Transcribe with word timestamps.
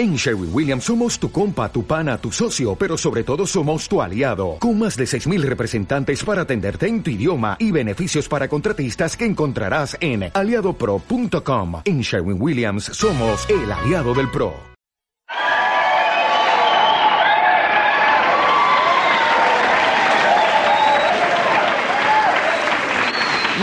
En 0.00 0.16
Sherwin 0.16 0.48
Williams 0.50 0.84
somos 0.84 1.18
tu 1.18 1.30
compa, 1.30 1.70
tu 1.70 1.84
pana, 1.84 2.16
tu 2.16 2.32
socio, 2.32 2.74
pero 2.74 2.96
sobre 2.96 3.22
todo 3.22 3.46
somos 3.46 3.86
tu 3.86 4.00
aliado, 4.00 4.56
con 4.58 4.78
más 4.78 4.96
de 4.96 5.04
6.000 5.04 5.42
representantes 5.42 6.24
para 6.24 6.40
atenderte 6.40 6.86
en 6.86 7.02
tu 7.02 7.10
idioma 7.10 7.58
y 7.58 7.70
beneficios 7.70 8.26
para 8.26 8.48
contratistas 8.48 9.14
que 9.14 9.26
encontrarás 9.26 9.98
en 10.00 10.30
aliadopro.com. 10.32 11.82
En 11.84 12.00
Sherwin 12.00 12.40
Williams 12.40 12.84
somos 12.84 13.46
el 13.50 13.70
aliado 13.70 14.14
del 14.14 14.30
PRO. 14.30 14.54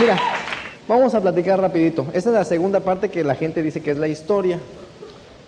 Mira, 0.00 0.16
vamos 0.86 1.12
a 1.16 1.20
platicar 1.20 1.60
rapidito. 1.60 2.06
Esta 2.12 2.30
es 2.30 2.34
la 2.36 2.44
segunda 2.44 2.78
parte 2.78 3.08
que 3.08 3.24
la 3.24 3.34
gente 3.34 3.60
dice 3.60 3.82
que 3.82 3.90
es 3.90 3.98
la 3.98 4.06
historia. 4.06 4.60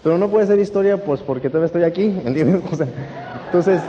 Pero 0.03 0.17
no 0.17 0.29
puede 0.29 0.47
ser 0.47 0.59
historia, 0.59 0.97
pues 0.97 1.21
porque 1.21 1.49
todavía 1.49 1.67
estoy 1.67 1.85
aquí, 1.85 2.05
¿entiendes? 2.25 2.63
Entonces, 3.47 3.81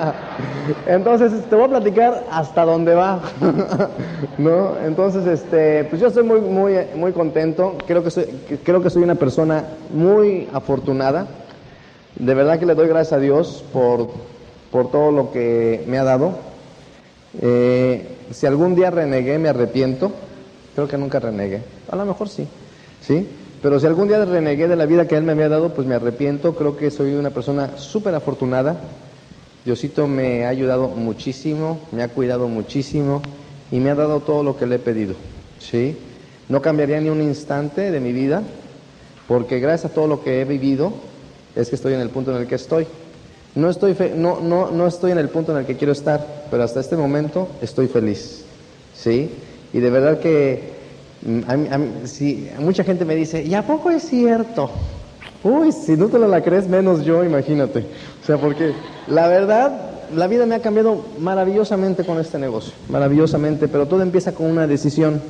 entonces 0.86 1.44
te 1.50 1.54
voy 1.54 1.66
a 1.66 1.68
platicar 1.68 2.24
hasta 2.30 2.64
dónde 2.64 2.94
va, 2.94 3.20
¿no? 4.38 4.78
Entonces, 4.82 5.26
este, 5.26 5.84
pues 5.84 6.00
yo 6.00 6.08
estoy 6.08 6.22
muy, 6.22 6.40
muy, 6.40 6.72
muy 6.94 7.12
contento. 7.12 7.76
Creo 7.86 8.02
que 8.02 8.10
soy, 8.10 8.24
creo 8.64 8.82
que 8.82 8.88
soy 8.88 9.02
una 9.02 9.16
persona 9.16 9.64
muy 9.92 10.48
afortunada. 10.54 11.26
De 12.18 12.32
verdad 12.32 12.58
que 12.58 12.64
le 12.64 12.74
doy 12.74 12.88
gracias 12.88 13.12
a 13.12 13.20
Dios 13.20 13.62
por, 13.70 14.08
por 14.70 14.90
todo 14.90 15.12
lo 15.12 15.30
que 15.30 15.84
me 15.86 15.98
ha 15.98 16.04
dado. 16.04 16.38
Eh, 17.42 18.16
si 18.30 18.46
algún 18.46 18.74
día 18.74 18.90
renegué, 18.90 19.38
me 19.38 19.50
arrepiento. 19.50 20.10
Creo 20.74 20.88
que 20.88 20.96
nunca 20.96 21.20
renegué. 21.20 21.60
A 21.90 21.96
lo 21.96 22.06
mejor 22.06 22.30
sí, 22.30 22.48
¿sí? 23.02 23.28
Pero 23.62 23.78
si 23.78 23.86
algún 23.86 24.08
día 24.08 24.24
renegué 24.24 24.68
de 24.68 24.76
la 24.76 24.86
vida 24.86 25.06
que 25.06 25.16
Él 25.16 25.24
me 25.24 25.32
había 25.32 25.48
dado, 25.48 25.74
pues 25.74 25.86
me 25.86 25.94
arrepiento. 25.94 26.54
Creo 26.54 26.76
que 26.76 26.90
soy 26.90 27.12
una 27.14 27.30
persona 27.30 27.76
súper 27.76 28.14
afortunada. 28.14 28.80
Diosito 29.64 30.06
me 30.06 30.46
ha 30.46 30.48
ayudado 30.48 30.88
muchísimo, 30.88 31.78
me 31.92 32.02
ha 32.02 32.08
cuidado 32.08 32.48
muchísimo 32.48 33.20
y 33.70 33.78
me 33.78 33.90
ha 33.90 33.94
dado 33.94 34.20
todo 34.20 34.42
lo 34.42 34.56
que 34.56 34.66
le 34.66 34.76
he 34.76 34.78
pedido. 34.78 35.14
¿sí? 35.58 35.96
No 36.48 36.62
cambiaría 36.62 37.00
ni 37.00 37.10
un 37.10 37.20
instante 37.20 37.90
de 37.90 38.00
mi 38.00 38.12
vida, 38.12 38.42
porque 39.28 39.60
gracias 39.60 39.92
a 39.92 39.94
todo 39.94 40.06
lo 40.06 40.24
que 40.24 40.40
he 40.40 40.44
vivido, 40.46 40.92
es 41.54 41.68
que 41.68 41.76
estoy 41.76 41.92
en 41.92 42.00
el 42.00 42.08
punto 42.08 42.34
en 42.34 42.40
el 42.40 42.48
que 42.48 42.54
estoy. 42.54 42.86
No 43.54 43.68
estoy, 43.68 43.94
no, 44.16 44.40
no, 44.40 44.70
no 44.70 44.86
estoy 44.86 45.12
en 45.12 45.18
el 45.18 45.28
punto 45.28 45.52
en 45.52 45.58
el 45.58 45.66
que 45.66 45.76
quiero 45.76 45.92
estar, 45.92 46.46
pero 46.50 46.62
hasta 46.62 46.80
este 46.80 46.96
momento 46.96 47.48
estoy 47.60 47.88
feliz. 47.88 48.44
¿sí? 48.94 49.30
Y 49.74 49.80
de 49.80 49.90
verdad 49.90 50.20
que 50.20 50.79
Mucha 51.22 52.84
gente 52.84 53.04
me 53.04 53.14
dice, 53.14 53.42
¿y 53.42 53.54
a 53.54 53.66
poco 53.66 53.90
es 53.90 54.04
cierto? 54.04 54.70
Uy, 55.42 55.72
si 55.72 55.96
no 55.96 56.08
te 56.08 56.18
la 56.18 56.42
crees, 56.42 56.68
menos 56.68 57.04
yo, 57.04 57.24
imagínate. 57.24 57.84
O 58.22 58.26
sea, 58.26 58.38
porque 58.38 58.72
la 59.06 59.26
verdad, 59.28 59.90
la 60.14 60.26
vida 60.26 60.46
me 60.46 60.54
ha 60.54 60.60
cambiado 60.60 61.04
maravillosamente 61.18 62.04
con 62.04 62.18
este 62.18 62.38
negocio, 62.38 62.72
maravillosamente, 62.88 63.68
pero 63.68 63.86
todo 63.86 64.02
empieza 64.02 64.32
con 64.32 64.46
una 64.46 64.66
decisión. 64.66 65.20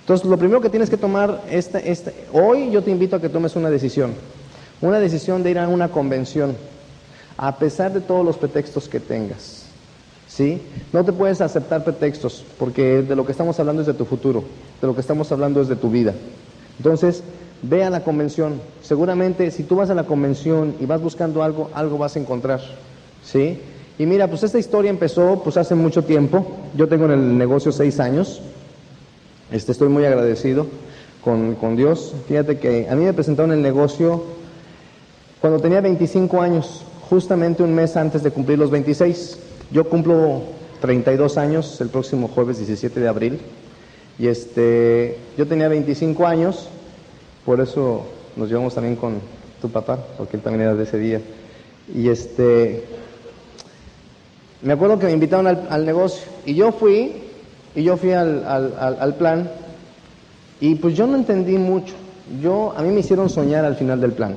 Entonces, 0.00 0.26
lo 0.26 0.36
primero 0.36 0.60
que 0.60 0.70
tienes 0.70 0.90
que 0.90 0.96
tomar, 0.96 1.42
este, 1.50 2.14
hoy 2.32 2.70
yo 2.70 2.82
te 2.82 2.90
invito 2.90 3.16
a 3.16 3.20
que 3.20 3.28
tomes 3.28 3.56
una 3.56 3.70
decisión, 3.70 4.12
una 4.80 5.00
decisión 5.00 5.42
de 5.42 5.50
ir 5.50 5.58
a 5.58 5.68
una 5.68 5.88
convención, 5.88 6.56
a 7.36 7.56
pesar 7.58 7.92
de 7.92 8.00
todos 8.00 8.24
los 8.24 8.36
pretextos 8.36 8.88
que 8.88 9.00
tengas. 9.00 9.65
¿Sí? 10.28 10.60
No 10.92 11.04
te 11.04 11.12
puedes 11.12 11.40
aceptar 11.40 11.84
pretextos, 11.84 12.44
porque 12.58 13.02
de 13.02 13.16
lo 13.16 13.24
que 13.24 13.32
estamos 13.32 13.58
hablando 13.60 13.82
es 13.82 13.86
de 13.86 13.94
tu 13.94 14.04
futuro, 14.04 14.44
de 14.80 14.86
lo 14.86 14.94
que 14.94 15.00
estamos 15.00 15.30
hablando 15.32 15.60
es 15.60 15.68
de 15.68 15.76
tu 15.76 15.90
vida. 15.90 16.14
Entonces, 16.78 17.22
ve 17.62 17.84
a 17.84 17.90
la 17.90 18.04
convención. 18.04 18.60
Seguramente 18.82 19.50
si 19.50 19.62
tú 19.62 19.76
vas 19.76 19.90
a 19.90 19.94
la 19.94 20.04
convención 20.04 20.74
y 20.80 20.86
vas 20.86 21.00
buscando 21.00 21.42
algo, 21.42 21.70
algo 21.74 21.98
vas 21.98 22.16
a 22.16 22.20
encontrar, 22.20 22.60
¿sí? 23.24 23.60
Y 23.98 24.04
mira, 24.04 24.28
pues 24.28 24.42
esta 24.42 24.58
historia 24.58 24.90
empezó 24.90 25.40
pues 25.42 25.56
hace 25.56 25.74
mucho 25.74 26.04
tiempo. 26.04 26.46
Yo 26.74 26.86
tengo 26.86 27.06
en 27.06 27.12
el 27.12 27.38
negocio 27.38 27.72
seis 27.72 27.98
años. 27.98 28.42
Este, 29.50 29.72
estoy 29.72 29.88
muy 29.88 30.04
agradecido 30.04 30.66
con, 31.24 31.54
con 31.54 31.76
Dios. 31.76 32.14
Fíjate 32.28 32.58
que 32.58 32.88
a 32.90 32.94
mí 32.94 33.04
me 33.04 33.14
presentaron 33.14 33.52
el 33.52 33.62
negocio 33.62 34.22
cuando 35.40 35.60
tenía 35.60 35.80
25 35.80 36.42
años, 36.42 36.82
justamente 37.08 37.62
un 37.62 37.74
mes 37.74 37.96
antes 37.96 38.22
de 38.22 38.30
cumplir 38.30 38.58
los 38.58 38.70
26. 38.70 39.38
Yo 39.70 39.88
cumplo 39.88 40.42
32 40.80 41.38
años 41.38 41.80
el 41.80 41.88
próximo 41.88 42.28
jueves 42.28 42.58
17 42.58 43.00
de 43.00 43.08
abril 43.08 43.40
y 44.18 44.28
este, 44.28 45.18
yo 45.36 45.46
tenía 45.46 45.68
25 45.68 46.26
años, 46.26 46.68
por 47.44 47.60
eso 47.60 48.06
nos 48.36 48.48
llevamos 48.48 48.74
también 48.74 48.96
con 48.96 49.20
tu 49.60 49.68
papá, 49.70 49.98
porque 50.16 50.36
él 50.36 50.42
también 50.42 50.62
era 50.62 50.74
de 50.74 50.84
ese 50.84 50.98
día. 50.98 51.20
Y 51.92 52.08
este, 52.08 52.84
me 54.62 54.72
acuerdo 54.72 54.98
que 54.98 55.06
me 55.06 55.12
invitaron 55.12 55.46
al, 55.46 55.84
negocio 55.84 56.24
y 56.44 56.54
yo 56.54 56.70
fui, 56.70 57.12
y 57.74 57.82
yo 57.82 57.96
fui 57.96 58.12
al, 58.12 58.44
al, 58.46 59.14
plan 59.16 59.50
y 60.60 60.76
pues 60.76 60.96
yo 60.96 61.06
no 61.06 61.16
entendí 61.16 61.58
mucho. 61.58 61.94
Yo, 62.40 62.72
a 62.76 62.82
mí 62.82 62.90
me 62.90 63.00
hicieron 63.00 63.28
soñar 63.28 63.64
al 63.64 63.76
final 63.76 64.00
del 64.00 64.12
plan. 64.12 64.36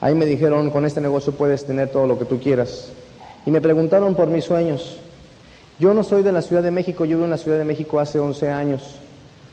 Ahí 0.00 0.14
me 0.14 0.26
dijeron, 0.26 0.70
con 0.70 0.84
este 0.84 1.00
negocio 1.00 1.32
puedes 1.32 1.64
tener 1.64 1.90
todo 1.90 2.06
lo 2.06 2.18
que 2.18 2.24
tú 2.24 2.38
quieras 2.40 2.92
y 3.46 3.50
me 3.50 3.60
preguntaron 3.60 4.14
por 4.14 4.28
mis 4.28 4.44
sueños. 4.44 4.98
Yo 5.78 5.94
no 5.94 6.02
soy 6.02 6.22
de 6.22 6.32
la 6.32 6.42
Ciudad 6.42 6.62
de 6.62 6.70
México, 6.70 7.04
yo 7.04 7.16
vivo 7.16 7.24
en 7.24 7.30
la 7.30 7.38
Ciudad 7.38 7.58
de 7.58 7.64
México 7.64 8.00
hace 8.00 8.18
11 8.18 8.50
años. 8.50 8.96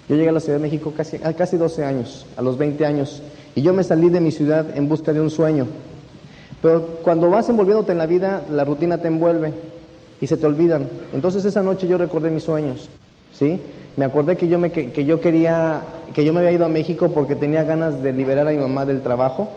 Yo 0.09 0.15
llegué 0.15 0.29
a 0.29 0.31
la 0.31 0.39
Ciudad 0.39 0.57
de 0.57 0.63
México 0.63 0.93
casi, 0.95 1.19
casi 1.19 1.57
12 1.57 1.83
años, 1.83 2.25
a 2.35 2.41
los 2.41 2.57
20 2.57 2.85
años, 2.85 3.21
y 3.55 3.61
yo 3.61 3.73
me 3.73 3.83
salí 3.83 4.09
de 4.09 4.19
mi 4.19 4.31
ciudad 4.31 4.65
en 4.75 4.89
busca 4.89 5.13
de 5.13 5.21
un 5.21 5.29
sueño. 5.29 5.67
Pero 6.61 6.99
cuando 7.03 7.29
vas 7.29 7.47
envolviéndote 7.49 7.91
en 7.91 7.99
la 7.99 8.05
vida, 8.05 8.43
la 8.49 8.63
rutina 8.65 8.97
te 8.97 9.07
envuelve 9.07 9.53
y 10.19 10.27
se 10.27 10.37
te 10.37 10.45
olvidan. 10.45 10.87
Entonces 11.13 11.45
esa 11.45 11.61
noche 11.61 11.87
yo 11.87 11.97
recordé 11.97 12.31
mis 12.31 12.43
sueños, 12.43 12.89
¿sí? 13.33 13.59
Me 13.97 14.05
acordé 14.05 14.35
que 14.35 14.47
yo, 14.47 14.59
me, 14.59 14.71
que 14.71 15.05
yo 15.05 15.21
quería, 15.21 15.81
que 16.13 16.25
yo 16.25 16.33
me 16.33 16.39
había 16.39 16.51
ido 16.51 16.65
a 16.65 16.69
México 16.69 17.09
porque 17.09 17.35
tenía 17.35 17.63
ganas 17.63 18.03
de 18.03 18.13
liberar 18.13 18.47
a 18.47 18.51
mi 18.51 18.57
mamá 18.57 18.85
del 18.85 19.01
trabajo, 19.01 19.47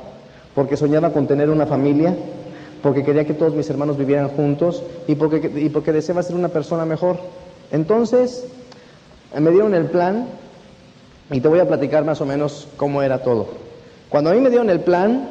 porque 0.54 0.76
soñaba 0.76 1.12
con 1.12 1.26
tener 1.26 1.50
una 1.50 1.66
familia, 1.66 2.14
porque 2.82 3.04
quería 3.04 3.24
que 3.24 3.34
todos 3.34 3.54
mis 3.54 3.68
hermanos 3.70 3.96
vivieran 3.98 4.28
juntos 4.28 4.82
y 5.06 5.14
porque, 5.14 5.50
y 5.54 5.68
porque 5.68 5.92
deseaba 5.92 6.22
ser 6.22 6.36
una 6.36 6.48
persona 6.48 6.84
mejor. 6.84 7.18
Entonces, 7.70 8.46
me 9.38 9.50
dieron 9.50 9.74
el 9.74 9.86
plan 9.86 10.26
y 11.30 11.40
te 11.40 11.48
voy 11.48 11.60
a 11.60 11.68
platicar 11.68 12.04
más 12.04 12.20
o 12.20 12.26
menos 12.26 12.68
cómo 12.76 13.02
era 13.02 13.22
todo. 13.22 13.48
Cuando 14.08 14.30
a 14.30 14.34
mí 14.34 14.40
me 14.40 14.48
dieron 14.48 14.70
el 14.70 14.80
plan, 14.80 15.28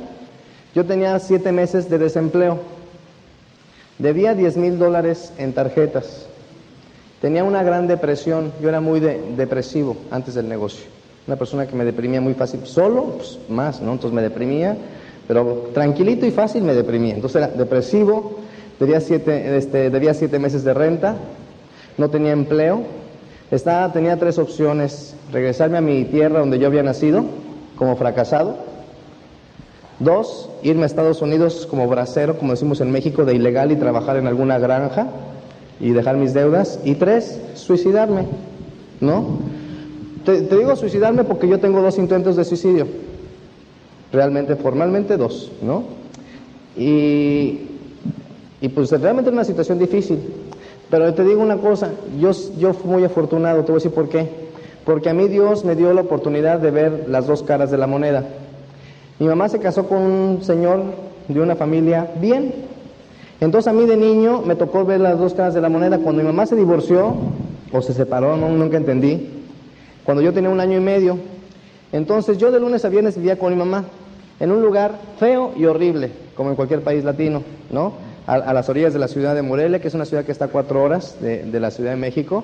yo 0.75 0.85
tenía 0.85 1.17
siete 1.19 1.51
meses 1.51 1.89
de 1.89 1.97
desempleo. 1.97 2.59
Debía 3.97 4.35
10 4.35 4.57
mil 4.57 4.77
dólares 4.77 5.33
en 5.39 5.53
tarjetas. 5.53 6.27
Tenía 7.19 7.43
una 7.43 7.63
gran 7.63 7.87
depresión. 7.87 8.53
Yo 8.61 8.69
era 8.69 8.79
muy 8.79 8.99
depresivo 8.99 9.97
antes 10.11 10.35
del 10.35 10.47
negocio. 10.47 10.85
Una 11.25 11.35
persona 11.35 11.65
que 11.65 11.75
me 11.75 11.83
deprimía 11.83 12.21
muy 12.21 12.35
fácil. 12.35 12.65
Solo, 12.65 13.15
pues, 13.17 13.39
más, 13.49 13.81
¿no? 13.81 13.93
Entonces 13.93 14.13
me 14.13 14.21
deprimía 14.21 14.77
pero 15.27 15.69
tranquilito 15.73 16.25
y 16.25 16.31
fácil 16.31 16.63
me 16.63 16.73
deprimía. 16.73 17.13
Entonces 17.13 17.35
era 17.35 17.47
depresivo, 17.49 18.37
debía 18.79 19.01
siete, 19.01 19.57
este, 19.57 19.89
debía 19.89 20.13
siete 20.13 20.39
meses 20.39 20.63
de 20.63 20.73
renta, 20.73 21.17
no 21.97 22.09
tenía 22.09 22.31
empleo, 22.31 22.83
estaba, 23.51 23.91
tenía 23.91 24.17
tres 24.17 24.37
opciones, 24.37 25.15
regresarme 25.31 25.77
a 25.77 25.81
mi 25.81 26.05
tierra 26.05 26.39
donde 26.39 26.59
yo 26.59 26.67
había 26.67 26.83
nacido 26.83 27.25
como 27.75 27.95
fracasado, 27.97 28.57
dos, 29.99 30.49
irme 30.63 30.83
a 30.83 30.85
Estados 30.85 31.21
Unidos 31.21 31.67
como 31.69 31.87
bracero, 31.87 32.37
como 32.37 32.53
decimos 32.53 32.79
en 32.81 32.91
México, 32.91 33.25
de 33.25 33.35
ilegal 33.35 33.71
y 33.71 33.75
trabajar 33.75 34.17
en 34.17 34.27
alguna 34.27 34.59
granja 34.59 35.07
y 35.79 35.91
dejar 35.91 36.17
mis 36.17 36.33
deudas, 36.33 36.79
y 36.85 36.95
tres, 36.95 37.39
suicidarme, 37.53 38.25
¿no? 39.01 39.39
te 40.25 40.41
digo 40.41 40.75
suicidarme 40.75 41.23
porque 41.23 41.47
yo 41.47 41.57
tengo 41.57 41.81
dos 41.81 41.97
intentos 41.97 42.35
de 42.35 42.43
suicidio 42.43 42.85
realmente 44.11 44.55
formalmente 44.55 45.17
dos, 45.17 45.51
¿no? 45.61 45.83
Y, 46.75 47.61
y 48.61 48.69
pues 48.69 48.91
realmente 48.91 49.29
es 49.29 49.33
una 49.33 49.43
situación 49.43 49.79
difícil. 49.79 50.19
Pero 50.89 51.13
te 51.13 51.23
digo 51.23 51.41
una 51.41 51.57
cosa, 51.57 51.91
yo, 52.19 52.31
yo 52.57 52.73
fui 52.73 52.91
muy 52.91 53.03
afortunado, 53.03 53.63
te 53.63 53.71
voy 53.71 53.81
a 53.81 53.83
decir 53.83 53.91
por 53.91 54.09
qué. 54.09 54.29
Porque 54.85 55.09
a 55.09 55.13
mí 55.13 55.27
Dios 55.27 55.65
me 55.65 55.75
dio 55.75 55.93
la 55.93 56.01
oportunidad 56.01 56.59
de 56.59 56.71
ver 56.71 57.05
las 57.09 57.27
dos 57.27 57.43
caras 57.43 57.71
de 57.71 57.77
la 57.77 57.87
moneda. 57.87 58.23
Mi 59.19 59.27
mamá 59.27 59.49
se 59.49 59.59
casó 59.59 59.87
con 59.87 60.01
un 60.01 60.43
señor 60.43 60.81
de 61.27 61.41
una 61.41 61.55
familia 61.55 62.09
bien. 62.21 62.53
Entonces 63.41 63.67
a 63.67 63.73
mí 63.73 63.85
de 63.85 63.97
niño 63.97 64.41
me 64.43 64.55
tocó 64.55 64.85
ver 64.85 65.01
las 65.01 65.19
dos 65.19 65.33
caras 65.33 65.53
de 65.53 65.61
la 65.61 65.69
moneda. 65.69 65.99
Cuando 65.99 66.21
mi 66.21 66.27
mamá 66.27 66.45
se 66.45 66.55
divorció 66.55 67.15
o 67.73 67.81
se 67.81 67.93
separó, 67.93 68.37
no, 68.37 68.47
nunca 68.49 68.77
entendí. 68.77 69.29
Cuando 70.05 70.23
yo 70.23 70.31
tenía 70.31 70.49
un 70.49 70.61
año 70.61 70.77
y 70.77 70.81
medio, 70.81 71.17
entonces 71.91 72.37
yo 72.37 72.51
de 72.51 72.59
lunes 72.59 72.83
a 72.85 72.89
viernes 72.89 73.15
vivía 73.15 73.37
con 73.37 73.53
mi 73.53 73.57
mamá 73.57 73.85
en 74.39 74.51
un 74.51 74.61
lugar 74.61 74.99
feo 75.19 75.53
y 75.55 75.65
horrible, 75.65 76.11
como 76.35 76.49
en 76.49 76.55
cualquier 76.55 76.81
país 76.81 77.03
latino, 77.03 77.43
¿no? 77.71 77.93
A, 78.27 78.53
las 78.53 78.67
orillas 78.67 78.91
de 78.91 78.99
la 78.99 79.07
ciudad 79.07 79.35
de 79.35 79.41
Morelia, 79.41 79.79
que 79.79 79.87
es 79.87 79.93
una 79.93 80.03
ciudad 80.03 80.25
que 80.25 80.33
está 80.33 80.45
a 80.45 80.49
cuatro 80.49 80.83
horas 80.83 81.15
de, 81.21 81.59
la 81.61 81.71
Ciudad 81.71 81.91
de 81.91 81.95
México, 81.95 82.43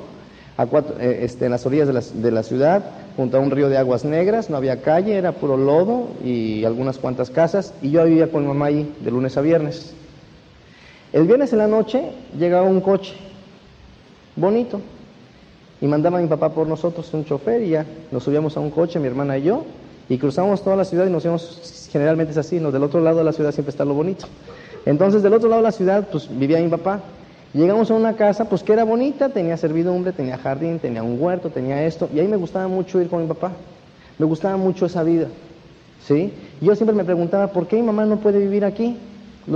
a 0.56 0.64
eh, 0.64 1.20
este, 1.24 1.46
en 1.46 1.52
las 1.52 1.66
orillas 1.66 1.88
de 1.88 1.94
la, 1.94 2.02
de 2.02 2.32
la, 2.32 2.42
ciudad, 2.42 2.86
junto 3.18 3.36
a 3.36 3.42
un 3.42 3.52
río 3.52 3.68
de 3.68 3.78
aguas 3.78 4.06
negras, 4.06 4.50
no 4.50 4.56
había 4.56 4.82
calle, 4.82 5.18
era 5.18 5.34
puro 5.34 5.58
lodo 5.58 6.08
y 6.24 6.64
algunas 6.64 7.00
cuantas 7.00 7.30
casas, 7.30 7.74
y 7.82 7.92
yo 7.92 8.06
vivía 8.06 8.32
con 8.32 8.44
mi 8.44 8.48
mamá 8.48 8.68
ahí 8.68 8.96
de 9.02 9.12
lunes 9.12 9.36
a 9.36 9.42
viernes. 9.42 9.94
El 11.12 11.28
viernes 11.28 11.52
en 11.52 11.60
la 11.60 11.68
noche 11.68 12.12
llegaba 12.40 12.66
un 12.66 12.80
coche, 12.80 13.14
bonito, 14.38 14.80
y 15.82 15.88
mandaba 15.88 16.20
a 16.20 16.22
mi 16.22 16.28
papá 16.28 16.50
por 16.50 16.68
nosotros 16.68 17.14
un 17.14 17.26
chofer 17.26 17.62
y 17.64 17.70
ya 17.70 17.86
nos 18.12 18.24
subíamos 18.24 18.56
a 18.58 18.60
un 18.60 18.72
coche, 18.72 19.00
mi 19.00 19.08
hermana 19.08 19.38
y 19.38 19.44
yo, 19.44 19.66
y 20.10 20.18
cruzamos 20.18 20.64
toda 20.64 20.76
la 20.76 20.86
ciudad 20.86 21.06
y 21.08 21.10
nos 21.10 21.24
íbamos, 21.24 21.90
generalmente 21.92 22.32
es 22.32 22.38
así, 22.38 22.60
¿no? 22.60 22.72
del 22.72 22.84
otro 22.84 23.02
lado 23.02 23.18
de 23.18 23.24
la 23.24 23.34
ciudad 23.34 23.52
siempre 23.52 23.72
está 23.72 23.86
lo 23.86 23.94
bonito. 23.94 24.26
Entonces 24.86 25.24
del 25.24 25.34
otro 25.34 25.50
lado 25.50 25.62
de 25.62 25.68
la 25.68 25.72
ciudad 25.72 26.08
pues 26.12 26.28
vivía 26.30 26.60
mi 26.60 26.70
papá, 26.70 27.02
Llegamos 27.54 27.92
a 27.92 27.94
una 27.94 28.16
casa, 28.16 28.46
pues 28.50 28.64
que 28.64 28.74
era 28.74 28.84
bonita, 28.84 29.30
tenía 29.30 29.58
servidumbre, 29.58 30.12
tenía 30.12 30.40
jardín, 30.40 30.80
tenía 30.80 31.04
un 31.04 31.22
huerto, 31.22 31.52
tenía 31.52 31.86
esto, 31.86 32.10
y 32.12 32.20
ahí 32.20 32.28
me 32.28 32.36
gustaba 32.36 32.68
mucho 32.68 33.00
ir 33.00 33.10
con 33.10 33.22
mi 33.22 33.28
papá. 33.28 33.52
Me 34.18 34.26
gustaba 34.26 34.58
mucho 34.58 34.88
esa 34.88 35.04
vida, 35.04 35.28
¿sí? 36.04 36.34
Yo 36.62 36.76
siempre 36.76 36.96
me 36.96 37.04
preguntaba, 37.04 37.48
¿por 37.48 37.68
qué 37.68 37.76
mi 37.76 37.84
mamá 37.84 38.06
no 38.06 38.18
puede 38.18 38.40
vivir 38.40 38.66
aquí? 38.66 38.98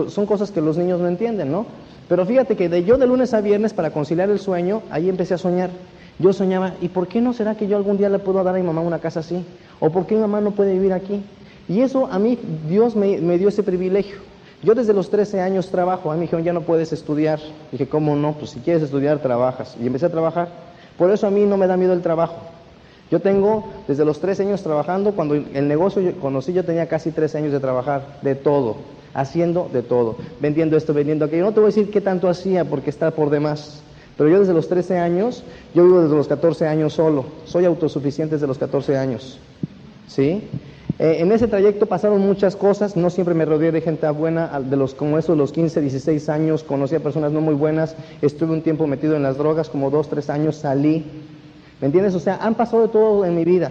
Son 0.10 0.28
cosas 0.28 0.52
que 0.52 0.62
los 0.62 0.78
niños 0.78 1.00
no 1.00 1.08
entienden, 1.08 1.52
¿no? 1.52 1.66
Pero 2.08 2.24
fíjate 2.26 2.56
que 2.56 2.70
de 2.70 2.84
yo 2.84 2.98
de 2.98 3.08
lunes 3.08 3.34
a 3.34 3.42
viernes, 3.42 3.74
para 3.74 3.90
conciliar 3.90 4.30
el 4.30 4.40
sueño, 4.40 4.84
ahí 4.92 5.10
empecé 5.10 5.34
a 5.34 5.38
soñar. 5.40 5.72
Yo 6.20 6.34
soñaba, 6.34 6.74
¿y 6.82 6.88
por 6.88 7.08
qué 7.08 7.22
no 7.22 7.34
será 7.34 7.56
que 7.56 7.68
yo 7.68 7.78
algún 7.78 7.98
día 7.98 8.10
le 8.10 8.20
puedo 8.20 8.44
dar 8.44 8.56
a 8.56 8.58
mi 8.58 8.66
mamá 8.66 8.82
una 8.82 9.00
casa 9.00 9.20
así? 9.20 9.46
¿O 9.80 9.92
por 9.92 10.08
qué 10.08 10.16
mi 10.16 10.22
mamá 10.22 10.42
no 10.42 10.52
puede 10.52 10.74
vivir 10.74 10.94
aquí? 10.94 11.22
Y 11.70 11.82
eso 11.82 12.08
a 12.08 12.18
mí, 12.18 12.40
Dios 12.68 12.96
me, 12.96 13.20
me 13.20 13.38
dio 13.38 13.50
ese 13.50 13.62
privilegio. 13.62 14.18
Yo 14.64 14.74
desde 14.74 14.94
los 14.94 15.12
13 15.12 15.42
años 15.42 15.70
trabajo, 15.70 16.10
a 16.10 16.16
mí 16.16 16.20
me 16.20 16.26
dijeron, 16.26 16.44
ya 16.44 16.54
no 16.54 16.62
puedes 16.62 16.92
estudiar. 16.92 17.40
Dije, 17.72 17.88
¿cómo 17.88 18.16
no? 18.16 18.34
Pues 18.34 18.52
si 18.52 18.60
quieres 18.60 18.82
estudiar, 18.82 19.20
trabajas. 19.20 19.78
Y 19.80 19.86
empecé 19.86 20.08
a 20.08 20.10
trabajar. 20.10 20.50
Por 20.98 21.12
eso 21.12 21.28
a 21.28 21.30
mí 21.30 21.46
no 21.46 21.58
me 21.58 21.68
da 21.68 21.78
miedo 21.78 21.94
el 21.94 22.02
trabajo. 22.02 22.38
Yo 23.12 23.22
tengo 23.22 23.66
desde 23.88 24.04
los 24.04 24.20
13 24.20 24.44
años 24.44 24.64
trabajando, 24.64 25.14
cuando 25.14 25.36
el 25.36 25.68
negocio 25.68 26.02
conocí 26.20 26.52
yo 26.52 26.66
tenía 26.66 26.88
casi 26.88 27.12
13 27.12 27.38
años 27.38 27.52
de 27.54 27.60
trabajar, 27.60 28.20
de 28.22 28.36
todo, 28.36 28.78
haciendo 29.14 29.70
de 29.72 29.82
todo, 29.82 30.18
vendiendo 30.42 30.76
esto, 30.76 30.94
vendiendo 30.94 31.26
aquello. 31.26 31.46
No 31.46 31.54
te 31.54 31.60
voy 31.60 31.68
a 31.68 31.74
decir 31.74 31.90
qué 31.90 32.02
tanto 32.02 32.28
hacía 32.28 32.66
porque 32.66 32.90
está 32.90 33.12
por 33.12 33.30
demás. 33.30 33.82
Pero 34.18 34.30
yo 34.30 34.40
desde 34.40 34.54
los 34.54 34.68
13 34.68 34.98
años, 34.98 35.44
yo 35.76 35.84
vivo 35.86 36.02
desde 36.02 36.16
los 36.16 36.28
14 36.28 36.68
años 36.68 36.94
solo, 36.94 37.26
soy 37.46 37.66
autosuficiente 37.66 38.36
desde 38.36 38.48
los 38.48 38.58
14 38.58 38.98
años. 38.98 39.40
¿Sí? 40.08 40.50
Eh, 41.00 41.18
en 41.20 41.32
ese 41.32 41.48
trayecto 41.48 41.86
pasaron 41.86 42.22
muchas 42.22 42.56
cosas, 42.56 42.98
no 42.98 43.12
siempre 43.12 43.36
me 43.36 43.46
rodeé 43.46 43.72
de 43.72 43.82
gente 43.82 44.10
buena, 44.10 44.60
de 44.60 44.76
los 44.76 44.96
como 44.96 45.20
esos, 45.20 45.38
los 45.38 45.52
15, 45.52 45.82
16 45.82 46.30
años, 46.30 46.64
conocí 46.64 46.96
a 46.96 47.00
personas 47.00 47.32
no 47.32 47.40
muy 47.40 47.54
buenas, 47.54 47.96
estuve 48.24 48.54
un 48.54 48.64
tiempo 48.64 48.88
metido 48.88 49.16
en 49.16 49.22
las 49.22 49.38
drogas, 49.38 49.70
como 49.70 49.92
dos, 49.92 50.10
tres 50.10 50.32
años 50.32 50.56
salí. 50.56 51.06
¿Me 51.80 51.86
entiendes? 51.86 52.16
O 52.16 52.20
sea, 52.20 52.38
han 52.38 52.56
pasado 52.56 52.84
de 52.84 52.90
todo 52.90 53.24
en 53.26 53.36
mi 53.36 53.46
vida. 53.46 53.70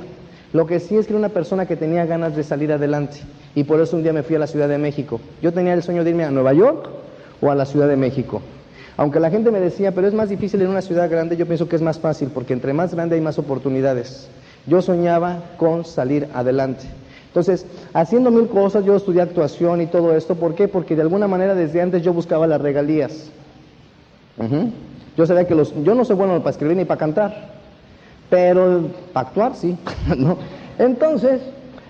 Lo 0.53 0.67
que 0.67 0.79
sí 0.79 0.97
es 0.97 1.07
que 1.07 1.13
era 1.13 1.19
una 1.19 1.31
persona 1.31 1.67
que 1.67 1.75
tenía 1.75 2.07
ganas 2.07 2.37
de 2.37 2.45
salir 2.45 2.71
adelante 2.71 3.19
y 3.57 3.65
por 3.65 3.81
eso 3.81 3.97
un 3.97 4.05
día 4.05 4.13
me 4.13 4.23
fui 4.23 4.37
a 4.37 4.39
la 4.39 4.47
Ciudad 4.47 4.69
de 4.69 4.79
México. 4.79 5.21
Yo 5.43 5.53
tenía 5.53 5.75
el 5.75 5.83
sueño 5.83 6.05
de 6.05 6.11
irme 6.11 6.25
a 6.25 6.31
Nueva 6.31 6.53
York 6.53 6.89
o 7.41 7.51
a 7.51 7.57
la 7.57 7.67
Ciudad 7.67 7.89
de 7.89 7.97
México. 7.97 8.41
Aunque 8.97 9.21
la 9.21 9.31
gente 9.31 9.51
me 9.51 9.61
decía, 9.61 9.93
pero 9.93 10.07
es 10.07 10.15
más 10.15 10.29
difícil 10.29 10.63
en 10.63 10.69
una 10.69 10.81
ciudad 10.81 11.11
grande, 11.11 11.37
yo 11.37 11.47
pienso 11.47 11.69
que 11.69 11.77
es 11.77 11.83
más 11.83 11.99
fácil 11.99 12.31
porque 12.33 12.55
entre 12.55 12.73
más 12.73 12.95
grande 12.95 13.17
hay 13.17 13.21
más 13.21 13.39
oportunidades. 13.39 14.29
Yo 14.67 14.81
soñaba 14.81 15.43
con 15.59 15.85
salir 15.85 16.29
adelante. 16.33 16.87
Entonces, 17.29 17.67
haciendo 17.93 18.31
mil 18.31 18.49
cosas, 18.49 18.85
yo 18.87 18.97
estudié 18.97 19.21
actuación 19.21 19.83
y 19.83 19.87
todo 19.87 20.17
esto. 20.17 20.35
¿Por 20.37 20.55
qué? 20.55 20.69
Porque 20.69 20.97
de 20.97 21.03
alguna 21.03 21.29
manera 21.29 21.55
desde 21.55 21.83
antes 21.83 22.03
yo 22.03 22.15
buscaba 22.15 22.47
las 22.47 22.61
regalías. 22.61 23.31
Yo 25.17 25.27
sabía 25.27 25.47
que 25.47 25.55
los, 25.55 25.75
yo 25.85 25.95
no 25.95 26.05
soy 26.05 26.17
bueno 26.17 26.39
para 26.39 26.51
escribir 26.51 26.77
ni 26.79 26.87
para 26.87 26.99
cantar, 26.99 27.51
pero 28.31 28.89
para 29.13 29.29
actuar 29.29 29.55
sí. 29.55 29.77
¿no? 30.17 30.39
Entonces, 30.79 31.43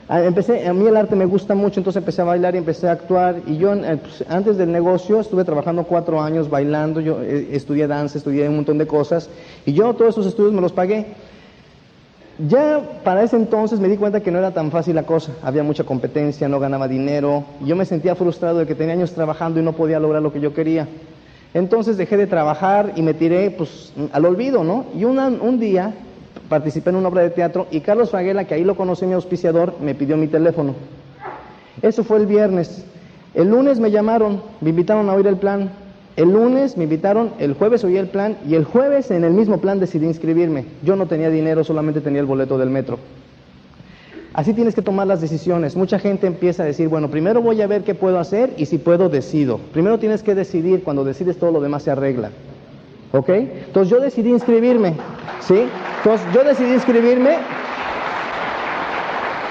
empecé, 0.08 0.67
a 0.67 0.73
mí 0.73 0.87
el 0.87 0.97
arte 0.97 1.17
me 1.17 1.26
gusta 1.26 1.55
mucho, 1.55 1.81
entonces 1.81 2.00
empecé 2.00 2.23
a 2.23 2.25
bailar 2.25 2.55
y 2.55 2.58
empecé 2.58 2.88
a 2.88 2.93
actuar. 2.93 3.43
Y 3.47 3.56
yo 3.56 3.75
eh, 3.75 3.97
pues, 3.97 4.25
antes 4.29 4.56
del 4.56 4.70
negocio 4.70 5.20
estuve 5.20 5.44
trabajando 5.44 5.85
cuatro 5.85 6.20
años 6.20 6.49
bailando, 6.49 7.00
yo 7.00 7.20
eh, 7.23 7.49
estudié 7.53 7.87
danza, 7.87 8.19
estudié 8.19 8.49
un 8.49 8.56
montón 8.56 8.79
de 8.79 8.87
cosas. 8.87 9.29
Y 9.64 9.73
yo 9.73 9.93
todos 9.94 10.14
esos 10.14 10.26
estudios 10.26 10.53
me 10.53 10.61
los 10.61 10.73
pagué. 10.73 11.06
Ya 12.38 13.00
para 13.03 13.23
ese 13.23 13.37
entonces 13.37 13.81
me 13.81 13.88
di 13.88 13.97
cuenta 13.97 14.20
que 14.20 14.31
no 14.31 14.38
era 14.38 14.53
tan 14.53 14.70
fácil 14.70 14.94
la 14.94 15.05
cosa, 15.05 15.32
había 15.43 15.62
mucha 15.62 15.85
competencia, 15.85 16.49
no 16.49 16.61
ganaba 16.61 16.87
dinero, 16.87 17.44
yo 17.64 17.76
me 17.76 17.87
sentía 17.87 18.14
frustrado 18.14 18.58
de 18.58 18.67
que 18.67 18.75
tenía 18.75 18.93
años 18.93 19.14
trabajando 19.14 19.58
y 19.58 19.62
no 19.62 19.73
podía 19.73 19.99
lograr 19.99 20.23
lo 20.23 20.32
que 20.32 20.41
yo 20.41 20.53
quería. 20.53 20.87
Entonces 21.55 21.97
dejé 21.97 22.19
de 22.19 22.26
trabajar 22.26 22.93
y 22.94 23.00
me 23.00 23.14
tiré 23.14 23.50
pues 23.50 23.94
al 24.12 24.26
olvido, 24.26 24.62
¿no? 24.62 24.85
Y 24.94 25.05
un 25.05 25.58
día 25.58 25.94
participé 26.48 26.90
en 26.90 26.96
una 26.96 27.08
obra 27.08 27.22
de 27.22 27.31
teatro 27.31 27.66
y 27.70 27.81
Carlos 27.81 28.10
Fraguela, 28.10 28.44
que 28.44 28.54
ahí 28.54 28.64
lo 28.64 28.76
conocí 28.76 29.06
mi 29.06 29.14
auspiciador, 29.14 29.75
me 29.81 29.94
pidió 29.94 30.16
mi 30.16 30.26
teléfono. 30.26 30.75
Eso 31.82 32.04
fue 32.04 32.19
el 32.19 32.26
viernes. 32.26 32.84
El 33.34 33.50
lunes 33.50 33.81
me 33.81 33.90
llamaron, 33.90 34.43
me 34.60 34.70
invitaron 34.70 35.10
a 35.10 35.14
oír 35.14 35.26
el 35.26 35.37
plan. 35.37 35.70
El 36.16 36.32
lunes 36.32 36.78
me 36.78 36.84
invitaron, 36.84 37.32
el 37.38 37.52
jueves 37.52 37.84
oí 37.84 37.98
el 37.98 38.08
plan 38.08 38.38
y 38.48 38.54
el 38.54 38.64
jueves 38.64 39.10
en 39.10 39.22
el 39.25 39.34
mismo 39.34 39.58
plan 39.58 39.78
decidí 39.78 40.06
inscribirme. 40.06 40.64
Yo 40.82 40.96
no 40.96 41.06
tenía 41.06 41.28
dinero, 41.28 41.62
solamente 41.62 42.00
tenía 42.00 42.20
el 42.20 42.26
boleto 42.26 42.56
del 42.56 42.70
metro. 42.70 42.98
Así 44.32 44.54
tienes 44.54 44.75
que 44.75 44.82
tomar 44.82 45.06
las 45.06 45.20
decisiones. 45.20 45.76
Mucha 45.76 45.98
gente 45.98 46.26
empieza 46.26 46.62
a 46.62 46.66
decir, 46.66 46.88
bueno, 46.88 47.10
primero 47.10 47.43
voy 47.43 47.60
a 47.60 47.66
ver 47.66 47.84
qué 47.84 47.94
puedo 47.94 48.19
hacer 48.19 48.54
y 48.56 48.66
si 48.66 48.78
puedo 48.78 49.08
decido. 49.08 49.58
Primero 49.72 49.98
tienes 49.98 50.22
que 50.22 50.34
decidir, 50.34 50.82
cuando 50.82 51.04
decides 51.04 51.38
todo 51.38 51.50
lo 51.50 51.60
demás 51.60 51.82
se 51.82 51.90
arregla. 51.90 52.31
¿Ok? 53.12 53.29
Entonces 53.29 53.91
yo 53.91 54.00
decidí 54.00 54.31
inscribirme. 54.31 54.94
¿Sí? 55.41 55.67
Entonces 55.99 56.26
yo 56.32 56.44
decidí 56.44 56.73
inscribirme 56.73 57.37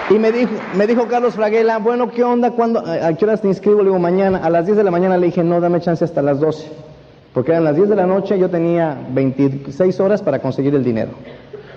y 0.09 0.19
me 0.19 0.31
dijo, 0.31 0.51
me 0.75 0.85
dijo 0.85 1.07
Carlos 1.07 1.33
Fraguela, 1.33 1.79
bueno, 1.79 2.11
¿qué 2.11 2.23
onda? 2.23 2.51
¿Cuándo, 2.51 2.79
¿A 2.79 3.11
qué 3.13 3.25
horas 3.25 3.41
te 3.41 3.47
inscribo? 3.47 3.79
Le 3.79 3.85
digo, 3.85 3.97
mañana. 3.97 4.37
A 4.37 4.51
las 4.51 4.65
10 4.65 4.77
de 4.77 4.83
la 4.83 4.91
mañana 4.91 5.17
le 5.17 5.27
dije, 5.27 5.43
no, 5.43 5.59
dame 5.59 5.81
chance 5.81 6.05
hasta 6.05 6.21
las 6.21 6.39
12. 6.39 6.67
Porque 7.33 7.51
eran 7.51 7.63
las 7.63 7.75
10 7.75 7.89
de 7.89 7.95
la 7.95 8.05
noche, 8.05 8.37
yo 8.37 8.49
tenía 8.49 8.95
26 9.09 9.99
horas 9.99 10.21
para 10.21 10.39
conseguir 10.39 10.75
el 10.75 10.83
dinero. 10.83 11.11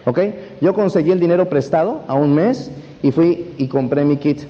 ¿Ok? 0.04 0.20
Yo 0.60 0.74
conseguí 0.74 1.10
el 1.10 1.20
dinero 1.20 1.48
prestado 1.48 2.02
a 2.06 2.14
un 2.14 2.34
mes 2.34 2.70
y 3.02 3.12
fui 3.12 3.54
y 3.56 3.66
compré 3.66 4.04
mi 4.04 4.18
kit. 4.18 4.42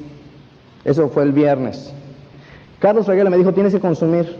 Eso 0.85 1.09
fue 1.09 1.23
el 1.23 1.33
viernes. 1.33 1.93
Carlos 2.81 3.07
Fraguela 3.07 3.31
me 3.31 3.37
dijo, 3.37 3.55
tienes 3.55 3.73
que 3.73 3.81
consumir. 3.81 4.37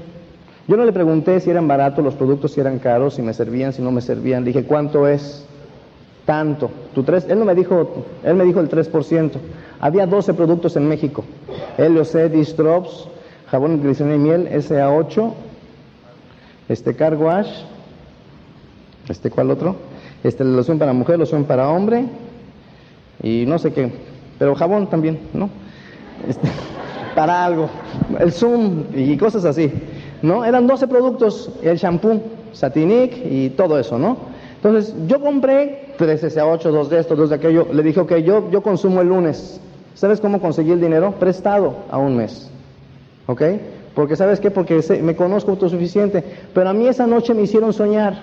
Yo 0.69 0.77
no 0.77 0.85
le 0.85 0.93
pregunté 0.93 1.41
si 1.41 1.51
eran 1.51 1.67
baratos 1.67 2.05
los 2.05 2.15
productos, 2.15 2.53
si 2.53 2.61
eran 2.61 2.79
caros, 2.79 3.15
si 3.15 3.23
me 3.23 3.35
servían, 3.35 3.73
si 3.73 3.83
no 3.83 3.91
me 3.91 4.01
servían. 4.01 4.45
Le 4.45 4.53
dije, 4.53 4.65
¿cuánto 4.65 5.09
es? 5.09 5.49
tanto. 6.29 6.71
Tu 6.95 7.03
tres, 7.05 7.25
él 7.31 7.39
no 7.39 7.47
me 7.47 7.55
dijo, 7.55 8.05
él 8.23 8.35
me 8.35 8.45
dijo 8.45 8.61
el 8.61 8.69
3%. 8.69 9.31
Había 9.81 10.07
12 10.07 10.35
productos 10.35 10.77
en 10.77 10.87
México. 10.87 11.25
LOC, 11.79 12.31
Distrops, 12.31 13.09
jabón 13.51 13.83
glicerina 13.83 14.17
y 14.17 14.19
miel, 14.19 14.49
SA8, 14.51 15.33
este 16.69 16.95
Car 16.95 17.17
Wash, 17.17 17.49
este 19.09 19.31
cuál 19.31 19.51
otro, 19.51 19.77
este 20.23 20.45
loción 20.45 20.79
para 20.79 20.93
mujer, 20.93 21.19
loción 21.19 21.45
para 21.45 21.71
hombre 21.71 22.05
y 23.23 23.47
no 23.47 23.59
sé 23.59 23.73
qué, 23.73 23.91
pero 24.39 24.55
jabón 24.55 24.91
también, 24.91 25.19
¿no? 25.33 25.49
Este, 26.29 26.47
para 27.15 27.47
algo, 27.47 27.71
el 28.21 28.33
Zoom 28.33 28.85
y 28.95 29.17
cosas 29.17 29.47
así, 29.47 29.73
¿no? 30.23 30.45
Eran 30.45 30.67
12 30.67 30.89
productos, 30.89 31.51
el 31.63 31.77
shampoo, 31.77 32.21
Satinic 32.53 33.17
y 33.25 33.51
todo 33.51 33.79
eso, 33.79 33.99
¿no? 33.99 34.17
Entonces, 34.57 34.95
yo 35.07 35.21
compré 35.21 35.95
tres 35.97 36.25
SA8, 36.25 36.63
dos 36.71 36.91
de 36.91 36.99
esto, 36.99 37.15
dos 37.15 37.31
de 37.31 37.37
aquello. 37.37 37.69
Le 37.73 37.83
dije, 37.83 38.01
ok, 38.01 38.17
yo, 38.17 38.51
yo 38.51 38.61
consumo 38.61 39.01
el 39.01 39.09
lunes. 39.09 39.61
¿Sabes 39.95 40.21
cómo 40.21 40.41
conseguí 40.41 40.73
el 40.73 40.81
dinero? 40.81 41.15
Prestado 41.19 41.77
a 41.91 41.99
un 41.99 42.17
mes. 42.17 42.51
¿Ok? 43.27 43.43
Porque, 43.95 44.17
¿sabes 44.17 44.41
qué? 44.41 44.51
Porque 44.51 44.81
me 45.03 45.15
conozco 45.15 45.53
autosuficiente. 45.53 46.25
Pero 46.55 46.71
a 46.71 46.73
mí 46.73 46.89
esa 46.89 47.07
noche 47.07 47.35
me 47.35 47.43
hicieron 47.43 47.73
soñar. 47.73 48.21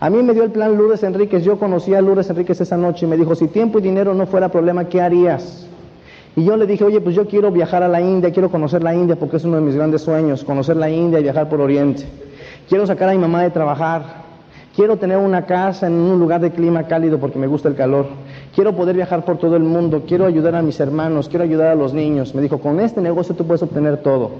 A 0.00 0.10
mí 0.10 0.22
me 0.22 0.32
dio 0.32 0.42
el 0.42 0.50
plan 0.50 0.76
Lourdes 0.76 1.02
Enríquez. 1.02 1.44
Yo 1.44 1.58
conocí 1.58 1.94
a 1.94 2.00
Lourdes 2.00 2.30
Enríquez 2.30 2.60
esa 2.60 2.76
noche 2.76 3.04
y 3.04 3.08
me 3.08 3.16
dijo, 3.16 3.34
si 3.34 3.48
tiempo 3.48 3.78
y 3.78 3.82
dinero 3.82 4.14
no 4.14 4.26
fuera 4.26 4.48
problema, 4.48 4.88
¿qué 4.88 5.00
harías? 5.00 5.66
Y 6.36 6.44
yo 6.44 6.56
le 6.56 6.66
dije, 6.66 6.84
oye, 6.84 7.00
pues 7.00 7.14
yo 7.14 7.26
quiero 7.26 7.50
viajar 7.50 7.82
a 7.82 7.88
la 7.88 8.00
India, 8.00 8.32
quiero 8.32 8.50
conocer 8.50 8.82
la 8.82 8.94
India 8.94 9.16
porque 9.16 9.36
es 9.36 9.44
uno 9.44 9.56
de 9.56 9.62
mis 9.62 9.76
grandes 9.76 10.02
sueños, 10.02 10.44
conocer 10.44 10.76
la 10.76 10.90
India 10.90 11.20
y 11.20 11.22
viajar 11.22 11.48
por 11.48 11.60
Oriente. 11.60 12.04
Quiero 12.68 12.86
sacar 12.86 13.08
a 13.08 13.12
mi 13.12 13.18
mamá 13.18 13.42
de 13.42 13.50
trabajar, 13.50 14.24
Quiero 14.74 14.96
tener 14.96 15.18
una 15.18 15.46
casa 15.46 15.86
en 15.86 15.92
un 15.92 16.18
lugar 16.18 16.40
de 16.40 16.50
clima 16.50 16.82
cálido 16.88 17.20
porque 17.20 17.38
me 17.38 17.46
gusta 17.46 17.68
el 17.68 17.76
calor. 17.76 18.06
Quiero 18.56 18.74
poder 18.74 18.96
viajar 18.96 19.24
por 19.24 19.38
todo 19.38 19.54
el 19.54 19.62
mundo. 19.62 20.02
Quiero 20.04 20.26
ayudar 20.26 20.56
a 20.56 20.62
mis 20.62 20.80
hermanos. 20.80 21.28
Quiero 21.28 21.44
ayudar 21.44 21.68
a 21.68 21.74
los 21.76 21.94
niños. 21.94 22.34
Me 22.34 22.42
dijo, 22.42 22.58
con 22.58 22.80
este 22.80 23.00
negocio 23.00 23.36
tú 23.36 23.46
puedes 23.46 23.62
obtener 23.62 23.98
todo. 23.98 24.32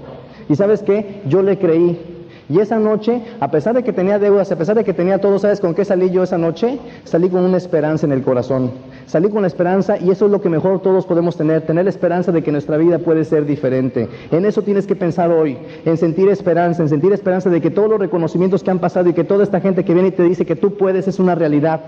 Y 0.49 0.55
sabes 0.57 0.83
qué? 0.83 1.21
Yo 1.25 1.41
le 1.41 1.57
creí. 1.57 2.14
Y 2.47 2.59
esa 2.59 2.77
noche, 2.77 3.23
a 3.39 3.49
pesar 3.49 3.75
de 3.75 3.83
que 3.83 3.91
tenía 3.91 4.19
deudas, 4.19 4.51
a 4.51 4.55
pesar 4.55 4.75
de 4.75 4.83
que 4.83 4.93
tenía 4.93 5.19
todo, 5.19 5.39
¿sabes 5.39 5.59
con 5.59 5.73
qué 5.73 5.83
salí 5.83 6.11
yo 6.11 6.21
esa 6.23 6.37
noche? 6.37 6.77
Salí 7.03 7.29
con 7.29 7.43
una 7.43 7.57
esperanza 7.57 8.05
en 8.05 8.11
el 8.11 8.21
corazón. 8.21 8.71
Salí 9.07 9.29
con 9.29 9.41
la 9.41 9.47
esperanza 9.47 9.97
y 9.97 10.11
eso 10.11 10.25
es 10.25 10.31
lo 10.31 10.41
que 10.41 10.49
mejor 10.49 10.81
todos 10.81 11.05
podemos 11.05 11.37
tener, 11.37 11.61
tener 11.61 11.85
la 11.85 11.89
esperanza 11.89 12.31
de 12.31 12.43
que 12.43 12.51
nuestra 12.51 12.77
vida 12.77 12.99
puede 12.99 13.23
ser 13.23 13.45
diferente. 13.45 14.07
En 14.31 14.45
eso 14.45 14.61
tienes 14.61 14.85
que 14.85 14.95
pensar 14.95 15.31
hoy, 15.31 15.57
en 15.85 15.97
sentir 15.97 16.29
esperanza, 16.29 16.81
en 16.81 16.89
sentir 16.89 17.13
esperanza 17.13 17.49
de 17.49 17.61
que 17.61 17.71
todos 17.71 17.89
los 17.89 17.99
reconocimientos 17.99 18.63
que 18.63 18.71
han 18.71 18.79
pasado 18.79 19.09
y 19.09 19.13
que 19.13 19.23
toda 19.23 19.43
esta 19.43 19.59
gente 19.59 19.83
que 19.83 19.93
viene 19.93 20.09
y 20.09 20.11
te 20.11 20.23
dice 20.23 20.45
que 20.45 20.55
tú 20.55 20.75
puedes 20.75 21.07
es 21.07 21.19
una 21.19 21.35
realidad. 21.35 21.81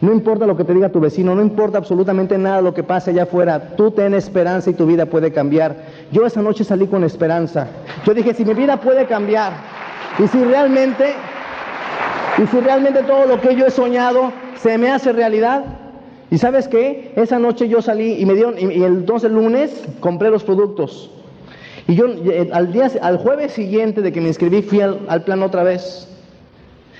No 0.00 0.12
importa 0.12 0.46
lo 0.46 0.56
que 0.56 0.64
te 0.64 0.74
diga 0.74 0.88
tu 0.88 1.00
vecino, 1.00 1.34
no 1.34 1.42
importa 1.42 1.78
absolutamente 1.78 2.38
nada 2.38 2.60
lo 2.60 2.74
que 2.74 2.82
pase 2.82 3.10
allá 3.10 3.24
afuera, 3.24 3.74
tú 3.76 3.90
ten 3.90 4.14
esperanza 4.14 4.70
y 4.70 4.74
tu 4.74 4.86
vida 4.86 5.06
puede 5.06 5.32
cambiar. 5.32 5.76
Yo 6.12 6.26
esa 6.26 6.42
noche 6.42 6.64
salí 6.64 6.86
con 6.86 7.04
esperanza. 7.04 7.68
Yo 8.04 8.14
dije, 8.14 8.34
si 8.34 8.44
mi 8.44 8.54
vida 8.54 8.80
puede 8.80 9.06
cambiar, 9.06 9.52
y 10.18 10.28
si 10.28 10.44
realmente, 10.44 11.14
y 12.42 12.46
si 12.46 12.60
realmente 12.60 13.02
todo 13.02 13.26
lo 13.26 13.40
que 13.40 13.56
yo 13.56 13.66
he 13.66 13.70
soñado 13.70 14.32
se 14.56 14.78
me 14.78 14.90
hace 14.90 15.12
realidad, 15.12 15.64
y 16.30 16.38
sabes 16.38 16.68
qué, 16.68 17.12
esa 17.16 17.38
noche 17.38 17.68
yo 17.68 17.82
salí 17.82 18.14
y 18.20 18.26
me 18.26 18.34
dieron, 18.34 18.58
y, 18.58 18.82
entonces 18.82 19.30
el 19.30 19.36
lunes 19.36 19.84
compré 20.00 20.30
los 20.30 20.44
productos. 20.44 21.10
Y 21.86 21.96
yo 21.96 22.06
eh, 22.06 22.48
al, 22.52 22.72
día, 22.72 22.90
al 23.02 23.18
jueves 23.18 23.52
siguiente 23.52 24.00
de 24.00 24.10
que 24.10 24.20
me 24.20 24.28
inscribí 24.28 24.62
fui 24.62 24.80
al, 24.80 25.00
al 25.08 25.22
plan 25.24 25.42
otra 25.42 25.62
vez. 25.62 26.08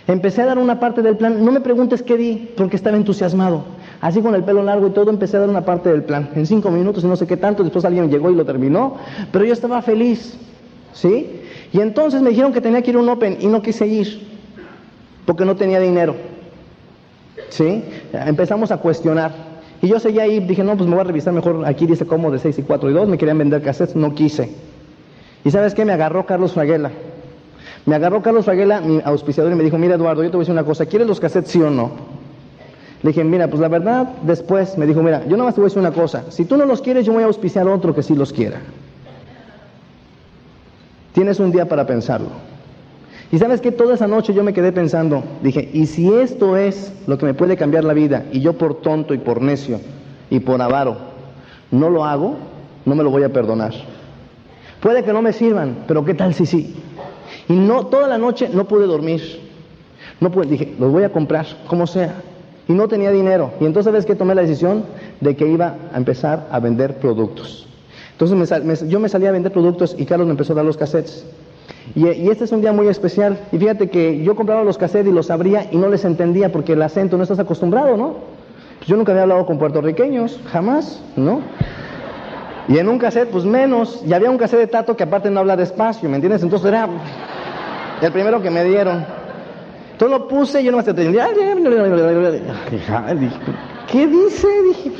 Empecé 0.07 0.43
a 0.43 0.47
dar 0.47 0.59
una 0.59 0.79
parte 0.79 1.01
del 1.01 1.17
plan, 1.17 1.43
no 1.43 1.51
me 1.51 1.61
preguntes 1.61 2.03
qué 2.03 2.19
di, 2.19 2.51
porque 2.57 2.77
estaba 2.77 2.97
entusiasmado. 2.97 3.65
Así 4.03 4.21
con 4.21 4.35
el 4.35 4.45
pelo 4.45 4.63
largo 4.63 4.89
y 4.89 4.91
todo, 4.91 5.09
empecé 5.09 5.39
a 5.39 5.41
dar 5.41 5.49
una 5.49 5.65
parte 5.65 5.89
del 5.89 6.03
plan. 6.03 6.29
En 6.35 6.45
cinco 6.45 6.71
minutos 6.71 7.03
y 7.05 7.07
no 7.07 7.17
sé 7.17 7.27
qué 7.27 7.39
tanto, 7.39 7.63
después 7.63 7.87
alguien 7.87 8.11
llegó 8.11 8.31
y 8.31 8.35
lo 8.35 8.45
terminó, 8.45 8.97
pero 9.33 9.47
yo 9.47 9.55
estaba 9.55 9.81
feliz, 9.81 10.37
¿sí? 10.93 11.41
Y 11.75 11.81
entonces 11.81 12.23
me 12.23 12.31
dijeron 12.31 12.53
que 12.53 12.61
tenía 12.61 12.81
que 12.83 12.91
ir 12.91 12.97
a 12.97 13.01
un 13.01 13.09
Open 13.09 13.37
y 13.41 13.49
no 13.49 13.61
quise 13.61 13.85
ir, 13.85 14.25
porque 15.27 15.45
no 15.45 15.57
tenía 15.57 15.81
dinero. 15.81 16.15
¿Sí? 17.49 17.83
Empezamos 18.13 18.71
a 18.71 18.77
cuestionar. 18.77 19.33
Y 19.83 19.89
yo 19.89 19.99
seguía 19.99 20.23
ahí, 20.23 20.39
dije, 20.39 20.63
no, 20.63 20.77
pues 20.77 20.89
me 20.89 20.95
voy 20.95 21.05
a 21.05 21.09
revisar 21.09 21.35
mejor, 21.35 21.67
aquí 21.67 21.85
dice 21.85 22.07
cómo 22.07 22.31
de 22.31 22.39
6 22.39 22.61
y 22.61 22.63
4 22.63 22.91
y 22.91 22.93
2, 22.93 23.09
me 23.09 23.19
querían 23.19 23.39
vender 23.39 23.61
cassettes, 23.61 23.97
no 23.97 24.15
quise. 24.15 24.51
¿Y 25.45 25.51
sabes 25.51 25.75
qué? 25.75 25.85
Me 25.85 25.93
agarró 25.93 26.25
Carlos 26.25 26.53
Fraguela. 26.53 26.93
Me 27.87 27.97
agarró 27.97 28.23
Carlos 28.23 28.45
Fraguela, 28.45 28.81
mi 28.81 29.01
auspiciador, 29.05 29.53
y 29.53 29.57
me 29.57 29.65
dijo, 29.65 29.77
mira 29.77 29.97
Eduardo, 29.97 30.23
yo 30.23 30.31
te 30.31 30.37
voy 30.37 30.43
a 30.43 30.45
decir 30.45 30.53
una 30.53 30.65
cosa, 30.65 30.87
¿quieres 30.87 31.09
los 31.09 31.19
cassettes 31.19 31.51
sí 31.51 31.61
o 31.61 31.71
no? 31.71 31.91
Le 33.03 33.09
dije, 33.11 33.25
mira, 33.25 33.49
pues 33.49 33.61
la 33.61 33.69
verdad, 33.69 34.11
después 34.23 34.79
me 34.79 34.87
dijo, 34.87 35.03
mira, 35.03 35.25
yo 35.25 35.33
nada 35.33 35.47
más 35.47 35.55
te 35.57 35.61
voy 35.61 35.67
a 35.67 35.71
decir 35.71 35.81
una 35.81 35.91
cosa, 35.91 36.31
si 36.31 36.45
tú 36.45 36.57
no 36.57 36.67
los 36.67 36.81
quieres, 36.81 37.05
yo 37.05 37.13
voy 37.13 37.25
a 37.25 37.27
auspiciar 37.27 37.67
otro 37.67 37.93
que 37.93 38.05
sí 38.05 38.15
los 38.15 38.33
quiera. 38.33 38.61
Tienes 41.15 41.39
un 41.39 41.53
día 41.53 41.67
para 41.69 41.87
pensarlo. 41.87 42.27
Y 43.31 43.39
sabes 43.39 43.61
que 43.61 43.73
toda 43.73 43.95
esa 43.95 44.09
noche 44.09 44.35
yo 44.35 44.43
me 44.43 44.53
quedé 44.53 44.73
pensando, 44.73 45.23
dije, 45.43 45.71
¿y 45.73 45.87
si 45.87 46.13
esto 46.13 46.57
es 46.57 46.93
lo 47.07 47.17
que 47.19 47.25
me 47.25 47.35
puede 47.35 47.57
cambiar 47.57 47.85
la 47.85 47.95
vida 47.95 48.25
y 48.33 48.41
yo 48.41 48.55
por 48.59 48.83
tonto 48.83 49.15
y 49.15 49.19
por 49.19 49.41
necio 49.41 49.81
y 50.29 50.41
por 50.41 50.61
avaro 50.61 50.97
no 51.71 51.89
lo 51.89 52.05
hago, 52.05 52.37
no 52.85 52.95
me 52.97 53.05
lo 53.05 53.11
voy 53.11 53.23
a 53.23 53.33
perdonar? 53.33 53.73
Puede 54.81 55.05
que 55.05 55.13
no 55.13 55.23
me 55.23 55.33
sirvan, 55.33 55.85
pero 55.87 56.05
¿qué 56.05 56.15
tal 56.15 56.35
si 56.35 56.47
sí? 56.47 56.75
Y 57.49 57.55
no, 57.55 57.87
toda 57.87 58.09
la 58.09 58.19
noche 58.19 58.51
no 58.53 58.67
pude 58.67 58.87
dormir. 58.87 59.41
No 60.21 60.31
pude, 60.31 60.47
dije, 60.47 60.75
los 60.79 60.91
voy 60.91 61.05
a 61.05 61.13
comprar, 61.13 61.47
como 61.69 61.87
sea. 61.87 62.23
Y 62.67 62.73
no 62.73 62.89
tenía 62.89 63.11
dinero. 63.11 63.53
Y 63.61 63.67
entonces, 63.67 63.91
¿sabes 63.91 64.05
que 64.05 64.15
Tomé 64.15 64.35
la 64.35 64.43
decisión 64.43 64.85
de 65.21 65.37
que 65.37 65.47
iba 65.47 65.77
a 65.93 65.97
empezar 65.97 66.49
a 66.51 66.59
vender 66.61 66.99
productos. 66.99 67.64
Entonces 68.19 68.89
yo 68.89 69.01
me 69.01 69.09
salía 69.09 69.31
a 69.31 69.33
vender 69.33 69.53
productos 69.53 69.97
y 69.99 70.07
Carlos 70.07 70.27
me 70.27 70.33
empezó 70.33 70.53
a 70.53 70.57
dar 70.57 70.65
los 70.65 70.77
cassettes. 70.77 71.27
Y, 71.95 72.29
este 72.29 72.45
es 72.45 72.53
un 72.53 72.61
día 72.61 72.73
muy 72.73 72.89
especial. 72.89 73.39
Y 73.53 73.59
fíjate 73.59 73.91
que 73.91 74.23
yo 74.23 74.37
compraba 74.37 74.63
los 74.63 74.79
cassettes 74.79 75.11
y 75.11 75.15
los 75.15 75.31
abría 75.31 75.67
y 75.71 75.77
no 75.77 75.89
les 75.89 76.05
entendía 76.05 76.51
porque 76.53 76.73
el 76.73 76.83
acento 76.83 77.17
no 77.17 77.25
estás 77.25 77.41
acostumbrado, 77.41 77.97
¿no? 77.97 78.15
Pues 78.79 78.89
yo 78.89 78.97
nunca 78.97 79.13
había 79.13 79.23
hablado 79.23 79.47
con 79.47 79.59
puertorriqueños, 79.59 80.41
jamás, 80.47 81.03
¿no? 81.17 81.41
Y 82.69 82.79
en 82.79 82.89
un 82.89 82.99
cassette, 82.99 83.31
pues 83.31 83.45
menos. 83.45 84.03
Y 84.07 84.13
había 84.13 84.31
un 84.31 84.39
cassette 84.39 84.61
de 84.61 84.67
Tato 84.69 84.97
que 84.97 85.03
aparte 85.03 85.31
no 85.31 85.41
habla 85.41 85.57
despacio, 85.57 86.09
¿me 86.09 86.17
entiendes? 86.17 86.43
Entonces 86.43 86.69
era 86.69 86.89
el 88.01 88.13
primero 88.13 88.41
que 88.41 88.51
me 88.51 88.65
dieron. 88.65 89.05
Entonces 89.93 90.19
lo 90.19 90.29
puse 90.29 90.61
y 90.61 90.65
yo 90.65 90.71
no 90.71 90.79
me 90.79 90.85
entendía. 90.85 91.29
¿Qué 93.91 94.07
dice? 94.07 94.49
Dije. 94.69 94.91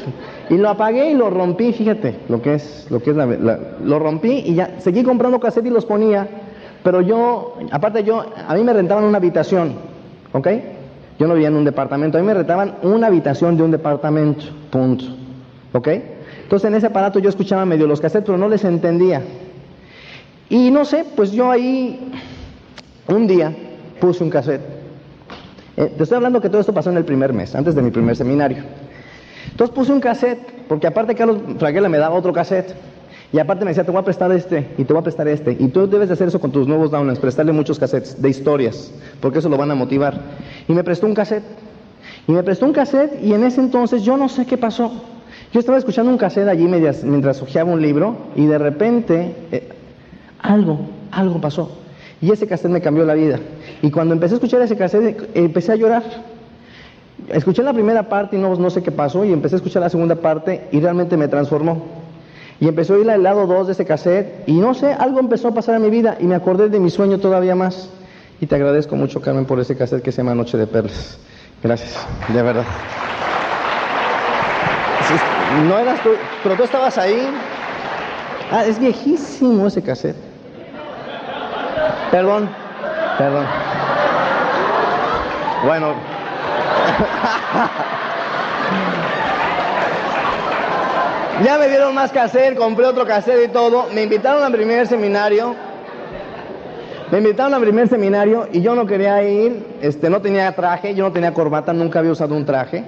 Y 0.51 0.57
lo 0.57 0.69
apagué 0.69 1.11
y 1.11 1.15
lo 1.15 1.31
rompí, 1.31 1.73
fíjate, 1.73 2.17
lo 2.29 2.43
que 2.43 2.55
es, 2.55 2.87
lo 2.91 3.01
que 3.03 3.11
es 3.11 3.17
la, 3.17 3.27
lo 3.27 3.99
rompí 3.99 4.43
y 4.47 4.55
ya 4.55 4.79
seguí 4.79 5.03
comprando 5.03 5.41
cassette 5.41 5.67
y 5.67 5.71
los 5.71 5.87
ponía, 5.87 6.29
pero 6.83 7.01
yo, 7.01 7.57
aparte 7.71 8.05
yo, 8.05 8.25
a 8.47 8.55
mí 8.55 8.63
me 8.63 8.73
rentaban 8.73 9.05
una 9.05 9.19
habitación, 9.19 9.75
¿ok? 10.33 10.49
Yo 11.19 11.27
no 11.27 11.35
vivía 11.35 11.49
en 11.49 11.57
un 11.57 11.65
departamento, 11.65 12.19
a 12.19 12.21
mí 12.21 12.27
me 12.27 12.35
rentaban 12.35 12.77
una 12.83 13.07
habitación 13.07 13.57
de 13.57 13.63
un 13.63 13.71
departamento, 13.71 14.45
punto, 14.71 15.05
¿ok? 15.73 15.89
Entonces 16.43 16.69
en 16.69 16.75
ese 16.75 16.89
aparato 16.89 17.19
yo 17.21 17.31
escuchaba 17.31 17.65
medio 17.65 17.87
los 17.87 18.01
cassettes, 18.01 18.27
pero 18.27 18.37
no 18.37 18.49
les 18.49 18.65
entendía. 18.65 19.23
Y 20.51 20.71
no 20.71 20.85
sé, 20.85 21.07
pues 21.17 21.33
yo 21.33 21.51
ahí 21.51 22.13
un 23.09 23.27
día 23.27 23.51
puse 23.99 24.23
un 24.23 24.29
cassette. 24.29 24.61
Eh, 25.77 25.95
te 25.97 26.03
estoy 26.03 26.17
hablando 26.17 26.41
que 26.41 26.51
todo 26.51 26.61
esto 26.61 26.75
pasó 26.75 26.91
en 26.91 26.99
el 26.99 27.05
primer 27.05 27.33
mes, 27.33 27.55
antes 27.55 27.75
de 27.75 27.83
mi 27.83 27.91
primer 27.91 28.15
seminario. 28.15 28.63
Entonces 29.51 29.75
puse 29.75 29.93
un 29.93 30.01
cassette, 30.01 30.67
porque 30.69 30.87
aparte 30.87 31.15
Carlos 31.15 31.39
Fraguela 31.59 31.89
me 31.89 31.99
daba 31.99 32.15
otro 32.15 32.33
cassette. 32.33 32.75
Y 33.33 33.41
aparte 33.41 33.65
me 33.65 33.73
decía, 33.73 33.83
te 33.83 33.91
voy 33.91 34.01
a 34.01 34.05
prestar 34.05 34.31
este 34.31 34.69
y 34.79 34.85
te 34.85 34.93
voy 34.93 35.01
a 35.01 35.03
prestar 35.03 35.27
este. 35.27 35.57
Y 35.59 35.67
tú 35.69 35.89
debes 35.89 36.09
de 36.09 36.15
hacer 36.15 36.29
eso 36.29 36.39
con 36.39 36.53
tus 36.53 36.69
nuevos 36.69 36.93
downloads, 36.93 37.19
prestarle 37.19 37.51
muchos 37.51 37.81
cassettes 37.81 38.23
de 38.23 38.31
historias, 38.31 38.93
porque 39.21 39.41
eso 39.41 39.49
lo 39.49 39.57
van 39.57 39.73
a 39.73 39.75
motivar. 39.75 40.21
Y 40.69 40.73
me 40.73 40.85
prestó 40.85 41.07
un 41.07 41.15
cassette. 41.15 41.43
Y 42.29 42.33
me 42.33 42.43
prestó 42.45 42.65
un 42.67 42.73
cassette 42.73 43.21
y 43.23 43.35
en 43.35 43.43
ese 43.43 43.61
entonces 43.61 44.03
yo 44.03 44.17
no 44.17 44.29
sé 44.29 44.47
qué 44.47 44.57
pasó. 44.57 45.03
Yo 45.53 45.61
estaba 45.61 45.79
escuchando 45.79 46.13
un 46.13 46.19
cassette 46.19 46.49
allí 46.49 46.65
mientras, 46.65 47.03
mientras 47.03 47.43
hojeaba 47.43 47.73
un 47.73 47.83
libro 47.83 48.17
y 48.37 48.47
de 48.47 48.59
repente 48.59 49.35
eh, 49.51 49.69
algo, 50.41 50.79
algo 51.11 51.41
pasó. 51.41 51.77
Y 52.21 52.31
ese 52.31 52.47
cassette 52.47 52.71
me 52.71 52.81
cambió 52.81 53.05
la 53.05 53.15
vida. 53.15 53.41
Y 53.83 53.91
cuando 53.91 54.15
empecé 54.15 54.35
a 54.35 54.37
escuchar 54.37 54.63
ese 54.63 54.77
cassette 54.77 55.29
empecé 55.35 55.73
a 55.73 55.77
llorar. 55.77 56.05
Escuché 57.29 57.63
la 57.63 57.73
primera 57.73 58.09
parte 58.09 58.37
y 58.37 58.39
no, 58.39 58.55
no 58.57 58.71
sé 58.71 58.83
qué 58.83 58.91
pasó 58.91 59.25
y 59.25 59.33
empecé 59.33 59.55
a 59.55 59.59
escuchar 59.59 59.83
la 59.83 59.89
segunda 59.89 60.17
parte 60.17 60.69
y 60.73 60.81
realmente 60.81 61.17
me 61.17 61.29
transformó. 61.29 61.83
Y 62.61 62.69
empezó 62.69 62.95
a 62.95 62.99
ir 62.99 63.11
al 63.11 63.23
lado 63.23 63.47
2 63.47 63.67
de 63.67 63.73
ese 63.73 63.85
cassette 63.85 64.49
y 64.49 64.55
no 64.55 64.75
sé, 64.75 64.93
algo 64.93 65.21
empezó 65.21 65.49
a 65.49 65.55
pasar 65.55 65.77
en 65.77 65.83
mi 65.83 65.91
vida 65.91 66.17
y 66.21 66.25
me 66.25 66.35
acordé 66.35 66.69
de 66.69 66.81
mi 66.81 66.91
sueño 66.91 67.19
todavía 67.19 67.55
más. 67.55 67.89
Y 68.41 68.47
te 68.47 68.57
agradezco 68.57 68.97
mucho, 68.97 69.21
Carmen, 69.21 69.45
por 69.45 69.61
ese 69.61 69.77
cassette 69.77 70.03
que 70.03 70.13
se 70.13 70.19
llama 70.19 70.35
Noche 70.35 70.59
de 70.59 70.67
Perlas. 70.67 71.19
Gracias, 71.63 72.07
de 72.29 72.43
verdad. 72.43 72.65
No 75.69 75.79
eras 75.79 76.03
tú, 76.03 76.11
pero 76.43 76.57
tú 76.57 76.65
estabas 76.65 76.99
ahí. 76.99 77.29
Ah, 78.51 78.65
es 78.65 78.79
viejísimo 78.79 79.67
ese 79.67 79.83
cassette. 79.83 80.17
Perdón, 82.11 82.49
perdón. 83.19 83.47
Bueno, 85.65 85.95
ya 91.45 91.59
me 91.59 91.69
dieron 91.69 91.95
más 91.95 92.13
cassette, 92.13 92.57
compré 92.57 92.87
otro 92.87 93.07
cassette 93.07 93.49
y 93.49 93.49
todo. 93.53 93.87
Me 93.95 94.03
invitaron 94.03 94.43
al 94.43 94.53
primer 94.53 94.87
seminario. 94.87 95.55
Me 97.11 97.19
invitaron 97.19 97.55
al 97.55 97.61
primer 97.61 97.89
seminario 97.89 98.49
y 98.53 98.61
yo 98.61 98.75
no 98.75 98.87
quería 98.87 99.23
ir, 99.23 99.65
este, 99.83 100.09
no 100.11 100.21
tenía 100.21 100.51
traje, 100.53 100.95
yo 100.95 101.05
no 101.05 101.13
tenía 101.13 101.35
corbata, 101.35 101.73
nunca 101.73 101.99
había 101.99 102.13
usado 102.13 102.35
un 102.35 102.45
traje. 102.45 102.85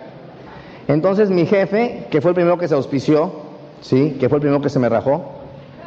Entonces 0.89 1.31
mi 1.31 1.47
jefe, 1.47 2.07
que 2.11 2.21
fue 2.21 2.31
el 2.31 2.35
primero 2.35 2.59
que 2.59 2.67
se 2.67 2.75
auspició, 2.75 3.33
sí, 3.81 4.17
que 4.19 4.29
fue 4.29 4.39
el 4.39 4.43
primero 4.43 4.63
que 4.63 4.71
se 4.71 4.79
me 4.79 4.89
rajó, 4.89 5.33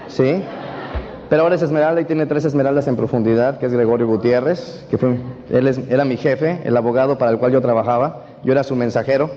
sí, 0.07 0.43
pero 1.29 1.43
ahora 1.43 1.55
es 1.55 1.61
Esmeralda 1.61 2.01
y 2.01 2.05
tiene 2.05 2.25
tres 2.25 2.45
Esmeraldas 2.45 2.87
en 2.87 2.95
profundidad, 2.95 3.59
que 3.59 3.67
es 3.67 3.73
Gregorio 3.73 4.07
Gutiérrez, 4.07 4.85
que 4.89 4.97
fue, 4.97 5.17
él 5.51 5.85
era 5.89 6.03
mi 6.03 6.17
jefe, 6.17 6.61
el 6.63 6.75
abogado 6.75 7.17
para 7.17 7.31
el 7.31 7.37
cual 7.37 7.51
yo 7.51 7.61
trabajaba, 7.61 8.25
yo 8.43 8.51
era 8.51 8.63
su 8.63 8.75
mensajero, 8.75 9.29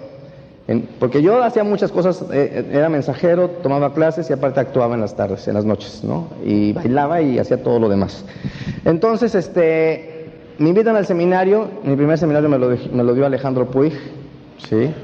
porque 0.98 1.20
yo 1.22 1.42
hacía 1.42 1.64
muchas 1.64 1.92
cosas, 1.92 2.24
eh, 2.32 2.70
era 2.72 2.88
mensajero, 2.88 3.50
tomaba 3.62 3.92
clases 3.92 4.30
y 4.30 4.32
aparte 4.32 4.60
actuaba 4.60 4.94
en 4.94 5.02
las 5.02 5.14
tardes, 5.14 5.46
en 5.48 5.54
las 5.54 5.64
noches, 5.64 6.02
¿no? 6.02 6.28
Y 6.44 6.72
bailaba 6.72 7.20
y 7.20 7.38
hacía 7.38 7.62
todo 7.62 7.78
lo 7.78 7.88
demás. 7.88 8.24
Entonces, 8.84 9.34
este, 9.34 10.30
me 10.58 10.70
invitan 10.70 10.96
al 10.96 11.04
seminario, 11.04 11.68
mi 11.82 11.96
primer 11.96 12.16
seminario 12.16 12.48
me 12.48 12.58
lo, 12.58 12.70
me 12.70 13.04
lo 13.04 13.12
dio 13.12 13.26
Alejandro 13.26 13.66
Puig, 13.66 13.92
¿sí? 14.68 14.94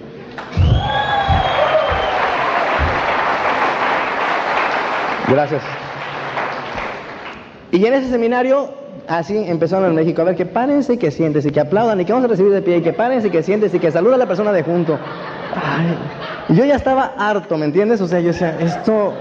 Gracias. 5.28 5.77
Y 7.70 7.84
en 7.84 7.94
ese 7.94 8.08
seminario, 8.08 8.70
así 9.06 9.36
empezaron 9.36 9.90
en 9.90 9.94
México, 9.94 10.22
a 10.22 10.24
ver 10.24 10.36
que 10.36 10.46
párense 10.46 10.94
y 10.94 10.96
que 10.96 11.10
siéntense, 11.10 11.48
y 11.48 11.52
que 11.52 11.60
aplaudan 11.60 12.00
y 12.00 12.04
que 12.04 12.12
vamos 12.12 12.24
a 12.26 12.28
recibir 12.28 12.52
de 12.52 12.62
pie, 12.62 12.78
y 12.78 12.82
que 12.82 12.92
párense 12.92 13.28
y 13.28 13.30
que 13.30 13.42
siéntense 13.42 13.76
y 13.76 13.80
que 13.80 13.90
saluda 13.90 14.14
a 14.14 14.18
la 14.18 14.26
persona 14.26 14.52
de 14.52 14.62
junto. 14.62 14.98
y 16.48 16.54
yo 16.54 16.64
ya 16.64 16.76
estaba 16.76 17.12
harto, 17.18 17.58
¿me 17.58 17.66
entiendes? 17.66 18.00
O 18.00 18.08
sea, 18.08 18.20
yo 18.20 18.28
decía, 18.28 18.56
esto, 18.58 19.12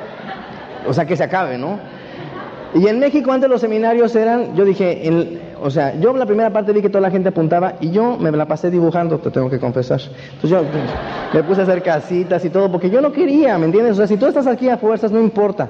o 0.87 0.93
sea, 0.93 1.05
que 1.05 1.17
se 1.17 1.23
acabe, 1.23 1.57
¿no? 1.57 1.77
Y 2.73 2.87
en 2.87 2.99
México 2.99 3.31
antes 3.31 3.49
los 3.49 3.61
seminarios 3.61 4.15
eran, 4.15 4.55
yo 4.55 4.63
dije, 4.63 5.39
o 5.61 5.69
sea, 5.69 5.95
yo 5.99 6.13
la 6.13 6.25
primera 6.25 6.51
parte 6.51 6.71
vi 6.73 6.81
que 6.81 6.89
toda 6.89 7.01
la 7.01 7.11
gente 7.11 7.29
apuntaba 7.29 7.75
y 7.79 7.91
yo 7.91 8.17
me 8.17 8.31
la 8.31 8.45
pasé 8.45 8.69
dibujando, 8.69 9.17
te 9.19 9.31
tengo 9.31 9.49
que 9.49 9.59
confesar. 9.59 9.99
Entonces 10.01 10.49
yo 10.49 10.61
me 11.33 11.43
puse 11.43 11.61
a 11.61 11.63
hacer 11.63 11.81
casitas 11.81 12.43
y 12.45 12.49
todo, 12.49 12.71
porque 12.71 12.89
yo 12.89 13.01
no 13.01 13.11
quería, 13.11 13.57
¿me 13.57 13.65
entiendes? 13.65 13.93
O 13.93 13.95
sea, 13.95 14.07
si 14.07 14.17
tú 14.17 14.25
estás 14.27 14.47
aquí 14.47 14.69
a 14.69 14.77
fuerzas, 14.77 15.11
no 15.11 15.19
importa. 15.19 15.67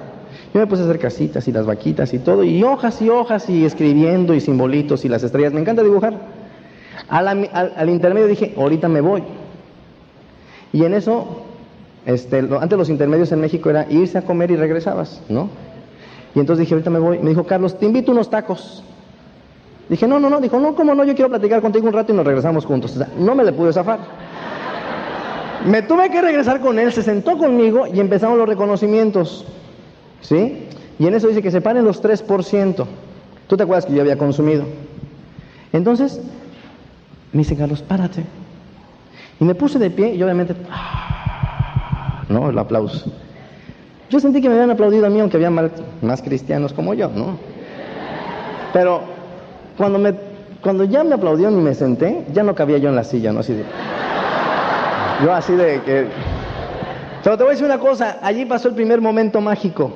Yo 0.54 0.60
me 0.60 0.68
puse 0.68 0.82
a 0.82 0.86
hacer 0.86 1.00
casitas 1.00 1.48
y 1.48 1.52
las 1.52 1.66
vaquitas 1.66 2.14
y 2.14 2.20
todo, 2.20 2.44
y 2.44 2.64
hojas 2.64 3.02
y 3.02 3.10
hojas 3.10 3.50
y 3.50 3.66
escribiendo 3.66 4.34
y 4.34 4.42
simbolitos 4.42 5.06
y 5.06 5.10
las 5.10 5.24
estrellas. 5.24 5.54
Me 5.54 5.62
encanta 5.62 5.84
dibujar. 5.84 6.14
Al, 7.10 7.28
al, 7.54 7.90
intermedio 7.90 8.28
dije, 8.28 8.54
ahorita 8.58 8.88
me 8.88 9.02
voy. 9.02 9.24
Y 10.74 10.84
en 10.84 10.94
eso, 10.94 11.44
este, 12.06 12.40
antes 12.60 12.78
los 12.78 12.90
intermedios 12.90 13.32
en 13.32 13.40
México 13.40 13.70
era 13.70 13.86
irse 13.90 14.18
a 14.18 14.24
comer 14.24 14.52
y 14.52 14.56
regresabas, 14.56 15.22
¿no? 15.30 15.50
Y 16.36 16.40
entonces 16.40 16.66
dije, 16.66 16.74
ahorita 16.74 16.90
me 16.90 17.00
voy. 17.00 17.20
Me 17.20 17.30
dijo, 17.30 17.46
Carlos, 17.46 17.78
te 17.78 17.86
invito 17.86 18.12
unos 18.12 18.30
tacos. 18.30 18.84
Dije, 19.90 20.08
no, 20.08 20.20
no, 20.20 20.30
no. 20.30 20.42
Dijo, 20.42 20.60
no, 20.60 20.76
¿cómo 20.76 20.94
no? 20.94 21.04
Yo 21.04 21.16
quiero 21.16 21.30
platicar 21.30 21.62
contigo 21.62 21.88
un 21.88 21.94
rato 21.94 22.12
y 22.12 22.16
nos 22.16 22.26
regresamos 22.26 22.66
juntos. 22.66 22.96
O 22.96 22.98
sea, 22.98 23.10
no 23.18 23.36
me 23.36 23.44
le 23.44 23.54
pude 23.54 23.72
zafar. 23.72 24.00
Me 25.66 25.82
tuve 25.82 26.10
que 26.10 26.22
regresar 26.22 26.62
con 26.62 26.78
él, 26.80 26.92
se 26.92 27.04
sentó 27.04 27.38
conmigo 27.38 27.88
y 27.88 28.00
empezamos 28.00 28.38
los 28.38 28.48
reconocimientos. 28.48 29.46
¿Sí? 30.22 30.68
Y 31.00 31.08
en 31.08 31.14
eso 31.14 31.28
dice 31.28 31.42
que 31.42 31.52
se 31.52 31.62
paren 31.62 31.86
los 31.86 32.02
3%. 32.02 32.86
¿Tú 33.48 33.58
te 33.58 33.64
acuerdas 33.64 33.86
que 33.86 33.94
yo 33.94 34.02
había 34.02 34.18
consumido? 34.18 34.66
Entonces, 35.72 36.20
me 37.32 37.40
dice 37.40 37.56
Carlos, 37.56 37.82
párate. 37.82 38.24
Y 39.40 39.46
me 39.46 39.56
puse 39.56 39.78
de 39.80 39.90
pie 39.90 40.16
y 40.16 40.24
obviamente, 40.24 40.56
¡ah! 40.72 42.24
¿no? 42.30 42.50
El 42.50 42.58
aplauso. 42.58 43.12
Yo 44.10 44.20
sentí 44.20 44.42
que 44.42 44.50
me 44.50 44.56
habían 44.56 44.72
aplaudido 44.72 45.06
a 45.06 45.10
mí, 45.10 45.20
aunque 45.20 45.38
había 45.38 45.50
más 45.50 46.22
cristianos 46.22 46.74
como 46.74 46.94
yo, 46.94 47.10
¿no? 47.10 47.38
Pero 48.74 49.02
cuando, 49.78 50.00
me, 50.00 50.14
cuando 50.62 50.86
ya 50.86 51.04
me 51.04 51.16
aplaudieron 51.16 51.60
y 51.60 51.62
me 51.62 51.74
senté, 51.74 52.26
ya 52.34 52.44
no 52.44 52.56
cabía 52.56 52.78
yo 52.78 52.90
en 52.90 52.96
la 52.96 53.04
silla, 53.04 53.32
¿no? 53.32 53.42
Así 53.42 53.54
de... 53.54 53.64
Yo 55.24 55.34
así 55.34 55.54
de 55.54 55.82
que... 55.82 56.08
Pero 57.24 57.38
te 57.38 57.44
voy 57.44 57.52
a 57.52 57.54
decir 57.54 57.66
una 57.66 57.80
cosa, 57.80 58.20
allí 58.22 58.46
pasó 58.46 58.70
el 58.70 58.76
primer 58.76 59.02
momento 59.02 59.42
mágico. 59.42 59.92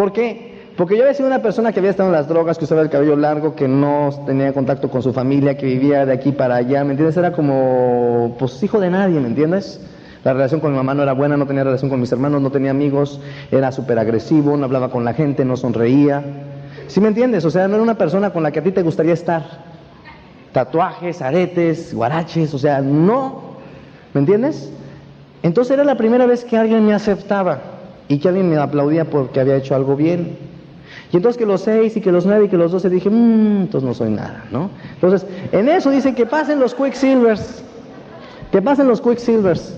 ¿Por 0.00 0.14
qué? 0.14 0.54
Porque 0.78 0.96
yo 0.96 1.02
había 1.02 1.12
sido 1.12 1.26
una 1.26 1.42
persona 1.42 1.72
que 1.72 1.78
había 1.78 1.90
estado 1.90 2.08
en 2.08 2.14
las 2.14 2.26
drogas, 2.26 2.56
que 2.56 2.64
usaba 2.64 2.80
el 2.80 2.88
cabello 2.88 3.16
largo, 3.16 3.54
que 3.54 3.68
no 3.68 4.08
tenía 4.24 4.50
contacto 4.54 4.88
con 4.88 5.02
su 5.02 5.12
familia, 5.12 5.58
que 5.58 5.66
vivía 5.66 6.06
de 6.06 6.14
aquí 6.14 6.32
para 6.32 6.54
allá, 6.54 6.82
¿me 6.84 6.92
entiendes? 6.92 7.18
Era 7.18 7.32
como, 7.32 8.34
pues, 8.38 8.62
hijo 8.62 8.80
de 8.80 8.88
nadie, 8.88 9.20
¿me 9.20 9.28
entiendes? 9.28 9.78
La 10.24 10.32
relación 10.32 10.60
con 10.60 10.70
mi 10.70 10.78
mamá 10.78 10.94
no 10.94 11.02
era 11.02 11.12
buena, 11.12 11.36
no 11.36 11.46
tenía 11.46 11.64
relación 11.64 11.90
con 11.90 12.00
mis 12.00 12.10
hermanos, 12.12 12.40
no 12.40 12.50
tenía 12.50 12.70
amigos, 12.70 13.20
era 13.50 13.72
súper 13.72 13.98
agresivo, 13.98 14.56
no 14.56 14.64
hablaba 14.64 14.90
con 14.90 15.04
la 15.04 15.12
gente, 15.12 15.44
no 15.44 15.58
sonreía. 15.58 16.24
¿Sí 16.86 16.98
me 17.02 17.08
entiendes? 17.08 17.44
O 17.44 17.50
sea, 17.50 17.68
no 17.68 17.74
era 17.74 17.82
una 17.82 17.98
persona 17.98 18.30
con 18.30 18.42
la 18.42 18.52
que 18.52 18.60
a 18.60 18.62
ti 18.62 18.72
te 18.72 18.80
gustaría 18.80 19.12
estar. 19.12 19.44
Tatuajes, 20.52 21.20
aretes, 21.20 21.92
guaraches, 21.92 22.54
o 22.54 22.58
sea, 22.58 22.80
no. 22.80 23.42
¿Me 24.14 24.20
entiendes? 24.20 24.72
Entonces 25.42 25.74
era 25.74 25.84
la 25.84 25.96
primera 25.98 26.24
vez 26.24 26.42
que 26.42 26.56
alguien 26.56 26.86
me 26.86 26.94
aceptaba 26.94 27.79
y 28.10 28.18
que 28.18 28.28
alguien 28.28 28.50
me 28.50 28.56
aplaudía 28.56 29.04
porque 29.04 29.38
había 29.38 29.56
hecho 29.56 29.76
algo 29.76 29.94
bien. 29.94 30.36
Y 31.12 31.16
entonces 31.16 31.38
que 31.38 31.46
los 31.46 31.60
seis 31.60 31.96
y 31.96 32.00
que 32.00 32.10
los 32.10 32.26
nueve 32.26 32.46
y 32.46 32.48
que 32.48 32.56
los 32.56 32.72
doce 32.72 32.90
dije, 32.90 33.08
mmm, 33.08 33.62
entonces 33.62 33.86
no 33.86 33.94
soy 33.94 34.10
nada, 34.10 34.44
¿no? 34.50 34.68
Entonces, 34.94 35.24
en 35.52 35.68
eso 35.68 35.92
dicen 35.92 36.16
que 36.16 36.26
pasen 36.26 36.58
los 36.58 36.74
Quicksilvers, 36.74 37.62
que 38.50 38.60
pasen 38.60 38.88
los 38.88 39.00
Quicksilvers. 39.00 39.76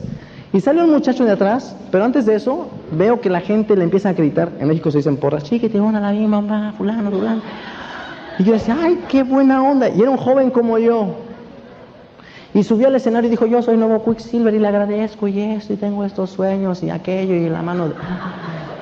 Y 0.55 0.61
sale 0.61 0.83
un 0.83 0.91
muchacho 0.91 1.27
de 1.27 1.33
atrás, 1.33 1.77
pero 1.91 2.05
antes 2.05 2.25
de 2.25 2.35
eso 2.35 2.71
veo 2.91 3.21
que 3.21 3.29
la 3.29 3.41
gente 3.43 3.77
le 3.77 3.85
empieza 3.85 4.09
a 4.09 4.13
gritar, 4.15 4.51
en 4.59 4.69
México 4.69 4.91
se 4.91 4.99
dicen 4.99 5.19
porras, 5.19 5.45
chiquete, 5.45 5.79
a 5.79 5.93
la 5.93 6.13
bien, 6.13 6.31
mamá, 6.31 6.73
fulano, 6.77 7.11
fulano. 7.11 7.43
Y 8.39 8.45
yo 8.45 8.55
decía, 8.55 8.79
ay, 8.81 8.99
qué 9.09 9.25
buena 9.25 9.63
onda. 9.63 9.91
Y 9.91 10.01
era 10.01 10.11
un 10.11 10.17
joven 10.17 10.51
como 10.51 10.79
yo. 10.79 11.17
Y 12.55 12.65
subió 12.65 12.89
al 12.89 12.97
escenario 12.97 13.29
y 13.29 13.31
dijo, 13.31 13.47
yo 13.47 13.63
soy 13.63 13.79
nuevo 13.79 14.05
Quicksilver 14.05 14.53
y 14.53 14.59
le 14.59 14.69
agradezco 14.69 15.27
y 15.27 15.41
esto, 15.41 15.73
y 15.73 15.77
tengo 15.77 16.05
estos 16.05 16.31
sueños 16.31 16.83
y 16.83 16.91
aquello 16.91 17.35
y 17.35 17.49
la 17.49 17.63
mano. 17.63 17.93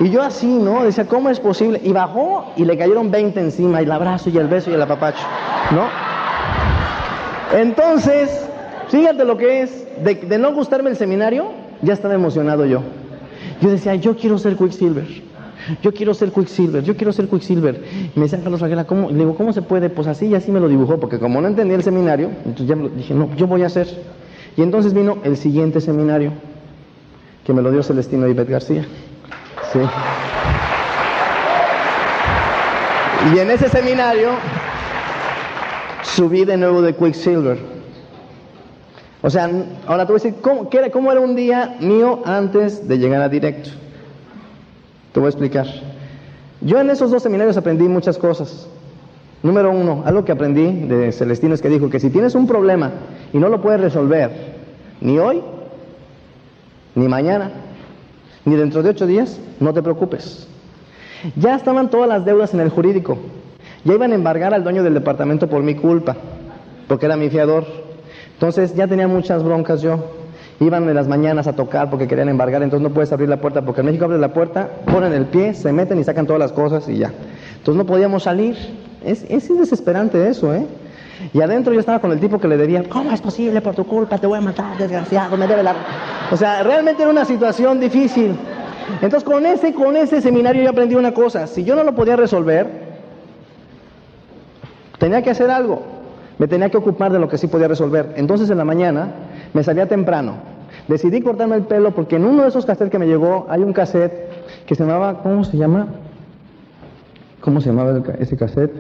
Y 0.01 0.11
yo 0.11 0.23
así, 0.23 0.47
¿no? 0.47 0.83
Decía, 0.83 1.07
¿cómo 1.07 1.31
es 1.31 1.39
posible? 1.39 1.81
Y 1.85 1.93
bajó 1.93 2.53
y 2.57 2.65
le 2.65 2.77
cayeron 2.77 3.11
20 3.11 3.39
encima, 3.39 3.81
y 3.81 3.85
el 3.85 3.93
abrazo 3.93 4.29
y 4.31 4.39
el 4.39 4.49
beso 4.49 4.71
y 4.71 4.75
el 4.75 4.83
apapacho, 4.83 5.25
¿no? 5.71 5.85
Entonces, 7.57 8.45
fíjate 8.89 9.25
lo 9.25 9.37
que 9.37 9.63
es, 9.63 9.87
de, 10.03 10.17
de 10.17 10.39
no 10.39 10.53
gustarme 10.53 10.91
el 10.91 10.97
seminario, 10.97 11.53
ya 11.83 11.93
estaba 11.93 12.15
emocionado 12.15 12.67
yo. 12.67 12.83
Yo 13.61 13.71
decía, 13.71 13.95
yo 13.95 14.17
quiero 14.17 14.39
ser 14.39 14.57
Quicksilver. 14.57 15.30
Yo 15.83 15.93
quiero 15.93 16.15
ser 16.15 16.33
Quicksilver, 16.33 16.83
yo 16.83 16.97
quiero 16.97 17.13
ser 17.13 17.29
Quicksilver. 17.29 17.83
Me 18.15 18.23
decía 18.23 18.41
Carlos 18.41 18.61
Raguela, 18.61 18.85
¿cómo? 18.85 19.11
le 19.11 19.19
digo, 19.19 19.35
¿cómo 19.35 19.53
se 19.53 19.63
puede? 19.63 19.91
Pues 19.91 20.07
así 20.07 20.27
y 20.27 20.35
así 20.35 20.51
me 20.51 20.61
lo 20.61 20.69
dibujó, 20.69 20.99
porque 20.99 21.19
como 21.19 21.41
no 21.41 21.49
entendía 21.49 21.77
el 21.77 21.83
seminario, 21.83 22.31
entonces 22.45 22.67
ya 22.67 22.77
dije, 22.77 23.15
no, 23.15 23.35
yo 23.37 23.47
voy 23.47 23.63
a 23.63 23.67
hacer. 23.67 23.89
Y 24.57 24.63
entonces 24.63 24.93
vino 24.95 25.19
el 25.25 25.37
siguiente 25.37 25.81
seminario, 25.81 26.33
que 27.45 27.53
me 27.53 27.63
lo 27.63 27.71
dio 27.71 27.83
Celestino 27.83 28.29
Ibet 28.29 28.49
García. 28.49 28.85
Sí. 29.73 29.79
Y 33.35 33.39
en 33.39 33.51
ese 33.51 33.69
seminario 33.69 34.31
subí 36.03 36.45
de 36.45 36.57
nuevo 36.57 36.83
de 36.83 36.95
Quicksilver. 36.95 37.59
O 39.23 39.29
sea, 39.29 39.51
ahora 39.87 40.07
te 40.07 40.13
voy 40.13 40.21
a 40.21 40.25
decir 40.25 40.41
cómo, 40.41 40.71
cómo 40.93 41.13
era 41.13 41.21
un 41.21 41.37
día 41.37 41.77
mío 41.81 42.23
antes 42.25 42.89
de 42.89 42.99
llegar 42.99 43.21
a 43.21 43.29
directo. 43.29 43.71
Te 45.13 45.21
voy 45.21 45.27
a 45.27 45.31
explicar. 45.31 45.67
Yo 46.61 46.81
en 46.81 46.91
esos 46.91 47.11
dos 47.11 47.23
seminarios 47.23 47.57
aprendí 47.57 47.89
muchas 47.89 48.19
cosas. 48.19 48.69
Número 49.43 49.71
uno, 49.71 50.03
algo 50.05 50.25
que 50.25 50.33
aprendí 50.33 50.87
de 50.87 51.13
Celestino 51.13 51.55
es 51.55 51.63
que 51.63 51.71
dijo 51.71 51.89
que 51.89 51.99
si 51.99 52.11
tienes 52.11 52.35
un 52.35 52.47
problema 52.47 52.93
y 53.33 53.39
no 53.39 53.49
lo 53.49 53.63
puedes 53.63 53.81
resolver 53.81 54.31
ni 55.01 55.19
hoy, 55.19 55.43
ni 56.95 57.09
mañana, 57.09 57.51
ni 58.45 58.57
dentro 58.57 58.83
de 58.83 58.91
ocho 58.91 59.07
días, 59.07 59.41
no 59.59 59.73
te 59.73 59.83
preocupes. 59.83 60.47
Ya 61.37 61.55
estaban 61.55 61.91
todas 61.91 62.09
las 62.09 62.25
deudas 62.25 62.53
en 62.53 62.61
el 62.61 62.69
jurídico. 62.69 63.19
Ya 63.85 63.95
iban 63.95 64.13
a 64.13 64.15
embargar 64.15 64.53
al 64.53 64.63
dueño 64.63 64.83
del 64.83 64.95
departamento 64.95 65.49
por 65.49 65.63
mi 65.63 65.75
culpa, 65.75 66.17
porque 66.87 67.07
era 67.07 67.17
mi 67.17 67.31
fiador. 67.31 67.65
Entonces 68.35 68.75
ya 68.75 68.87
tenía 68.87 69.09
muchas 69.09 69.43
broncas 69.43 69.81
yo. 69.81 70.20
Iban 70.61 70.87
en 70.87 70.95
las 70.95 71.09
mañanas 71.09 71.47
a 71.47 71.55
tocar 71.55 71.89
porque 71.89 72.07
querían 72.07 72.29
embargar, 72.29 72.63
entonces 72.63 72.87
no 72.87 72.93
puedes 72.93 73.11
abrir 73.13 73.31
la 73.31 73.39
puerta 73.39 73.63
porque 73.63 73.81
en 73.81 73.87
México 73.87 74.05
abres 74.05 74.21
la 74.21 74.35
puerta, 74.35 74.69
ponen 74.85 75.15
el 75.15 75.25
pie, 75.25 75.55
se 75.55 75.73
meten 75.73 75.99
y 75.99 76.05
sacan 76.05 76.27
todas 76.27 76.39
las 76.39 76.53
cosas 76.53 76.87
y 76.87 76.99
ya. 76.99 77.11
Entonces 77.57 77.77
no 77.77 77.87
podíamos 77.87 78.25
salir. 78.25 78.57
Es, 79.03 79.25
es 79.31 79.49
desesperante 79.49 80.29
eso, 80.29 80.55
¿eh? 80.55 80.67
Y 81.33 81.41
adentro 81.41 81.73
yo 81.73 81.81
estaba 81.81 81.99
con 81.99 82.13
el 82.13 82.21
tipo 82.21 82.39
que 82.39 82.47
le 82.47 82.59
debía, 82.59 82.83
¿cómo 82.91 83.11
es 83.11 83.23
posible 83.23 83.63
por 83.63 83.75
tu 83.75 83.87
culpa? 83.87 84.19
Te 84.19 84.27
voy 84.27 84.37
a 84.37 84.43
matar, 84.43 84.77
desgraciado, 84.77 85.37
me 85.39 85.47
debe 85.47 85.63
la... 85.63 85.75
O 86.31 86.37
sea, 86.37 86.63
realmente 86.63 87.03
era 87.03 87.11
una 87.11 87.25
situación 87.25 87.81
difícil. 87.81 88.37
Entonces 89.01 89.25
con 89.25 89.47
ese, 89.47 89.73
con 89.73 89.97
ese 89.97 90.21
seminario 90.21 90.63
yo 90.63 90.71
aprendí 90.71 90.95
una 90.95 91.15
cosa, 91.15 91.47
si 91.47 91.65
yo 91.65 91.75
no 91.75 91.85
lo 91.85 91.95
podía 91.95 92.17
resolver, 92.17 92.67
tenía 94.99 95.23
que 95.23 95.31
hacer 95.31 95.51
algo 95.51 96.01
me 96.41 96.49
tenía 96.49 96.71
que 96.71 96.79
ocupar 96.79 97.13
de 97.13 97.19
lo 97.19 97.29
que 97.29 97.37
sí 97.37 97.49
podía 97.49 97.69
resolver. 97.69 98.15
Entonces 98.17 98.49
en 98.49 98.57
la 98.57 98.65
mañana 98.65 99.13
me 99.53 99.63
salía 99.63 99.87
temprano. 99.87 100.35
Decidí 100.89 101.21
cortarme 101.21 101.57
el 101.57 101.63
pelo 101.63 101.93
porque 101.93 102.17
en 102.17 102.25
uno 102.25 102.43
de 102.43 102.49
esos 102.49 102.67
cassettes 102.67 102.91
que 102.91 102.99
me 102.99 103.07
llegó 103.07 103.47
hay 103.49 103.63
un 103.63 103.73
cassette 103.73 104.67
que 104.67 104.75
se 104.75 104.85
llamaba, 104.85 105.23
¿cómo 105.23 105.45
se 105.45 105.57
llama? 105.57 105.89
¿Cómo 107.41 107.61
se 107.61 107.71
llamaba 107.71 108.03
ese 108.19 108.37
cassette? 108.37 108.73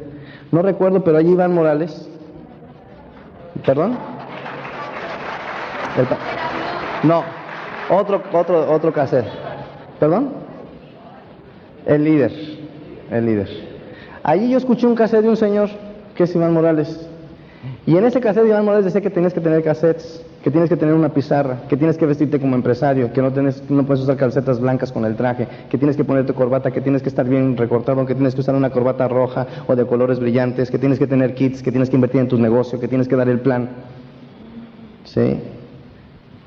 No 0.52 0.62
recuerdo, 0.62 1.02
pero 1.02 1.18
allí 1.18 1.33
Iván 1.33 1.54
Morales. 1.54 2.09
¿Perdón? 3.64 3.96
no, 7.02 7.24
otro, 7.90 8.22
otro, 8.33 8.72
otro 8.72 8.92
cassette. 8.92 9.26
¿Perdón? 9.98 10.30
El 11.87 12.04
líder, 12.04 12.33
el 13.11 13.26
líder. 13.26 13.48
Allí 14.22 14.50
yo 14.50 14.59
escuché 14.59 14.87
un 14.87 14.94
cassette 14.94 15.22
de 15.22 15.28
un 15.28 15.37
señor 15.37 15.70
que 16.14 16.24
es 16.24 16.35
Iván 16.35 16.52
Morales. 16.52 17.09
Y 17.87 17.96
en 17.96 18.04
ese 18.04 18.20
cassette 18.20 18.46
Iván 18.46 18.64
Morales 18.64 18.85
decía 18.85 19.00
que 19.00 19.11
tienes 19.11 19.35
que 19.35 19.40
tener 19.40 19.62
cassettes, 19.62 20.24
que 20.42 20.50
tienes 20.50 20.70
que 20.70 20.76
tener 20.76 20.94
una 20.94 21.11
pizarra, 21.11 21.62
que 21.68 21.76
tienes 21.76 21.98
que 21.98 22.07
vestirte 22.07 22.40
como 22.40 22.55
empresario, 22.55 23.12
que 23.12 23.20
no, 23.20 23.31
tienes, 23.31 23.62
no 23.68 23.85
puedes 23.85 24.03
usar 24.03 24.16
calcetas 24.16 24.59
blancas 24.59 24.90
con 24.90 25.05
el 25.05 25.14
traje, 25.14 25.46
que 25.68 25.76
tienes 25.76 25.96
que 25.96 26.05
ponerte 26.05 26.33
corbata, 26.33 26.70
que 26.70 26.81
tienes 26.81 27.03
que 27.03 27.11
estar 27.11 27.29
bien 27.29 27.59
recortado, 27.59 28.07
que 28.07 28.14
tienes 28.14 28.35
que 28.35 28.40
usar 28.40 28.55
una 28.55 28.70
corbata 28.70 29.07
roja 29.07 29.46
o 29.66 29.76
de 29.76 29.85
colores 29.85 30.18
brillantes, 30.18 30.70
que 30.70 30.79
tienes 30.79 30.98
que 30.98 31.07
tener 31.07 31.35
kits, 31.35 31.62
que 31.62 31.70
tienes 31.70 31.90
que 31.90 31.96
invertir 31.96 32.22
en 32.22 32.29
tu 32.29 32.38
negocio, 32.38 32.81
que 32.81 32.88
tienes 32.88 33.07
que 33.07 33.16
dar 33.16 33.29
el 33.29 33.40
plan. 33.40 33.68
¿Sí? 35.05 35.40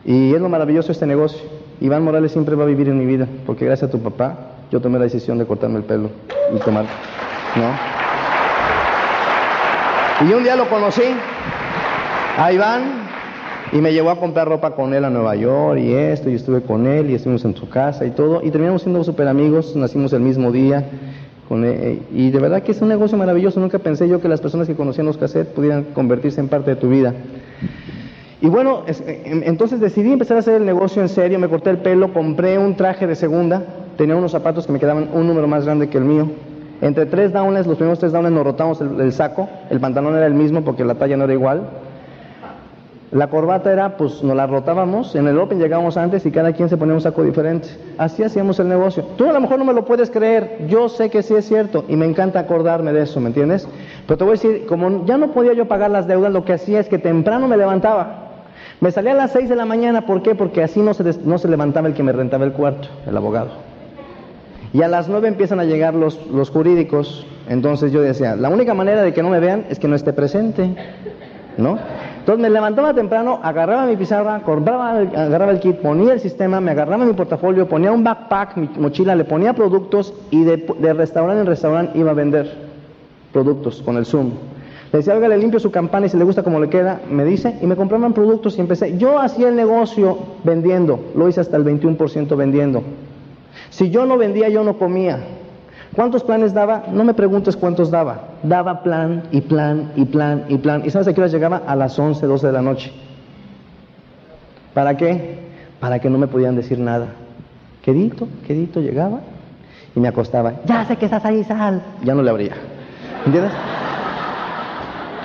Y 0.05 0.33
es 0.33 0.41
lo 0.41 0.49
maravilloso 0.49 0.91
este 0.91 1.05
negocio. 1.05 1.41
Iván 1.79 2.03
Morales 2.03 2.31
siempre 2.31 2.55
va 2.55 2.63
a 2.63 2.67
vivir 2.67 2.89
en 2.89 2.97
mi 2.97 3.05
vida, 3.05 3.27
porque 3.45 3.65
gracias 3.65 3.89
a 3.89 3.91
tu 3.91 3.99
papá 3.99 4.53
yo 4.71 4.81
tomé 4.81 4.97
la 4.97 5.03
decisión 5.03 5.37
de 5.37 5.45
cortarme 5.45 5.77
el 5.77 5.83
pelo 5.83 6.09
y 6.55 6.57
tomar, 6.59 6.85
¿no? 7.55 7.93
Y 10.27 10.33
un 10.33 10.43
día 10.43 10.55
lo 10.55 10.67
conocí, 10.69 11.03
a 12.37 12.51
Iván, 12.51 13.02
y 13.73 13.77
me 13.77 13.91
llevó 13.91 14.11
a 14.11 14.19
comprar 14.19 14.47
ropa 14.47 14.71
con 14.75 14.93
él 14.93 15.03
a 15.03 15.09
Nueva 15.09 15.35
York 15.35 15.79
y 15.79 15.93
esto, 15.93 16.29
y 16.29 16.35
estuve 16.35 16.61
con 16.61 16.85
él 16.87 17.09
y 17.09 17.15
estuvimos 17.15 17.43
en 17.45 17.55
su 17.55 17.67
casa 17.67 18.05
y 18.05 18.11
todo, 18.11 18.41
y 18.43 18.51
terminamos 18.51 18.83
siendo 18.83 19.03
súper 19.03 19.27
amigos, 19.27 19.75
nacimos 19.75 20.13
el 20.13 20.21
mismo 20.21 20.51
día, 20.51 20.85
Eh, 21.61 22.01
y 22.11 22.31
de 22.31 22.39
verdad 22.39 22.63
que 22.63 22.71
es 22.71 22.81
un 22.81 22.87
negocio 22.87 23.17
maravilloso. 23.17 23.59
Nunca 23.59 23.77
pensé 23.77 24.07
yo 24.07 24.19
que 24.19 24.27
las 24.27 24.41
personas 24.41 24.67
que 24.67 24.75
conocían 24.75 25.05
los 25.05 25.17
cassettes 25.17 25.53
pudieran 25.53 25.83
convertirse 25.93 26.39
en 26.41 26.47
parte 26.47 26.71
de 26.71 26.77
tu 26.77 26.89
vida. 26.89 27.13
Y 28.41 28.47
bueno, 28.47 28.83
em, 28.87 29.43
entonces 29.45 29.79
decidí 29.79 30.11
empezar 30.11 30.37
a 30.37 30.39
hacer 30.39 30.55
el 30.55 30.65
negocio 30.65 31.01
en 31.01 31.09
serio. 31.09 31.37
Me 31.39 31.47
corté 31.47 31.69
el 31.69 31.77
pelo, 31.77 32.11
compré 32.11 32.57
un 32.57 32.75
traje 32.75 33.05
de 33.07 33.15
segunda. 33.15 33.61
Tenía 33.97 34.15
unos 34.15 34.31
zapatos 34.31 34.65
que 34.65 34.73
me 34.73 34.79
quedaban 34.79 35.09
un 35.13 35.27
número 35.27 35.47
más 35.47 35.65
grande 35.65 35.89
que 35.89 35.97
el 35.97 36.05
mío. 36.05 36.27
Entre 36.81 37.05
tres 37.05 37.31
downs, 37.31 37.67
los 37.67 37.77
primeros 37.77 37.99
tres 37.99 38.11
downs 38.11 38.31
nos 38.31 38.43
rotamos 38.43 38.81
el 38.81 39.11
saco. 39.13 39.47
El 39.69 39.79
pantalón 39.79 40.15
era 40.15 40.25
el 40.25 40.33
mismo 40.33 40.63
porque 40.63 40.83
la 40.83 40.95
talla 40.95 41.17
no 41.17 41.25
era 41.25 41.33
igual. 41.33 41.61
La 43.13 43.27
corbata 43.27 43.71
era, 43.71 43.95
pues 43.95 44.23
nos 44.23 44.35
la 44.35 44.47
rotábamos, 44.47 45.13
en 45.13 45.27
el 45.27 45.37
Open 45.37 45.59
llegábamos 45.59 45.97
antes 45.97 46.25
y 46.25 46.31
cada 46.31 46.51
quien 46.51 46.67
se 46.67 46.77
ponía 46.77 46.95
un 46.95 47.01
saco 47.01 47.23
diferente. 47.23 47.69
Así 47.99 48.23
hacíamos 48.23 48.59
el 48.59 48.67
negocio. 48.67 49.03
Tú 49.17 49.29
a 49.29 49.33
lo 49.33 49.39
mejor 49.39 49.59
no 49.59 49.65
me 49.65 49.73
lo 49.73 49.85
puedes 49.85 50.09
creer, 50.09 50.65
yo 50.67 50.89
sé 50.89 51.11
que 51.11 51.21
sí 51.21 51.35
es 51.35 51.47
cierto 51.47 51.85
y 51.87 51.95
me 51.95 52.07
encanta 52.07 52.39
acordarme 52.39 52.91
de 52.91 53.03
eso, 53.03 53.19
¿me 53.19 53.27
entiendes? 53.27 53.67
Pero 54.07 54.17
te 54.17 54.23
voy 54.23 54.31
a 54.31 54.33
decir, 54.33 54.65
como 54.65 55.05
ya 55.05 55.19
no 55.19 55.31
podía 55.31 55.53
yo 55.53 55.67
pagar 55.67 55.91
las 55.91 56.07
deudas, 56.07 56.33
lo 56.33 56.43
que 56.43 56.53
hacía 56.53 56.79
es 56.79 56.89
que 56.89 56.97
temprano 56.97 57.47
me 57.47 57.55
levantaba. 57.55 58.31
Me 58.81 58.89
salía 58.89 59.11
a 59.11 59.15
las 59.15 59.31
6 59.31 59.47
de 59.47 59.57
la 59.57 59.65
mañana, 59.65 60.07
¿por 60.07 60.23
qué? 60.23 60.33
Porque 60.33 60.63
así 60.63 60.79
no 60.81 60.95
se, 60.95 61.03
no 61.23 61.37
se 61.37 61.47
levantaba 61.47 61.87
el 61.87 61.93
que 61.93 62.01
me 62.01 62.13
rentaba 62.13 62.45
el 62.45 62.53
cuarto, 62.53 62.87
el 63.05 63.15
abogado. 63.15 63.51
Y 64.73 64.81
a 64.81 64.87
las 64.87 65.07
9 65.07 65.27
empiezan 65.27 65.59
a 65.59 65.65
llegar 65.65 65.93
los, 65.93 66.25
los 66.31 66.49
jurídicos, 66.49 67.27
entonces 67.47 67.91
yo 67.91 68.01
decía, 68.01 68.35
la 68.35 68.49
única 68.49 68.73
manera 68.73 69.03
de 69.03 69.13
que 69.13 69.21
no 69.21 69.29
me 69.29 69.39
vean 69.39 69.65
es 69.69 69.77
que 69.77 69.87
no 69.87 69.95
esté 69.95 70.13
presente, 70.13 70.75
¿no? 71.57 71.77
Entonces 72.23 72.41
me 72.41 72.49
levantaba 72.49 72.93
temprano, 72.93 73.41
agarraba 73.43 73.85
mi 73.85 73.97
pizarra, 73.97 74.35
agarraba 74.35 75.51
el 75.51 75.59
kit, 75.59 75.75
ponía 75.81 76.13
el 76.13 76.21
sistema, 76.21 76.61
me 76.61 76.71
agarraba 76.71 77.03
mi 77.03 77.11
portafolio, 77.11 77.67
ponía 77.67 77.91
un 77.91 78.01
backpack, 78.01 78.55
mi 78.55 78.69
mochila, 78.77 79.13
le 79.13 79.25
ponía 79.25 79.51
productos 79.51 80.13
y 80.31 80.45
de, 80.45 80.93
restaurante 80.93 81.41
en 81.41 81.47
restaurante 81.47 81.99
iba 81.99 82.11
a 82.11 82.13
vender 82.13 82.49
productos 83.33 83.81
con 83.81 83.97
el 83.97 84.05
Zoom. 84.05 84.31
Le 84.93 84.99
decía, 84.99 85.15
oiga, 85.15 85.27
le 85.27 85.37
limpio 85.37 85.59
su 85.59 85.69
campana 85.69 86.05
y 86.05 86.09
si 86.09 86.15
le 86.15 86.23
gusta 86.23 86.43
como 86.43 86.61
le 86.61 86.69
queda, 86.69 87.01
me 87.09 87.25
dice, 87.25 87.57
y 87.61 87.67
me 87.67 87.75
compraban 87.75 88.13
productos 88.13 88.57
y 88.57 88.61
empecé. 88.61 88.97
Yo 88.97 89.19
hacía 89.19 89.49
el 89.49 89.57
negocio 89.57 90.17
vendiendo, 90.45 91.01
lo 91.17 91.27
hice 91.27 91.41
hasta 91.41 91.57
el 91.57 91.65
21% 91.65 92.37
vendiendo. 92.37 92.83
Si 93.69 93.89
yo 93.89 94.05
no 94.05 94.17
vendía, 94.17 94.47
yo 94.47 94.63
no 94.63 94.77
comía. 94.77 95.19
¿Cuántos 95.95 96.23
planes 96.23 96.53
daba? 96.53 96.83
No 96.91 97.03
me 97.03 97.13
preguntes 97.13 97.55
cuántos 97.55 97.91
daba. 97.91 98.21
Daba 98.41 98.81
plan 98.81 99.23
y 99.31 99.41
plan 99.41 99.91
y 99.95 100.05
plan 100.05 100.45
y 100.49 100.57
plan. 100.57 100.81
¿Y 100.85 100.89
sabes 100.89 101.07
a 101.07 101.13
qué 101.13 101.21
hora 101.21 101.29
llegaba? 101.29 101.61
A 101.67 101.75
las 101.75 101.97
11, 101.97 102.25
12 102.25 102.47
de 102.47 102.53
la 102.53 102.61
noche. 102.61 102.91
¿Para 104.73 104.97
qué? 104.97 105.39
Para 105.79 105.99
que 105.99 106.09
no 106.09 106.17
me 106.17 106.27
podían 106.27 106.55
decir 106.55 106.79
nada. 106.79 107.07
Quedito, 107.83 108.27
quedito 108.47 108.79
llegaba 108.81 109.19
y 109.95 109.99
me 109.99 110.07
acostaba. 110.07 110.53
Ya 110.65 110.85
sé 110.85 110.95
que 110.95 111.05
estás 111.05 111.23
ahí, 111.25 111.43
sal. 111.43 111.81
Ya 112.03 112.15
no 112.15 112.23
le 112.23 112.29
abría. 112.29 112.53
¿Entiendes? 113.25 113.51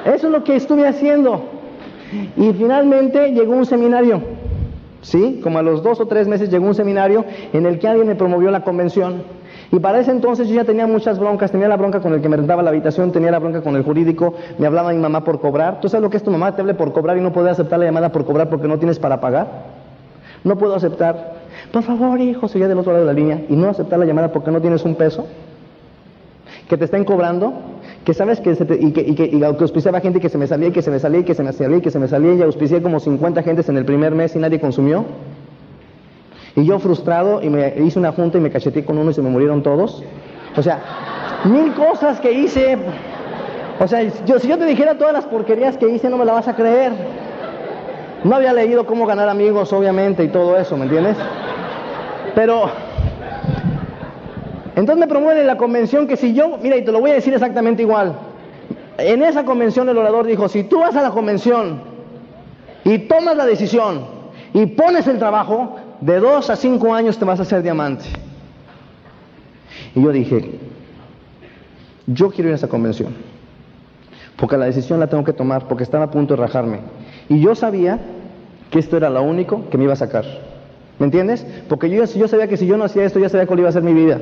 Eso 0.05 0.27
es 0.27 0.33
lo 0.33 0.45
que 0.45 0.57
estuve 0.57 0.87
haciendo. 0.87 1.45
Y 2.37 2.53
finalmente 2.53 3.33
llegó 3.33 3.55
un 3.55 3.67
seminario. 3.67 4.21
¿Sí? 5.01 5.41
Como 5.43 5.59
a 5.59 5.63
los 5.63 5.83
dos 5.83 6.01
o 6.01 6.07
tres 6.07 6.27
meses 6.29 6.51
llegó 6.51 6.67
un 6.67 6.75
seminario 6.75 7.25
en 7.53 7.65
el 7.67 7.79
que 7.79 7.89
alguien 7.89 8.09
me 8.09 8.17
promovió 8.17 8.51
la 8.51 8.65
convención. 8.65 9.23
Y 9.71 9.79
para 9.81 10.01
ese 10.01 10.11
entonces 10.11 10.49
yo 10.49 10.55
ya 10.55 10.65
tenía 10.65 10.87
muchas 10.87 11.19
broncas, 11.19 11.51
tenía 11.51 11.69
la 11.69 11.77
bronca 11.77 12.01
con 12.01 12.15
el 12.15 12.23
que 12.23 12.29
me 12.29 12.37
rentaba 12.37 12.63
la 12.63 12.71
habitación, 12.71 13.13
tenía 13.13 13.31
la 13.31 13.39
bronca 13.39 13.61
con 13.61 13.77
el 13.77 13.83
jurídico, 13.83 14.35
me 14.59 14.67
hablaba 14.67 14.93
mi 14.93 14.99
mamá 14.99 15.25
por 15.25 15.41
cobrar. 15.41 15.81
¿Tú 15.81 15.89
sabes 15.89 16.03
lo 16.03 16.11
que 16.11 16.17
es 16.17 16.23
tu 16.23 16.31
mamá? 16.31 16.55
Te 16.55 16.63
hable 16.63 16.75
por 16.75 16.93
cobrar 16.93 17.19
y 17.19 17.21
no 17.21 17.33
puede 17.33 17.51
aceptar 17.51 17.79
la 17.79 17.85
llamada 17.85 18.11
por 18.11 18.25
cobrar 18.25 18.49
porque 18.49 18.67
no 18.67 18.79
tienes 18.79 18.99
para 18.99 19.21
pagar. 19.21 19.47
No 20.43 20.57
puedo 20.57 20.75
aceptar. 20.75 21.35
Por 21.73 21.83
favor, 21.83 22.19
hijo, 22.21 22.49
seguía 22.49 22.69
del 22.69 22.79
otro 22.79 22.93
lado 22.93 23.05
de 23.05 23.13
la 23.13 23.19
línea 23.19 23.43
y 23.49 23.57
no 23.57 23.69
aceptar 23.69 23.99
la 23.99 24.07
llamada 24.07 24.33
porque 24.33 24.51
no 24.51 24.61
tienes 24.61 24.85
un 24.85 24.95
peso. 24.95 25.27
Que 26.67 26.79
te 26.79 26.87
estén 26.87 27.05
cobrando, 27.05 27.53
que 28.05 28.15
sabes 28.15 28.41
que, 28.41 28.55
se 28.55 28.65
y 28.65 28.93
que, 28.93 29.01
y 29.03 29.15
que, 29.15 29.27
y 29.27 29.43
auspiciaba 29.43 30.01
gente 30.01 30.21
que 30.21 30.31
se 30.31 30.39
me 30.39 30.47
salía 30.47 30.69
y 30.69 30.73
que 30.73 30.83
se 30.83 30.91
me 30.91 30.99
salía 30.99 31.21
y 31.21 31.25
que 31.25 31.35
se 31.35 31.43
me 31.43 31.53
salía 31.53 31.77
y 31.77 31.81
que 31.83 31.91
se 31.91 31.99
me 31.99 32.09
salía 32.09 32.35
y 32.35 32.43
auspicié 32.43 32.83
como 32.83 33.01
50 33.01 33.43
gentes 33.43 33.69
en 33.69 33.77
el 33.77 33.85
primer 33.85 34.15
mes 34.15 34.35
y 34.35 34.39
nadie 34.39 34.61
consumió. 34.61 35.05
Y 36.59 36.65
yo 36.65 36.81
frustrado 36.81 37.41
y 37.41 37.49
me 37.49 37.73
hice 37.79 38.01
una 38.01 38.11
junta 38.11 38.37
y 38.37 38.41
me 38.41 38.51
cacheté 38.51 38.85
con 38.85 38.99
uno 38.99 39.13
y 39.13 39.15
se 39.15 39.23
me 39.23 39.31
murieron 39.31 39.63
todos. 39.63 40.03
O 40.57 40.63
sea, 40.63 40.81
mil 41.45 41.73
cosas 41.73 42.19
que 42.19 42.33
hice. 42.33 42.77
O 43.79 43.87
sea, 43.87 44.11
si 44.11 44.49
yo 44.49 44.59
te 44.59 44.67
dijera 44.67 44.99
todas 44.99 45.13
las 45.13 45.25
porquerías 45.27 45.77
que 45.77 45.89
hice, 45.89 46.11
no 46.11 46.19
me 46.19 46.25
la 46.25 46.33
vas 46.33 46.49
a 46.49 46.57
creer. 46.57 46.91
No 48.25 48.35
había 48.35 48.53
leído 48.53 48.87
cómo 48.87 49.07
ganar 49.07 49.29
amigos, 49.29 49.73
obviamente, 49.73 50.25
y 50.25 50.29
todo 50.29 50.57
eso, 50.57 50.77
¿me 50.77 50.87
entiendes? 50.87 51.17
Pero, 52.35 52.73
entonces 54.75 54.99
me 54.99 55.07
promueve 55.07 55.45
la 55.45 55.57
convención 55.57 56.09
que 56.09 56.17
si 56.17 56.35
yo, 56.35 56.59
mira, 56.61 56.77
y 56.77 56.85
te 56.85 56.91
lo 56.91 56.99
voy 56.99 57.13
a 57.13 57.15
decir 57.15 57.35
exactamente 57.35 57.83
igual. 57.83 58.15
En 58.99 59.23
esa 59.23 59.45
convención 59.45 59.89
el 59.89 59.97
orador 59.97 60.27
dijo, 60.27 60.49
si 60.49 60.65
tú 60.65 60.81
vas 60.81 60.97
a 60.97 61.03
la 61.03 61.11
convención 61.11 61.83
y 62.83 62.99
tomas 62.99 63.37
la 63.37 63.47
decisión 63.47 64.05
y 64.53 64.67
pones 64.67 65.07
el 65.07 65.21
trabajo, 65.21 65.77
de 66.01 66.21
dos 66.21 66.51
a 66.51 66.57
cinco 66.57 66.95
años 66.95 67.19
te 67.19 67.25
vas 67.25 67.39
a 67.39 67.43
hacer 67.43 67.63
diamante. 67.63 68.05
Y 69.95 70.03
yo 70.03 70.13
dije, 70.13 70.59
yo 72.07 72.31
quiero 72.31 72.49
ir 72.49 72.53
a 72.55 72.57
esa 72.57 72.69
convención, 72.69 73.15
porque 74.37 74.57
la 74.57 74.67
decisión 74.67 75.01
la 75.01 75.09
tengo 75.09 75.25
que 75.25 75.33
tomar, 75.33 75.67
porque 75.67 75.83
estaba 75.85 76.05
a 76.05 76.11
punto 76.11 76.35
de 76.35 76.43
rajarme. 76.43 76.81
Y 77.29 77.41
yo 77.41 77.55
sabía 77.55 77.99
que 78.71 78.79
esto 78.79 78.97
era 78.97 79.11
lo 79.11 79.23
único 79.23 79.69
que 79.71 79.79
me 79.79 79.85
iba 79.85 79.93
a 79.93 79.97
sacar. 79.97 80.25
¿Me 80.99 81.07
entiendes? 81.07 81.47
Porque 81.69 81.89
yo, 81.89 82.05
yo 82.05 82.29
sabía 82.29 82.49
que 82.49 82.57
si 82.57 82.67
yo 82.67 82.77
no 82.77 82.85
hacía 82.85 83.05
esto, 83.05 83.19
ya 83.19 83.29
sabía 83.29 83.47
cuál 83.47 83.61
iba 83.61 83.69
a 83.69 83.73
ser 83.73 83.83
mi 83.83 83.95
vida. 83.95 84.19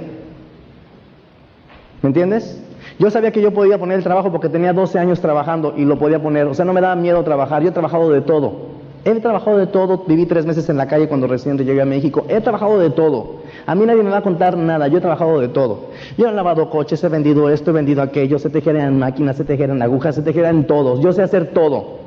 ¿Me 2.02 2.08
entiendes? 2.08 2.62
Yo 2.98 3.10
sabía 3.10 3.30
que 3.32 3.42
yo 3.42 3.52
podía 3.52 3.78
poner 3.78 3.98
el 3.98 4.04
trabajo 4.04 4.30
porque 4.30 4.48
tenía 4.48 4.72
12 4.72 4.98
años 4.98 5.20
trabajando 5.20 5.74
y 5.76 5.84
lo 5.84 5.98
podía 5.98 6.22
poner. 6.22 6.46
O 6.46 6.54
sea, 6.54 6.64
no 6.64 6.72
me 6.72 6.80
daba 6.80 6.96
miedo 6.96 7.22
trabajar. 7.24 7.62
Yo 7.62 7.68
he 7.68 7.72
trabajado 7.72 8.10
de 8.10 8.20
todo. 8.20 8.65
He 9.06 9.14
trabajado 9.20 9.58
de 9.58 9.68
todo, 9.68 10.02
viví 10.04 10.26
tres 10.26 10.44
meses 10.46 10.68
en 10.68 10.76
la 10.76 10.88
calle 10.88 11.06
cuando 11.06 11.28
recién 11.28 11.56
llegué 11.56 11.80
a 11.80 11.84
México, 11.84 12.24
he 12.28 12.40
trabajado 12.40 12.76
de 12.80 12.90
todo. 12.90 13.36
A 13.64 13.72
mí 13.76 13.86
nadie 13.86 14.02
me 14.02 14.10
va 14.10 14.16
a 14.16 14.22
contar 14.22 14.56
nada, 14.56 14.88
yo 14.88 14.98
he 14.98 15.00
trabajado 15.00 15.38
de 15.38 15.46
todo. 15.46 15.90
Yo 16.18 16.28
he 16.28 16.32
lavado 16.32 16.68
coches, 16.68 17.04
he 17.04 17.08
vendido 17.08 17.48
esto, 17.48 17.70
he 17.70 17.74
vendido 17.74 18.02
aquello, 18.02 18.36
se 18.40 18.50
tejeran 18.50 18.82
en 18.82 18.98
máquinas, 18.98 19.36
se 19.36 19.44
tejeran 19.44 19.76
en 19.76 19.82
agujas, 19.82 20.16
se 20.16 20.22
tejeran 20.22 20.56
en 20.56 20.66
todos. 20.66 20.98
Yo 20.98 21.12
sé 21.12 21.22
hacer 21.22 21.52
todo. 21.54 21.98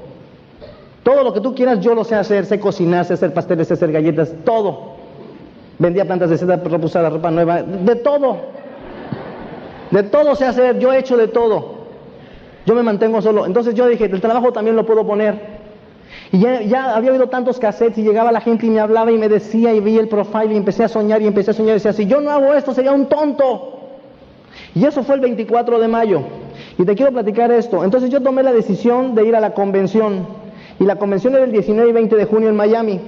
Todo 1.03 1.23
lo 1.23 1.33
que 1.33 1.39
tú 1.39 1.55
quieras 1.55 1.79
yo 1.79 1.95
lo 1.95 2.03
sé 2.03 2.15
hacer, 2.15 2.45
sé 2.45 2.59
cocinar, 2.59 3.05
sé 3.05 3.13
hacer 3.13 3.33
pasteles, 3.33 3.69
sé 3.69 3.75
hacer 3.75 3.93
galletas, 3.93 4.33
todo. 4.43 4.95
Vendía 5.77 6.03
plantas 6.03 6.31
de 6.31 6.37
seda, 6.37 6.57
ropa 6.57 6.85
usada, 6.85 7.09
ropa 7.09 7.31
nueva, 7.31 7.63
de 7.63 7.95
todo. 7.95 8.39
De 9.89 10.03
todo 10.03 10.35
sé 10.35 10.47
hacer, 10.47 10.79
yo 10.79 10.91
he 10.91 10.99
hecho 10.99 11.15
de 11.15 11.29
todo. 11.29 11.75
Yo 12.65 12.75
me 12.75 12.83
mantengo 12.83 13.21
solo. 13.21 13.45
Entonces 13.45 13.73
yo 13.73 13.87
dije, 13.87 14.03
el 14.03 14.19
trabajo 14.19 14.51
también 14.51 14.75
lo 14.75 14.85
puedo 14.85 15.07
poner. 15.07 15.58
Y 16.31 16.39
ya, 16.39 16.95
había 16.95 17.11
oído 17.11 17.27
tantos 17.27 17.57
cassettes 17.57 17.97
y 17.97 18.03
llegaba 18.03 18.31
la 18.31 18.41
gente 18.41 18.67
y 18.67 18.69
me 18.69 18.79
hablaba 18.79 19.11
y 19.11 19.17
me 19.17 19.27
decía 19.27 19.73
y 19.73 19.79
vi 19.79 19.97
el 19.97 20.07
profile 20.07 20.53
y 20.53 20.57
empecé 20.57 20.83
a 20.83 20.87
soñar 20.87 21.21
y 21.21 21.27
empecé 21.27 21.51
a 21.51 21.53
soñar 21.55 21.71
y 21.71 21.73
decía, 21.75 21.93
si 21.93 22.05
yo 22.05 22.21
no 22.21 22.29
hago 22.31 22.53
esto 22.53 22.73
sería 22.73 22.91
un 22.91 23.07
tonto. 23.07 23.79
Y 24.75 24.85
eso 24.85 25.03
fue 25.03 25.15
el 25.15 25.21
24 25.21 25.79
de 25.79 25.87
mayo. 25.87 26.21
Y 26.77 26.85
te 26.85 26.95
quiero 26.95 27.11
platicar 27.11 27.51
esto. 27.51 27.83
Entonces 27.83 28.11
yo 28.11 28.21
tomé 28.21 28.43
la 28.43 28.53
decisión 28.53 29.15
de 29.15 29.25
ir 29.25 29.35
a 29.35 29.39
la 29.39 29.53
convención. 29.53 30.27
Y 30.79 30.85
la 30.85 30.97
convención 30.97 31.33
era 31.33 31.43
el 31.43 31.51
19 31.51 31.89
y 31.89 31.93
20 31.93 32.15
de 32.15 32.25
junio 32.25 32.49
en 32.49 32.55
Miami. 32.55 32.99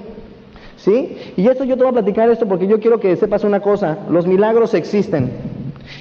¿Sí? 0.78 1.16
Y 1.38 1.48
esto 1.48 1.64
yo 1.64 1.78
te 1.78 1.84
voy 1.84 1.92
a 1.92 1.94
platicar 1.94 2.30
esto 2.32 2.48
porque 2.48 2.68
yo 2.68 2.80
quiero 2.80 3.00
que 3.00 3.16
sepas 3.16 3.44
una 3.44 3.60
cosa. 3.60 4.00
Los 4.10 4.26
milagros 4.26 4.74
existen. 4.74 5.32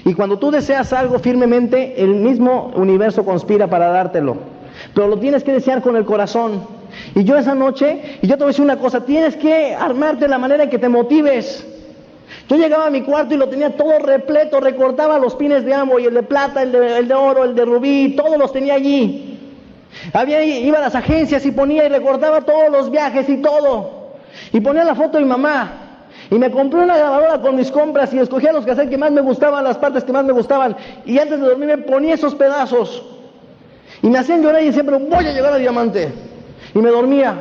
Y 0.07 0.15
cuando 0.15 0.39
tú 0.39 0.51
deseas 0.51 0.93
algo 0.95 1.19
firmemente, 1.19 2.03
el 2.03 2.15
mismo 2.15 2.73
universo 2.75 3.27
conspira 3.27 3.69
para 3.69 3.89
dártelo. 3.89 4.37
Pero 4.95 5.09
lo 5.09 5.19
tienes 5.19 5.45
que 5.45 5.53
desear 5.53 5.83
con 5.83 5.97
el 5.97 6.07
corazón. 6.07 6.80
Y 7.15 7.25
yo 7.25 7.37
esa 7.37 7.55
noche, 7.55 8.19
y 8.23 8.27
yo 8.27 8.35
te 8.35 8.45
voy 8.45 8.47
a 8.47 8.53
decir 8.53 8.65
una 8.65 8.79
cosa, 8.79 9.05
tienes 9.05 9.37
que 9.37 9.75
armarte 9.75 10.25
de 10.25 10.29
la 10.29 10.39
manera 10.39 10.65
en 10.65 10.71
que 10.71 10.79
te 10.79 10.89
motives. 10.89 11.67
Yo 12.49 12.57
llegaba 12.57 12.87
a 12.87 12.91
mi 12.91 13.03
cuarto 13.03 13.35
y 13.35 13.37
lo 13.37 13.49
tenía 13.49 13.77
todo 13.77 13.99
repleto, 13.99 14.61
recortaba 14.61 15.19
los 15.19 15.35
pines 15.35 15.65
de 15.65 15.75
amo 15.75 15.99
y 15.99 16.07
el 16.07 16.15
de 16.15 16.23
plata, 16.23 16.63
el 16.63 16.73
de, 16.73 16.99
el 16.99 17.09
de 17.09 17.15
oro, 17.15 17.45
el 17.45 17.55
de 17.55 17.65
rubí, 17.65 18.15
todos 18.17 18.37
los 18.39 18.53
tenía 18.53 18.75
allí. 18.75 19.39
Había, 20.13 20.43
iba 20.43 20.79
a 20.79 20.83
las 20.83 20.95
agencias 20.95 21.45
y 21.47 21.53
ponía 21.53 21.85
y 21.85 21.89
recortaba 21.89 22.41
todos 22.43 22.71
los 22.71 22.91
viajes 22.91 23.29
y 23.29 23.39
todo. 23.39 24.11
Y 24.53 24.61
ponía 24.61 24.85
la 24.85 24.95
foto 24.95 25.19
de 25.19 25.25
mi 25.25 25.31
mamá. 25.31 26.07
Y 26.31 26.37
me 26.37 26.51
compré 26.51 26.81
una 26.81 26.97
grabadora 26.97 27.41
con 27.41 27.57
mis 27.57 27.71
compras 27.71 28.13
y 28.13 28.19
escogía 28.19 28.53
los 28.53 28.65
cassettes 28.65 28.91
que 28.91 28.99
más 28.99 29.11
me 29.11 29.21
gustaban, 29.21 29.65
las 29.65 29.79
partes 29.79 30.05
que 30.05 30.13
más 30.13 30.25
me 30.25 30.33
gustaban. 30.33 30.77
Y 31.05 31.19
antes 31.19 31.41
de 31.41 31.47
dormir 31.47 31.69
me 31.69 31.79
ponía 31.79 32.15
esos 32.15 32.35
pedazos. 32.35 33.03
Y 34.03 34.09
me 34.09 34.19
hacían 34.19 34.43
llorar 34.43 34.63
y 34.63 34.73
siempre 34.73 34.97
voy 34.97 35.27
a 35.27 35.33
llegar 35.33 35.53
a 35.53 35.57
diamante. 35.57 36.13
Y 36.75 36.79
me 36.79 36.91
dormía. 36.91 37.35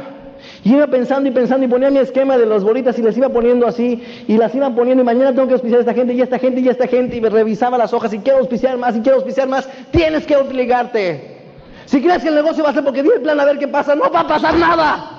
Y 0.63 0.73
iba 0.73 0.87
pensando 0.87 1.29
y 1.29 1.31
pensando 1.31 1.65
y 1.65 1.69
ponía 1.69 1.89
mi 1.89 1.99
esquema 1.99 2.37
de 2.37 2.45
las 2.45 2.63
bolitas 2.63 2.97
y 2.97 3.01
les 3.01 3.17
iba 3.17 3.29
poniendo 3.29 3.67
así 3.67 4.03
y 4.27 4.37
las 4.37 4.53
iban 4.55 4.75
poniendo 4.75 5.03
y 5.03 5.05
mañana 5.05 5.31
tengo 5.33 5.47
que 5.47 5.53
auspiciar 5.53 5.79
a 5.79 5.81
esta 5.81 5.93
gente 5.93 6.13
y 6.13 6.21
a 6.21 6.23
esta 6.23 6.39
gente 6.39 6.61
y 6.61 6.67
a 6.67 6.71
esta 6.71 6.87
gente 6.87 7.17
y 7.17 7.21
me 7.21 7.29
revisaba 7.29 7.77
las 7.77 7.93
hojas 7.93 8.13
y 8.13 8.19
quiero 8.19 8.39
auspiciar 8.39 8.77
más 8.77 8.95
y 8.95 9.01
quiero 9.01 9.17
auspiciar 9.17 9.47
más. 9.47 9.69
Tienes 9.91 10.25
que 10.25 10.35
obligarte. 10.35 11.39
Si 11.85 12.01
crees 12.01 12.21
que 12.21 12.29
el 12.29 12.35
negocio 12.35 12.63
va 12.63 12.69
a 12.69 12.73
ser 12.73 12.83
porque 12.83 13.03
di 13.03 13.09
el 13.09 13.21
plan 13.21 13.39
a 13.39 13.45
ver 13.45 13.57
qué 13.57 13.67
pasa, 13.67 13.95
no 13.95 14.09
va 14.11 14.21
a 14.21 14.27
pasar 14.27 14.55
nada. 14.55 15.11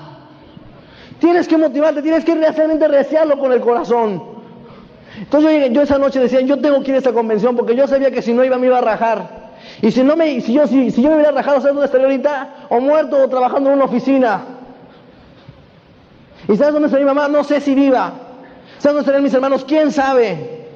Tienes 1.19 1.47
que 1.47 1.59
motivarte, 1.59 2.01
tienes 2.01 2.25
que 2.25 2.35
realmente 2.35 2.89
desearlo 2.89 3.39
con 3.39 3.53
el 3.53 3.61
corazón. 3.61 4.23
Entonces 5.19 5.67
yo, 5.67 5.73
yo, 5.73 5.83
esa 5.83 5.99
noche 5.99 6.21
decía, 6.21 6.41
yo 6.41 6.59
tengo 6.59 6.83
que 6.83 6.91
ir 6.91 6.95
a 6.95 6.99
esta 6.99 7.13
convención 7.13 7.57
porque 7.57 7.75
yo 7.75 7.87
sabía 7.87 8.11
que 8.11 8.23
si 8.23 8.33
no 8.33 8.45
iba 8.45 8.57
me 8.57 8.69
iba 8.69 8.79
a 8.79 8.83
rajar. 8.83 9.40
Y 9.83 9.91
si 9.91 10.03
no 10.03 10.17
me, 10.17 10.41
si 10.41 10.53
yo, 10.53 10.67
si, 10.67 10.91
yo 10.91 11.09
me 11.09 11.17
hubiera 11.17 11.33
rajado, 11.33 11.61
¿sabes 11.61 11.75
dónde 11.75 11.87
estaría 11.87 12.07
ahorita? 12.07 12.67
O 12.69 12.81
muerto 12.81 13.25
o 13.25 13.29
trabajando 13.29 13.71
en 13.71 13.77
una 13.77 13.85
oficina. 13.87 14.43
¿Y 16.49 16.57
sabes 16.57 16.73
dónde 16.73 16.87
estaría 16.87 17.07
mi 17.07 17.15
mamá? 17.15 17.29
No 17.29 17.45
sé 17.45 17.61
si 17.61 17.75
viva. 17.75 18.13
¿Sabes 18.79 18.85
dónde 18.85 19.01
estarían 19.01 19.23
mis 19.23 19.35
hermanos? 19.35 19.65
¿Quién 19.65 19.93
sabe? 19.93 20.67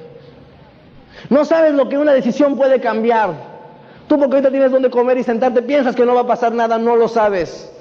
No 1.29 1.45
sabes 1.45 1.73
lo 1.73 1.89
que 1.89 1.97
una 1.97 2.13
decisión 2.13 2.55
puede 2.55 2.79
cambiar. 2.79 3.31
Tú 4.07 4.19
porque 4.19 4.35
ahorita 4.35 4.51
tienes 4.51 4.71
donde 4.71 4.89
comer 4.89 5.17
y 5.17 5.23
sentarte, 5.23 5.61
piensas 5.63 5.95
que 5.95 6.05
no 6.05 6.13
va 6.13 6.21
a 6.21 6.27
pasar 6.27 6.53
nada, 6.53 6.77
no 6.77 6.95
lo 6.95 7.07
sabes. 7.07 7.71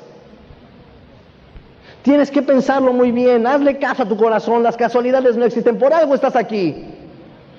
Tienes 2.02 2.30
que 2.30 2.42
pensarlo 2.42 2.92
muy 2.92 3.12
bien, 3.12 3.46
hazle 3.46 3.78
caso 3.78 4.02
a 4.02 4.08
tu 4.08 4.16
corazón, 4.16 4.62
las 4.62 4.76
casualidades 4.76 5.36
no 5.36 5.44
existen, 5.44 5.78
por 5.78 5.92
algo 5.92 6.14
estás 6.14 6.36
aquí. 6.36 6.84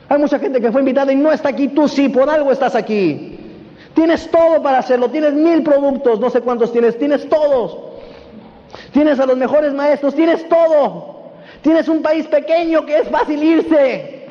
Hay 0.07 0.19
mucha 0.19 0.37
gente 0.37 0.61
que 0.61 0.71
fue 0.71 0.81
invitada 0.81 1.11
y 1.11 1.15
no 1.15 1.31
está 1.31 1.49
aquí, 1.49 1.67
tú 1.69 1.87
sí, 1.87 2.09
por 2.09 2.29
algo 2.29 2.51
estás 2.51 2.75
aquí. 2.75 3.34
Tienes 3.95 4.29
todo 4.29 4.61
para 4.61 4.79
hacerlo, 4.79 5.09
tienes 5.09 5.33
mil 5.33 5.63
productos, 5.63 6.19
no 6.19 6.29
sé 6.29 6.41
cuántos 6.41 6.71
tienes, 6.71 6.99
tienes 6.99 7.27
todos. 7.29 7.77
Tienes 8.91 9.19
a 9.21 9.25
los 9.25 9.37
mejores 9.37 9.73
maestros, 9.73 10.13
tienes 10.13 10.47
todo. 10.49 11.15
Tienes 11.61 11.87
un 11.87 12.01
país 12.01 12.27
pequeño 12.27 12.85
que 12.85 12.99
es 12.99 13.07
fácil 13.07 13.41
irse. 13.41 14.27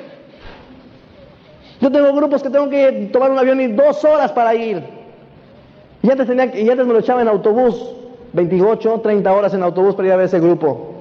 Yo 1.81 1.91
tengo 1.91 2.13
grupos 2.13 2.43
que 2.43 2.51
tengo 2.51 2.69
que 2.69 3.09
tomar 3.11 3.31
un 3.31 3.39
avión 3.39 3.61
y 3.61 3.69
dos 3.69 4.05
horas 4.05 4.33
para 4.33 4.55
ir. 4.55 4.83
Y 6.03 6.11
antes, 6.11 6.27
tenía, 6.27 6.55
y 6.55 6.69
antes 6.69 6.87
me 6.87 6.93
lo 6.93 6.99
echaba 6.99 7.23
en 7.23 7.29
autobús, 7.29 7.91
28, 8.35 9.01
30 9.01 9.33
horas 9.33 9.55
en 9.55 9.63
autobús 9.63 9.95
para 9.95 10.09
ir 10.09 10.13
a 10.13 10.17
ver 10.17 10.27
ese 10.27 10.41
grupo. 10.41 10.95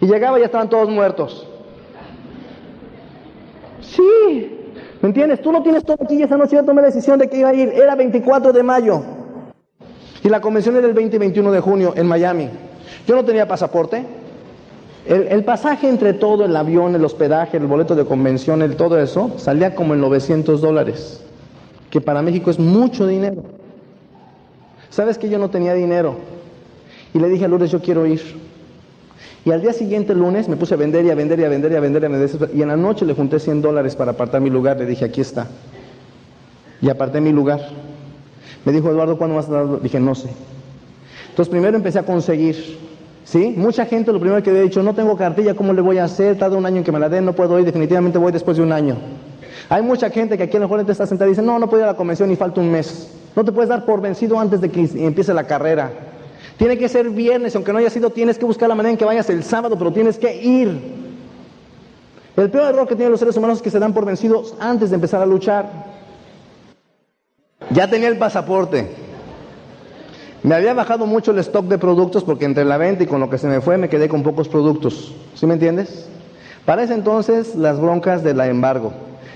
Y 0.00 0.06
llegaba 0.06 0.38
y 0.38 0.40
ya 0.40 0.46
estaban 0.46 0.68
todos 0.68 0.88
muertos. 0.88 1.46
Sí, 3.80 4.61
¿me 5.02 5.08
entiendes? 5.08 5.42
Tú 5.42 5.52
no 5.52 5.62
tienes 5.62 5.84
todo 5.84 5.98
aquí 6.02 6.14
y 6.14 6.22
esa 6.22 6.36
noche 6.36 6.56
yo 6.56 6.64
tomé 6.64 6.80
la 6.80 6.88
decisión 6.88 7.18
de 7.18 7.28
que 7.28 7.38
iba 7.38 7.50
a 7.50 7.54
ir. 7.54 7.68
Era 7.68 7.94
24 7.94 8.52
de 8.52 8.62
mayo. 8.62 9.02
Y 10.24 10.28
la 10.28 10.40
convención 10.40 10.76
era 10.76 10.86
el 10.86 10.94
20 10.94 11.16
y 11.16 11.18
21 11.18 11.52
de 11.52 11.60
junio 11.60 11.92
en 11.96 12.06
Miami. 12.06 12.48
Yo 13.06 13.14
no 13.16 13.24
tenía 13.24 13.46
pasaporte. 13.46 14.04
El, 15.04 15.26
el, 15.28 15.44
pasaje 15.44 15.88
entre 15.88 16.12
todo, 16.12 16.44
el 16.44 16.54
avión, 16.54 16.94
el 16.94 17.04
hospedaje, 17.04 17.56
el 17.56 17.66
boleto 17.66 17.96
de 17.96 18.04
convención, 18.04 18.62
el, 18.62 18.76
todo 18.76 19.00
eso, 19.00 19.32
salía 19.36 19.74
como 19.74 19.94
en 19.94 20.00
900 20.00 20.60
dólares, 20.60 21.24
que 21.90 22.00
para 22.00 22.22
México 22.22 22.52
es 22.52 22.60
mucho 22.60 23.08
dinero. 23.08 23.42
¿Sabes 24.90 25.18
que 25.18 25.28
yo 25.28 25.40
no 25.40 25.50
tenía 25.50 25.74
dinero? 25.74 26.18
Y 27.14 27.18
le 27.18 27.28
dije 27.28 27.46
a 27.46 27.48
Lourdes, 27.48 27.72
yo 27.72 27.80
quiero 27.80 28.06
ir. 28.06 28.41
Y 29.44 29.50
al 29.50 29.60
día 29.60 29.72
siguiente, 29.72 30.14
lunes, 30.14 30.48
me 30.48 30.56
puse 30.56 30.74
a 30.74 30.76
vender 30.76 31.04
y 31.04 31.10
a 31.10 31.14
vender 31.14 31.40
y 31.40 31.44
a 31.44 31.48
vender 31.48 31.72
y 31.72 31.74
a 31.74 31.80
vender 31.80 32.02
y 32.02 32.06
a 32.06 32.08
vender. 32.08 32.50
Y 32.54 32.62
en 32.62 32.68
la 32.68 32.76
noche 32.76 33.04
le 33.04 33.14
junté 33.14 33.40
100 33.40 33.60
dólares 33.60 33.96
para 33.96 34.12
apartar 34.12 34.40
mi 34.40 34.50
lugar. 34.50 34.78
Le 34.78 34.86
dije, 34.86 35.04
aquí 35.04 35.20
está. 35.20 35.48
Y 36.80 36.88
aparté 36.88 37.20
mi 37.20 37.32
lugar. 37.32 37.60
Me 38.64 38.72
dijo, 38.72 38.88
Eduardo, 38.88 39.18
¿cuándo 39.18 39.36
vas 39.36 39.48
a 39.48 39.52
dar? 39.52 39.82
Dije, 39.82 39.98
no 39.98 40.14
sé. 40.14 40.28
Entonces 41.30 41.50
primero 41.50 41.76
empecé 41.76 41.98
a 41.98 42.04
conseguir. 42.04 42.78
¿Sí? 43.24 43.54
Mucha 43.56 43.86
gente 43.86 44.12
lo 44.12 44.20
primero 44.20 44.42
que 44.42 44.50
había 44.50 44.62
dicho, 44.62 44.82
no 44.82 44.94
tengo 44.94 45.16
cartilla, 45.16 45.54
¿cómo 45.54 45.72
le 45.72 45.80
voy 45.80 45.98
a 45.98 46.04
hacer? 46.04 46.36
Tarda 46.36 46.56
un 46.56 46.66
año 46.66 46.78
en 46.78 46.84
que 46.84 46.92
me 46.92 46.98
la 46.98 47.08
den, 47.08 47.24
no 47.24 47.32
puedo 47.32 47.58
ir, 47.58 47.64
definitivamente 47.64 48.18
voy 48.18 48.32
después 48.32 48.56
de 48.56 48.64
un 48.64 48.72
año. 48.72 48.96
Hay 49.68 49.82
mucha 49.82 50.10
gente 50.10 50.36
que 50.36 50.42
aquí 50.42 50.56
a 50.56 50.60
lo 50.60 50.66
mejor 50.66 50.84
te 50.84 50.92
está 50.92 51.06
sentada 51.06 51.28
y 51.28 51.32
dice, 51.32 51.40
no, 51.40 51.58
no 51.58 51.70
puedo 51.70 51.82
ir 51.82 51.84
a 51.84 51.92
la 51.92 51.96
convención 51.96 52.30
y 52.30 52.36
falta 52.36 52.60
un 52.60 52.70
mes. 52.70 53.10
No 53.34 53.44
te 53.44 53.52
puedes 53.52 53.68
dar 53.70 53.86
por 53.86 54.00
vencido 54.00 54.38
antes 54.38 54.60
de 54.60 54.70
que 54.70 54.80
empiece 54.96 55.32
la 55.32 55.44
carrera. 55.44 55.90
Tiene 56.62 56.78
que 56.78 56.88
ser 56.88 57.10
viernes, 57.10 57.56
aunque 57.56 57.72
no 57.72 57.80
haya 57.80 57.90
sido, 57.90 58.10
tienes 58.10 58.38
que 58.38 58.44
buscar 58.44 58.68
la 58.68 58.76
manera 58.76 58.92
en 58.92 58.96
que 58.96 59.04
vayas 59.04 59.28
el 59.30 59.42
sábado, 59.42 59.76
pero 59.76 59.92
tienes 59.92 60.16
que 60.16 60.32
ir. 60.32 60.68
El 62.36 62.50
peor 62.52 62.72
error 62.72 62.86
que 62.86 62.94
tienen 62.94 63.10
los 63.10 63.18
seres 63.18 63.36
humanos 63.36 63.56
es 63.56 63.62
que 63.62 63.70
se 63.70 63.80
dan 63.80 63.92
por 63.92 64.04
vencidos 64.04 64.54
antes 64.60 64.90
de 64.90 64.94
empezar 64.94 65.20
a 65.20 65.26
luchar. 65.26 65.68
Ya 67.70 67.90
tenía 67.90 68.06
el 68.06 68.16
pasaporte. 68.16 68.92
Me 70.44 70.54
había 70.54 70.72
bajado 70.72 71.04
mucho 71.04 71.32
el 71.32 71.40
stock 71.40 71.64
de 71.64 71.78
productos 71.78 72.22
porque 72.22 72.44
entre 72.44 72.64
la 72.64 72.76
venta 72.76 73.02
y 73.02 73.06
con 73.08 73.18
lo 73.18 73.28
que 73.28 73.38
se 73.38 73.48
me 73.48 73.60
fue 73.60 73.76
me 73.76 73.88
quedé 73.88 74.08
con 74.08 74.22
pocos 74.22 74.48
productos. 74.48 75.12
¿Sí 75.34 75.48
me 75.48 75.54
entiendes? 75.54 76.06
Para 76.64 76.84
ese 76.84 76.94
entonces 76.94 77.56
las 77.56 77.80
broncas 77.80 78.22
de 78.22 78.34
la 78.34 78.46
embargo. 78.46 78.92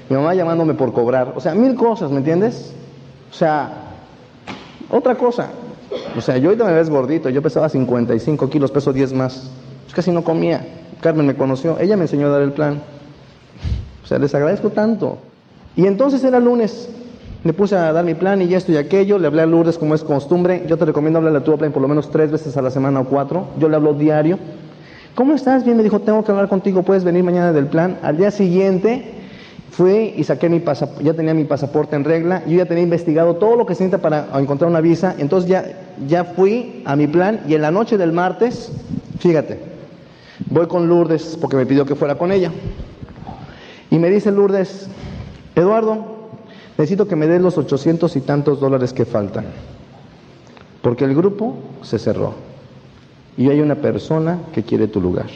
Mi 0.09 0.15
mamá 0.15 0.33
llamándome 0.37 0.75
por 0.75 0.93
cobrar. 0.93 1.33
O 1.35 1.41
sea, 1.41 1.57
mil 1.57 1.75
cosas, 1.75 2.13
¿me 2.13 2.19
entiendes? 2.19 2.73
O 3.33 3.35
sea, 3.35 3.73
otra 4.91 5.17
cosa. 5.17 5.49
O 6.17 6.21
sea, 6.21 6.39
yo 6.39 6.49
ahorita 6.49 6.65
me 6.65 6.73
ves 6.73 6.91
gordito, 6.91 7.29
yo 7.29 7.43
pesaba 7.43 7.69
55 7.69 8.49
kilos, 8.49 8.71
peso 8.71 8.93
10 8.93 9.13
más. 9.13 9.51
Pues 9.85 9.95
casi 9.95 10.11
no 10.11 10.25
comía. 10.25 10.67
Carmen 11.01 11.27
me 11.27 11.35
conoció, 11.35 11.79
ella 11.79 11.97
me 11.97 12.03
enseñó 12.03 12.27
a 12.27 12.31
dar 12.31 12.43
el 12.43 12.53
plan. 12.53 12.83
O 14.03 14.07
sea, 14.07 14.19
les 14.19 14.35
agradezco 14.35 14.71
tanto. 14.71 15.19
Y 15.77 15.87
entonces 15.87 16.25
era 16.25 16.41
lunes, 16.41 16.89
me 17.45 17.53
puse 17.53 17.77
a 17.77 17.93
dar 17.93 18.05
mi 18.05 18.15
plan 18.15 18.41
y 18.43 18.53
esto 18.55 18.73
y 18.73 18.77
aquello, 18.77 19.19
le 19.19 19.27
hablé 19.27 19.43
a 19.43 19.47
Lourdes 19.47 19.79
como 19.79 19.95
es 19.95 20.03
costumbre. 20.03 20.65
Yo 20.67 20.77
te 20.77 20.85
recomiendo 20.85 21.19
hablarle 21.19 21.39
a 21.39 21.45
tu 21.45 21.57
plan 21.57 21.71
por 21.71 21.83
lo 21.83 21.89
menos 21.89 22.11
tres 22.11 22.33
veces 22.33 22.57
a 22.57 22.63
la 22.63 22.71
semana 22.71 23.01
o 23.01 23.05
cuatro. 23.05 23.49
Yo 23.59 23.69
le 23.69 23.77
hablo 23.77 23.95
diario. 23.95 24.39
¿Cómo 25.15 25.33
estás? 25.35 25.65
Bien, 25.65 25.77
me 25.77 25.83
dijo, 25.83 26.01
tengo 26.01 26.25
que 26.25 26.33
hablar 26.33 26.49
contigo, 26.49 26.83
puedes 26.83 27.05
venir 27.05 27.23
mañana 27.23 27.53
del 27.53 27.67
plan. 27.67 27.99
Al 28.03 28.17
día 28.17 28.31
siguiente 28.31 29.15
fui 29.71 30.15
y 30.17 30.25
saqué 30.25 30.49
mi 30.49 30.61
pasaporte, 30.61 31.05
ya 31.05 31.15
tenía 31.15 31.35
mi 31.35 31.45
pasaporte 31.45 31.97
en 31.97 32.05
regla, 32.05 32.43
yo 32.47 32.57
ya 32.57 32.67
tenía 32.67 32.85
investigado 32.85 33.37
todo 33.37 33.57
lo 33.57 33.67
que 33.67 33.75
se 33.75 33.85
necesita 33.85 34.03
para 34.03 34.29
encontrar 34.39 34.71
una 34.71 34.81
visa, 34.81 35.15
entonces 35.19 35.51
ya, 35.51 35.65
ya 36.07 36.25
fui 36.25 36.83
a 36.85 36.97
mi 36.97 37.07
plan 37.07 37.41
y 37.47 37.55
en 37.55 37.63
la 37.63 37.71
noche 37.71 37.99
del 37.99 38.13
martes, 38.13 38.73
fíjate, 39.19 39.59
voy 40.49 40.67
con 40.67 40.89
Lourdes 40.89 41.37
porque 41.41 41.57
me 41.57 41.67
pidió 41.67 41.85
que 41.85 41.95
fuera 41.95 42.17
con 42.17 42.33
ella. 42.33 42.53
Y 43.91 43.99
me 43.99 44.11
dice 44.11 44.33
Lourdes, 44.33 44.89
Eduardo, 45.55 46.29
necesito 46.79 47.07
que 47.07 47.17
me 47.17 47.27
des 47.27 47.41
los 47.41 47.59
ochocientos 47.59 48.17
y 48.17 48.21
tantos 48.21 48.61
dólares 48.61 48.93
que 48.93 49.05
faltan, 49.05 49.47
porque 50.83 51.05
el 51.05 51.15
grupo 51.15 51.57
se 51.83 51.99
cerró 51.99 52.35
y 53.37 53.51
hay 53.51 53.61
una 53.61 53.77
persona 53.77 54.39
que 54.53 54.63
quiere 54.63 54.89
tu 54.89 55.01
lugar. 55.01 55.27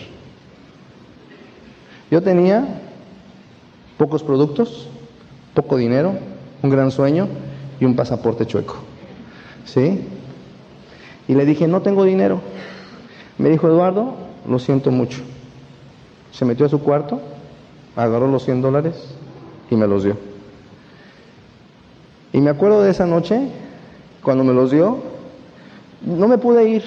Yo 2.10 2.22
tenía 2.22 2.80
pocos 4.00 4.22
productos, 4.22 4.88
poco 5.52 5.76
dinero, 5.76 6.14
un 6.62 6.70
gran 6.70 6.90
sueño 6.90 7.28
y 7.78 7.84
un 7.84 7.96
pasaporte 7.96 8.46
chueco. 8.46 8.76
¿Sí? 9.66 10.00
Y 11.28 11.34
le 11.34 11.44
dije, 11.44 11.68
no 11.68 11.82
tengo 11.82 12.04
dinero. 12.04 12.40
Me 13.36 13.50
dijo, 13.50 13.68
Eduardo, 13.68 14.14
lo 14.48 14.58
siento 14.58 14.90
mucho. 14.90 15.20
Se 16.32 16.46
metió 16.46 16.64
a 16.64 16.70
su 16.70 16.80
cuarto, 16.80 17.20
agarró 17.94 18.26
los 18.26 18.42
100 18.46 18.62
dólares 18.62 18.94
y 19.70 19.76
me 19.76 19.86
los 19.86 20.02
dio. 20.02 20.16
Y 22.32 22.40
me 22.40 22.48
acuerdo 22.48 22.82
de 22.82 22.92
esa 22.92 23.04
noche, 23.04 23.50
cuando 24.22 24.44
me 24.44 24.54
los 24.54 24.70
dio, 24.70 24.96
no 26.06 26.26
me 26.26 26.38
pude 26.38 26.66
ir. 26.66 26.84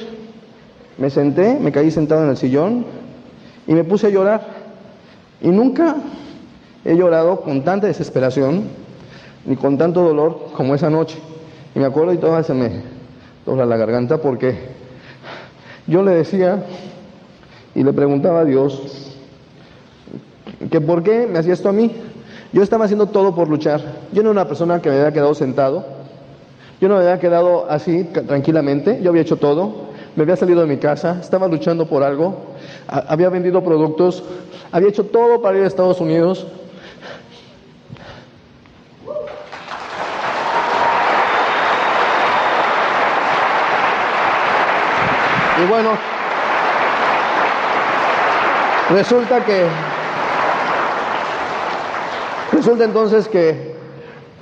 Me 0.98 1.12
senté, 1.12 1.60
me 1.60 1.72
caí 1.72 1.92
sentado 1.92 2.24
en 2.24 2.32
el 2.32 2.38
sillón 2.38 2.88
y 3.68 3.74
me 3.76 3.84
puse 3.84 4.08
a 4.08 4.10
llorar. 4.10 4.48
Y 5.44 5.50
nunca 5.50 5.98
He 6.86 6.96
llorado 6.96 7.42
con 7.42 7.64
tanta 7.64 7.88
desesperación 7.88 8.64
ni 9.46 9.56
con 9.56 9.78
tanto 9.78 10.02
dolor 10.02 10.48
como 10.56 10.76
esa 10.76 10.90
noche. 10.90 11.18
Y 11.76 11.80
me 11.80 11.86
acuerdo 11.86 12.14
y 12.14 12.18
todavía 12.18 12.44
se 12.44 12.54
me 12.54 12.82
dobla 13.46 13.66
la 13.66 13.78
garganta 13.78 14.18
porque 14.18 14.58
yo 15.88 16.04
le 16.04 16.12
decía 16.12 16.64
y 17.76 17.84
le 17.84 17.94
preguntaba 17.94 18.42
a 18.42 18.46
Dios 18.46 19.12
que 20.70 20.80
por 20.82 21.04
qué 21.04 21.28
me 21.28 21.40
hacía 21.40 21.54
esto 21.54 21.70
a 21.70 21.74
mí. 21.74 21.92
Yo 22.52 22.62
estaba 22.62 22.86
haciendo 22.86 23.08
todo 23.08 23.34
por 23.34 23.50
luchar. 23.50 23.82
Yo 24.12 24.22
no 24.22 24.30
era 24.30 24.42
una 24.42 24.48
persona 24.48 24.82
que 24.82 24.90
me 24.90 24.98
había 24.98 25.12
quedado 25.12 25.34
sentado. 25.34 25.84
Yo 26.80 26.88
no 26.88 26.96
me 26.96 27.02
había 27.02 27.20
quedado 27.20 27.66
así 27.70 28.04
tranquilamente. 28.04 29.00
Yo 29.02 29.10
había 29.10 29.24
hecho 29.24 29.38
todo. 29.38 29.94
Me 30.16 30.24
había 30.24 30.36
salido 30.36 30.62
de 30.62 30.68
mi 30.68 30.78
casa. 30.78 31.18
Estaba 31.20 31.48
luchando 31.48 31.88
por 31.88 32.04
algo. 32.04 32.36
Había 32.88 33.30
vendido 33.30 33.64
productos. 33.64 34.24
Había 34.72 34.90
hecho 34.90 35.06
todo 35.06 35.42
para 35.42 35.58
ir 35.58 35.64
a 35.64 35.68
Estados 35.68 36.00
Unidos. 36.00 36.46
Y 45.64 45.66
bueno, 45.66 45.92
resulta 48.90 49.46
que, 49.46 49.66
resulta 52.52 52.84
entonces 52.84 53.30
que 53.30 53.74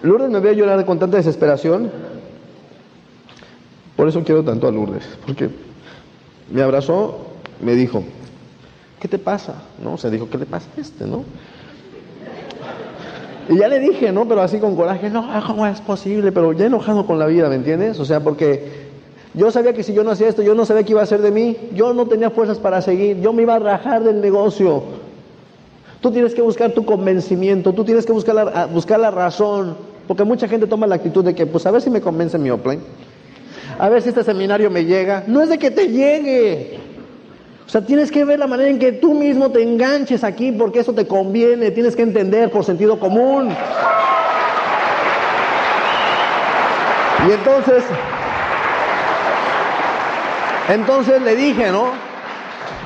Lourdes 0.02 0.32
me 0.32 0.40
veía 0.40 0.58
llorar 0.58 0.84
con 0.84 0.98
tanta 0.98 1.18
desesperación. 1.18 1.92
Por 3.96 4.08
eso 4.08 4.24
quiero 4.24 4.44
tanto 4.44 4.68
a 4.68 4.72
Lourdes, 4.72 5.08
porque 5.28 5.50
me 6.50 6.64
abrazó, 6.64 7.28
me 7.60 7.76
dijo, 7.76 8.04
¿qué 9.00 9.08
te 9.08 9.20
pasa? 9.20 9.62
¿No? 9.84 9.94
O 9.94 9.98
sea, 9.98 10.10
dijo, 10.10 10.28
¿qué 10.28 10.40
le 10.40 10.48
pasa 10.48 10.68
a 10.76 10.82
este, 10.82 11.06
no? 11.06 11.24
Y 13.48 13.58
ya 13.58 13.68
le 13.68 13.80
dije, 13.80 14.12
¿no? 14.12 14.28
Pero 14.28 14.42
así 14.42 14.58
con 14.58 14.76
coraje, 14.76 15.12
no, 15.12 15.30
¿cómo 15.46 15.68
es 15.68 15.82
posible? 15.82 16.32
Pero 16.32 16.54
ya 16.54 16.66
enojado 16.66 17.06
con 17.06 17.20
la 17.20 17.28
vida, 17.28 17.48
¿me 17.48 17.56
entiendes? 17.56 18.00
O 18.00 18.06
sea, 18.06 18.22
porque 18.22 18.81
yo 19.34 19.50
sabía 19.50 19.74
que 19.74 19.84
si 19.84 19.94
yo 19.94 20.04
no 20.04 20.12
hacía 20.12 20.28
esto, 20.28 20.42
yo 20.42 20.54
no 20.56 20.66
sabía 20.66 20.84
qué 20.84 20.92
iba 20.92 21.02
a 21.02 21.06
hacer 21.06 21.22
de 21.22 21.32
mí. 21.32 21.56
Yo 21.74 21.94
no 21.94 22.06
tenía 22.06 22.30
fuerzas 22.30 22.60
para 22.60 22.82
seguir. 22.82 23.22
Yo 23.22 23.32
me 23.32 23.44
iba 23.44 23.56
a 23.56 23.60
rajar 23.60 24.04
del 24.04 24.20
negocio. 24.20 24.84
Tú 26.02 26.12
tienes 26.12 26.34
que 26.34 26.42
buscar 26.42 26.72
tu 26.72 26.84
convencimiento, 26.84 27.74
tú 27.74 27.86
tienes 27.86 28.08
que 28.08 28.12
buscar 28.12 28.34
la, 28.34 28.66
buscar 28.66 29.00
la 29.00 29.12
razón, 29.12 29.78
porque 30.08 30.24
mucha 30.24 30.48
gente 30.48 30.66
toma 30.66 30.88
la 30.88 30.96
actitud 30.96 31.24
de 31.24 31.36
que, 31.36 31.46
pues 31.46 31.64
a 31.68 31.72
ver 31.72 31.80
si 31.80 31.92
me 31.92 32.02
convence 32.02 32.40
mi 32.40 32.50
Opline, 32.50 32.82
a 33.78 33.88
ver 33.88 34.02
si 34.02 34.10
este 34.10 34.24
seminario 34.24 34.72
me 34.72 34.84
llega. 34.84 35.24
No 35.28 35.44
es 35.44 35.50
de 35.50 35.60
que 35.60 35.70
te 35.70 35.90
llegue. 35.90 36.80
O 37.68 37.70
sea, 37.70 37.86
tienes 37.86 38.12
que 38.12 38.26
ver 38.26 38.40
la 38.40 38.48
manera 38.48 38.70
en 38.72 38.80
que 38.80 38.94
tú 38.94 39.14
mismo 39.14 39.52
te 39.52 39.62
enganches 39.62 40.24
aquí 40.24 40.52
porque 40.52 40.80
eso 40.80 40.92
te 40.92 41.06
conviene, 41.06 41.70
tienes 41.70 41.96
que 41.96 42.02
entender 42.02 42.50
por 42.50 42.66
sentido 42.66 43.00
común. 43.00 43.50
Y 47.28 47.32
entonces, 47.32 47.84
entonces 50.70 51.22
le 51.22 51.36
dije, 51.36 51.72
¿no? 51.72 51.92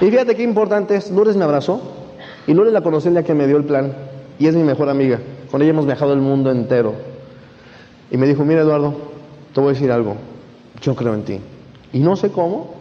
Y 0.01 0.09
fíjate 0.09 0.35
qué 0.35 0.43
importante 0.43 0.95
es, 0.95 1.11
Lourdes 1.11 1.35
me 1.35 1.43
abrazó 1.43 1.81
y 2.47 2.53
Lourdes 2.53 2.73
la 2.73 2.81
conocí 2.81 3.07
el 3.07 3.13
día 3.13 3.23
que 3.23 3.33
me 3.33 3.47
dio 3.47 3.57
el 3.57 3.65
plan 3.65 3.93
y 4.39 4.47
es 4.47 4.55
mi 4.55 4.63
mejor 4.63 4.89
amiga. 4.89 5.19
Con 5.51 5.61
ella 5.61 5.71
hemos 5.71 5.85
viajado 5.85 6.13
el 6.13 6.19
mundo 6.19 6.51
entero. 6.51 6.93
Y 8.11 8.17
me 8.17 8.27
dijo, 8.27 8.43
mira 8.43 8.61
Eduardo, 8.61 8.93
te 9.53 9.61
voy 9.61 9.69
a 9.69 9.73
decir 9.73 9.91
algo, 9.91 10.15
yo 10.81 10.95
creo 10.95 11.13
en 11.13 11.23
ti. 11.23 11.39
Y 11.93 11.99
no 11.99 12.15
sé 12.15 12.29
cómo, 12.29 12.73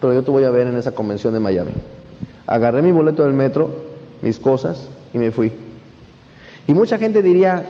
pero 0.00 0.14
yo 0.14 0.22
te 0.22 0.30
voy 0.30 0.44
a 0.44 0.50
ver 0.50 0.66
en 0.66 0.76
esa 0.76 0.92
convención 0.92 1.34
de 1.34 1.40
Miami. 1.40 1.72
Agarré 2.46 2.82
mi 2.82 2.92
boleto 2.92 3.24
del 3.24 3.34
metro, 3.34 3.70
mis 4.22 4.38
cosas 4.38 4.88
y 5.12 5.18
me 5.18 5.30
fui. 5.30 5.52
Y 6.66 6.74
mucha 6.74 6.98
gente 6.98 7.22
diría, 7.22 7.64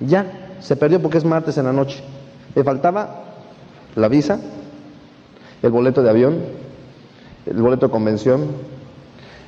ya, 0.00 0.56
se 0.60 0.76
perdió 0.76 1.00
porque 1.00 1.18
es 1.18 1.24
martes 1.24 1.58
en 1.58 1.66
la 1.66 1.72
noche. 1.72 2.02
Le 2.54 2.62
faltaba 2.64 3.24
la 3.96 4.08
visa, 4.08 4.38
el 5.62 5.70
boleto 5.70 6.02
de 6.02 6.10
avión, 6.10 6.38
el 7.46 7.62
boleto 7.62 7.86
de 7.86 7.92
convención, 7.92 8.46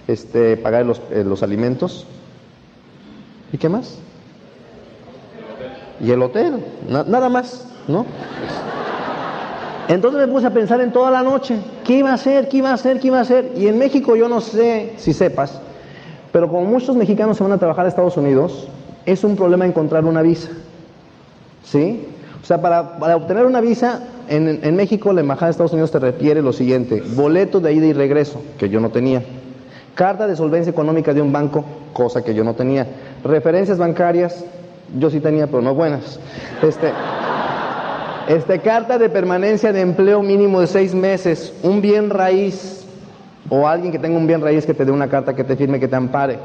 este, 0.06 0.56
pagar 0.56 0.86
los, 0.86 1.00
eh, 1.10 1.24
los 1.24 1.42
alimentos. 1.42 2.06
¿Y 3.52 3.58
qué 3.58 3.68
más? 3.68 3.98
Y 6.00 6.10
el 6.10 6.22
hotel, 6.22 6.64
nada 6.88 7.28
más, 7.28 7.66
¿no? 7.86 8.04
Entonces 9.88 10.20
me 10.20 10.32
puse 10.32 10.46
a 10.46 10.50
pensar 10.50 10.80
en 10.80 10.92
toda 10.92 11.10
la 11.10 11.22
noche, 11.22 11.58
¿qué 11.84 11.98
iba 11.98 12.10
a 12.10 12.14
hacer? 12.14 12.48
¿Qué 12.48 12.58
iba 12.58 12.70
a 12.70 12.74
hacer? 12.74 13.00
¿Qué 13.00 13.08
iba 13.08 13.18
a 13.18 13.22
hacer? 13.22 13.52
Y 13.56 13.68
en 13.68 13.78
México 13.78 14.16
yo 14.16 14.28
no 14.28 14.40
sé 14.40 14.94
si 14.96 15.12
sepas, 15.12 15.60
pero 16.32 16.48
como 16.48 16.64
muchos 16.64 16.96
mexicanos 16.96 17.36
se 17.36 17.44
van 17.44 17.52
a 17.52 17.58
trabajar 17.58 17.84
a 17.84 17.88
Estados 17.88 18.16
Unidos, 18.16 18.68
es 19.04 19.24
un 19.24 19.36
problema 19.36 19.66
encontrar 19.66 20.04
una 20.04 20.22
visa. 20.22 20.48
¿Sí? 21.64 22.08
O 22.42 22.46
sea, 22.46 22.60
para, 22.60 23.16
obtener 23.16 23.46
una 23.46 23.60
visa 23.60 24.00
en, 24.28 24.76
México, 24.76 25.12
la 25.12 25.20
Embajada 25.20 25.46
de 25.46 25.50
Estados 25.52 25.72
Unidos 25.72 25.90
te 25.90 25.98
requiere 25.98 26.42
lo 26.42 26.52
siguiente, 26.52 27.02
boleto 27.14 27.60
de 27.60 27.72
ida 27.72 27.86
y 27.86 27.92
regreso, 27.92 28.42
que 28.58 28.68
yo 28.68 28.80
no 28.80 28.90
tenía, 28.90 29.22
carta 29.94 30.26
de 30.26 30.36
solvencia 30.36 30.70
económica 30.70 31.12
de 31.12 31.22
un 31.22 31.32
banco, 31.32 31.64
cosa 31.92 32.22
que 32.22 32.34
yo 32.34 32.44
no 32.44 32.54
tenía, 32.54 32.86
referencias 33.22 33.78
bancarias, 33.78 34.44
yo 34.98 35.10
sí 35.10 35.20
tenía, 35.20 35.46
pero 35.46 35.62
no 35.62 35.74
buenas, 35.74 36.18
este, 36.62 36.92
este, 38.28 38.58
carta 38.60 38.98
de 38.98 39.08
permanencia 39.08 39.72
de 39.72 39.80
empleo 39.80 40.22
mínimo 40.22 40.60
de 40.60 40.66
seis 40.66 40.94
meses, 40.94 41.52
un 41.62 41.80
bien 41.80 42.10
raíz, 42.10 42.84
o 43.48 43.68
alguien 43.68 43.92
que 43.92 43.98
tenga 43.98 44.16
un 44.16 44.26
bien 44.26 44.40
raíz 44.40 44.64
que 44.64 44.74
te 44.74 44.84
dé 44.84 44.90
una 44.90 45.08
carta 45.08 45.34
que 45.34 45.44
te 45.44 45.56
firme, 45.56 45.80
que 45.80 45.88
te 45.88 45.96
ampare, 45.96 46.38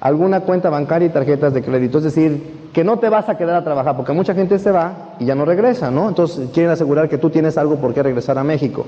alguna 0.00 0.40
cuenta 0.40 0.70
bancaria 0.70 1.06
y 1.06 1.10
tarjetas 1.10 1.52
de 1.54 1.62
crédito, 1.62 1.98
es 1.98 2.04
decir, 2.04 2.57
que 2.78 2.84
no 2.84 3.00
te 3.00 3.08
vas 3.08 3.28
a 3.28 3.36
quedar 3.36 3.56
a 3.56 3.64
trabajar, 3.64 3.96
porque 3.96 4.12
mucha 4.12 4.34
gente 4.34 4.56
se 4.56 4.70
va 4.70 5.16
y 5.18 5.24
ya 5.24 5.34
no 5.34 5.44
regresa, 5.44 5.90
¿no? 5.90 6.08
Entonces 6.08 6.48
quieren 6.54 6.70
asegurar 6.70 7.08
que 7.08 7.18
tú 7.18 7.28
tienes 7.28 7.58
algo 7.58 7.74
por 7.74 7.92
qué 7.92 8.04
regresar 8.04 8.38
a 8.38 8.44
México. 8.44 8.86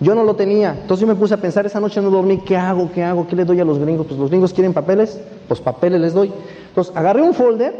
Yo 0.00 0.14
no 0.14 0.22
lo 0.22 0.36
tenía, 0.36 0.76
entonces 0.82 1.00
yo 1.00 1.06
me 1.06 1.18
puse 1.18 1.32
a 1.32 1.38
pensar, 1.38 1.64
esa 1.64 1.80
noche 1.80 2.02
no 2.02 2.10
dormí, 2.10 2.40
¿qué 2.44 2.58
hago? 2.58 2.90
¿Qué 2.92 3.02
hago? 3.02 3.26
¿Qué 3.26 3.34
le 3.34 3.46
doy 3.46 3.58
a 3.58 3.64
los 3.64 3.78
gringos? 3.78 4.06
Pues 4.06 4.20
los 4.20 4.28
gringos 4.28 4.52
quieren 4.52 4.74
papeles, 4.74 5.18
pues 5.48 5.60
papeles 5.60 5.98
les 5.98 6.12
doy. 6.12 6.30
Entonces 6.68 6.94
agarré 6.94 7.22
un 7.22 7.32
folder 7.32 7.74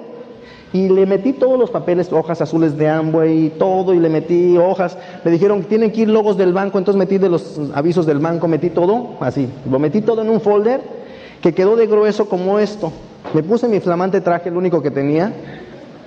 y 0.72 0.88
le 0.88 1.04
metí 1.04 1.34
todos 1.34 1.58
los 1.58 1.70
papeles, 1.70 2.10
hojas 2.10 2.40
azules 2.40 2.78
de 2.78 2.88
Amway, 2.88 3.50
todo, 3.58 3.92
y 3.92 3.98
le 3.98 4.08
metí 4.08 4.56
hojas. 4.56 4.96
Me 5.22 5.30
dijeron 5.30 5.64
tienen 5.64 5.92
que 5.92 6.00
ir 6.00 6.08
logos 6.08 6.38
del 6.38 6.54
banco, 6.54 6.78
entonces 6.78 6.98
metí 6.98 7.18
de 7.18 7.28
los 7.28 7.60
avisos 7.74 8.06
del 8.06 8.20
banco, 8.20 8.48
metí 8.48 8.70
todo, 8.70 9.18
así. 9.20 9.50
Lo 9.70 9.78
metí 9.78 10.00
todo 10.00 10.22
en 10.22 10.30
un 10.30 10.40
folder 10.40 11.01
que 11.42 11.52
quedó 11.52 11.76
de 11.76 11.86
grueso 11.86 12.28
como 12.28 12.58
esto. 12.58 12.92
Me 13.34 13.42
puse 13.42 13.68
mi 13.68 13.80
flamante 13.80 14.20
traje, 14.20 14.48
el 14.48 14.56
único 14.56 14.80
que 14.80 14.90
tenía, 14.90 15.32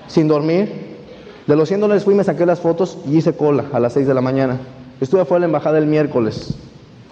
sin 0.08 0.28
dormir. 0.28 0.96
De 1.46 1.56
los 1.56 1.68
100 1.68 1.82
dólares 1.82 2.04
fui, 2.04 2.16
me 2.16 2.24
saqué 2.24 2.46
las 2.46 2.60
fotos 2.60 2.98
y 3.06 3.18
hice 3.18 3.36
cola 3.36 3.66
a 3.72 3.80
las 3.80 3.94
6 3.94 4.08
de 4.08 4.14
la 4.14 4.22
mañana. 4.22 4.58
Estuve 5.00 5.22
afuera 5.22 5.42
de 5.42 5.42
la 5.42 5.46
embajada 5.48 5.78
el 5.78 5.86
miércoles. 5.86 6.56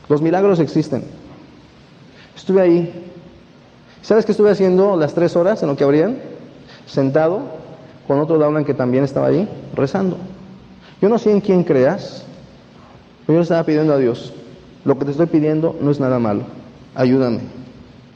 Los 0.09 0.21
milagros 0.21 0.59
existen. 0.59 1.03
Estuve 2.35 2.61
ahí. 2.61 3.11
¿Sabes 4.01 4.25
qué 4.25 4.31
estuve 4.31 4.49
haciendo 4.49 4.95
las 4.95 5.13
tres 5.13 5.35
horas 5.35 5.61
en 5.61 5.69
lo 5.69 5.75
que 5.75 5.83
abrían? 5.83 6.17
Sentado 6.85 7.41
con 8.07 8.19
otro 8.19 8.37
Daunan 8.37 8.65
que 8.65 8.73
también 8.73 9.03
estaba 9.03 9.27
ahí, 9.27 9.47
rezando. 9.75 10.17
Yo 11.01 11.09
no 11.09 11.17
sé 11.17 11.31
en 11.31 11.41
quién 11.41 11.63
creas, 11.63 12.25
pero 13.25 13.39
yo 13.39 13.43
estaba 13.43 13.63
pidiendo 13.65 13.93
a 13.93 13.97
Dios. 13.97 14.33
Lo 14.85 14.97
que 14.97 15.05
te 15.05 15.11
estoy 15.11 15.27
pidiendo 15.27 15.75
no 15.79 15.91
es 15.91 15.99
nada 15.99 16.19
malo. 16.19 16.43
Ayúdame. 16.95 17.62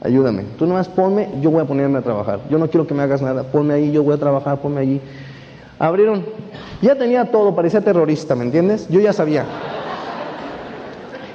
Ayúdame. 0.00 0.44
Tú 0.58 0.66
nomás 0.66 0.88
ponme, 0.88 1.28
yo 1.40 1.50
voy 1.50 1.62
a 1.62 1.64
ponerme 1.64 1.98
a 1.98 2.02
trabajar. 2.02 2.40
Yo 2.50 2.58
no 2.58 2.68
quiero 2.68 2.86
que 2.86 2.94
me 2.94 3.02
hagas 3.02 3.20
nada. 3.20 3.42
Ponme 3.44 3.74
ahí, 3.74 3.90
yo 3.90 4.02
voy 4.02 4.14
a 4.14 4.18
trabajar, 4.18 4.60
ponme 4.60 4.80
allí. 4.80 5.00
Abrieron. 5.78 6.24
Ya 6.82 6.94
tenía 6.94 7.24
todo, 7.30 7.54
parecía 7.54 7.80
terrorista, 7.80 8.34
¿me 8.34 8.44
entiendes? 8.44 8.88
Yo 8.88 9.00
ya 9.00 9.12
sabía. 9.12 9.44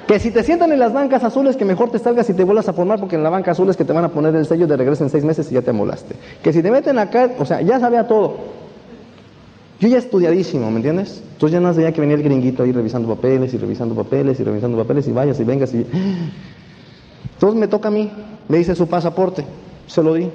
Que 0.07 0.19
si 0.19 0.31
te 0.31 0.43
sientan 0.43 0.71
en 0.71 0.79
las 0.79 0.93
bancas 0.93 1.23
azules, 1.23 1.55
que 1.55 1.65
mejor 1.65 1.89
te 1.89 1.99
salgas 1.99 2.29
y 2.29 2.33
te 2.33 2.43
vuelvas 2.43 2.67
a 2.67 2.73
formar, 2.73 2.99
porque 2.99 3.15
en 3.15 3.23
la 3.23 3.29
banca 3.29 3.51
azul 3.51 3.69
es 3.69 3.77
que 3.77 3.85
te 3.85 3.93
van 3.93 4.03
a 4.03 4.09
poner 4.09 4.35
el 4.35 4.45
sello 4.45 4.67
de 4.67 4.77
regreso 4.77 5.03
en 5.03 5.09
seis 5.09 5.23
meses 5.23 5.49
y 5.51 5.55
ya 5.55 5.61
te 5.61 5.69
amolaste. 5.69 6.15
Que 6.41 6.51
si 6.53 6.61
te 6.61 6.71
meten 6.71 6.99
acá, 6.99 7.31
o 7.39 7.45
sea, 7.45 7.61
ya 7.61 7.79
sabía 7.79 8.07
todo. 8.07 8.35
Yo 9.79 9.87
ya 9.89 9.97
estudiadísimo, 9.97 10.69
¿me 10.71 10.77
entiendes? 10.77 11.21
Entonces 11.33 11.53
ya 11.53 11.59
no 11.59 11.73
sabía 11.73 11.91
que 11.91 11.99
venía 11.99 12.15
el 12.15 12.23
gringuito 12.23 12.63
ahí 12.63 12.71
revisando 12.71 13.13
papeles 13.13 13.53
y 13.53 13.57
revisando 13.57 13.95
papeles 13.95 14.39
y 14.39 14.43
revisando 14.43 14.77
papeles 14.77 15.07
y 15.07 15.11
vayas 15.11 15.39
y 15.39 15.43
vengas 15.43 15.73
y... 15.73 15.85
Entonces 17.43 17.59
me 17.59 17.67
toca 17.67 17.89
a 17.89 17.91
mí. 17.91 18.09
Me 18.47 18.57
dice 18.57 18.73
su 18.73 18.87
pasaporte, 18.87 19.43
se 19.85 20.01
lo 20.01 20.13
di. 20.13 20.29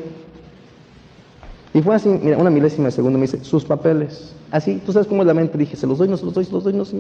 Y 1.73 1.81
fue 1.81 1.94
así, 1.94 2.07
mira, 2.07 2.37
una 2.37 2.51
milésima 2.51 2.87
de 2.87 2.90
segundo 2.90 3.18
me 3.18 3.23
dice, 3.23 3.42
sus 3.42 3.64
papeles. 3.64 4.35
Así, 4.51 4.83
tú 4.85 4.92
sabes 4.92 5.09
cómo 5.09 5.23
es 5.23 5.27
la 5.27 5.33
mente, 5.33 5.57
dije, 5.57 5.75
se 5.75 5.87
los 5.87 5.97
doy, 5.97 6.07
no 6.09 6.18
se 6.18 6.27
los 6.27 6.35
doy, 6.35 6.44
se 6.44 6.53
los 6.53 6.64
doy, 6.64 6.75
no 6.75 6.85
se 6.85 6.99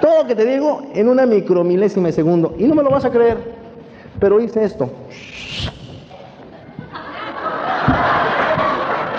Todo 0.00 0.22
lo 0.22 0.26
que 0.26 0.34
te 0.34 0.44
digo 0.46 0.82
en 0.94 1.08
una 1.08 1.26
micromilésima 1.26 2.08
de 2.08 2.12
segundo. 2.12 2.56
Y 2.58 2.64
no 2.64 2.74
me 2.74 2.82
lo 2.82 2.90
vas 2.90 3.04
a 3.04 3.10
creer, 3.10 3.38
pero 4.18 4.40
hice 4.40 4.64
esto. 4.64 4.90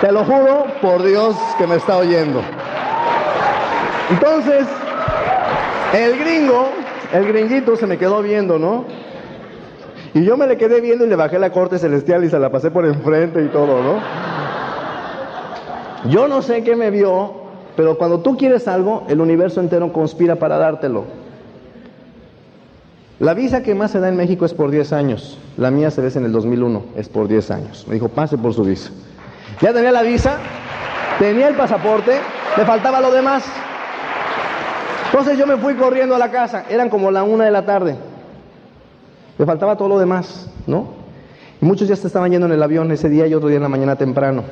Te 0.02 0.12
lo 0.12 0.26
juro 0.26 0.66
por 0.82 1.02
Dios 1.04 1.34
que 1.56 1.66
me 1.66 1.76
está 1.76 1.96
oyendo. 1.96 2.42
Entonces, 4.10 4.66
el 5.94 6.18
gringo, 6.18 6.68
el 7.12 7.26
gringuito 7.26 7.76
se 7.76 7.86
me 7.86 7.98
quedó 7.98 8.22
viendo, 8.22 8.58
¿no? 8.58 8.84
Y 10.14 10.24
yo 10.24 10.36
me 10.36 10.46
le 10.46 10.56
quedé 10.56 10.80
viendo 10.80 11.04
y 11.04 11.08
le 11.08 11.16
bajé 11.16 11.38
la 11.38 11.50
corte 11.50 11.78
celestial 11.78 12.24
y 12.24 12.30
se 12.30 12.38
la 12.38 12.50
pasé 12.50 12.70
por 12.70 12.86
enfrente 12.86 13.42
y 13.42 13.48
todo, 13.48 13.82
¿no? 13.82 14.00
Yo 16.10 16.28
no 16.28 16.42
sé 16.42 16.62
qué 16.62 16.76
me 16.76 16.90
vio, 16.90 17.32
pero 17.76 17.98
cuando 17.98 18.20
tú 18.20 18.36
quieres 18.36 18.68
algo, 18.68 19.04
el 19.08 19.20
universo 19.20 19.60
entero 19.60 19.92
conspira 19.92 20.36
para 20.36 20.56
dártelo. 20.56 21.04
La 23.18 23.34
visa 23.34 23.62
que 23.62 23.74
más 23.74 23.90
se 23.90 23.98
da 23.98 24.08
en 24.08 24.16
México 24.16 24.44
es 24.44 24.54
por 24.54 24.70
10 24.70 24.92
años. 24.92 25.38
La 25.56 25.72
mía 25.72 25.90
se 25.90 26.00
ve 26.00 26.10
en 26.14 26.24
el 26.24 26.32
2001, 26.32 26.84
es 26.96 27.08
por 27.08 27.26
10 27.26 27.50
años. 27.50 27.84
Me 27.88 27.94
dijo, 27.94 28.08
pase 28.08 28.38
por 28.38 28.54
su 28.54 28.62
visa. 28.62 28.90
Ya 29.60 29.72
tenía 29.72 29.90
la 29.90 30.02
visa, 30.02 30.38
tenía 31.18 31.48
el 31.48 31.56
pasaporte, 31.56 32.12
me 32.56 32.64
faltaba 32.64 33.00
lo 33.00 33.10
demás. 33.10 33.44
Entonces 35.10 35.38
yo 35.38 35.46
me 35.46 35.56
fui 35.56 35.74
corriendo 35.74 36.14
a 36.14 36.18
la 36.18 36.30
casa, 36.30 36.64
eran 36.68 36.90
como 36.90 37.10
la 37.10 37.22
una 37.22 37.44
de 37.44 37.50
la 37.50 37.64
tarde. 37.64 37.96
Me 39.38 39.46
faltaba 39.46 39.76
todo 39.76 39.88
lo 39.88 39.98
demás, 39.98 40.50
¿no? 40.66 40.86
Y 41.60 41.64
muchos 41.64 41.88
ya 41.88 41.96
se 41.96 42.06
estaban 42.06 42.30
yendo 42.30 42.46
en 42.46 42.52
el 42.52 42.62
avión 42.62 42.90
ese 42.92 43.08
día 43.08 43.26
y 43.26 43.34
otro 43.34 43.48
día 43.48 43.56
en 43.56 43.62
la 43.62 43.68
mañana 43.68 43.96
temprano. 43.96 44.42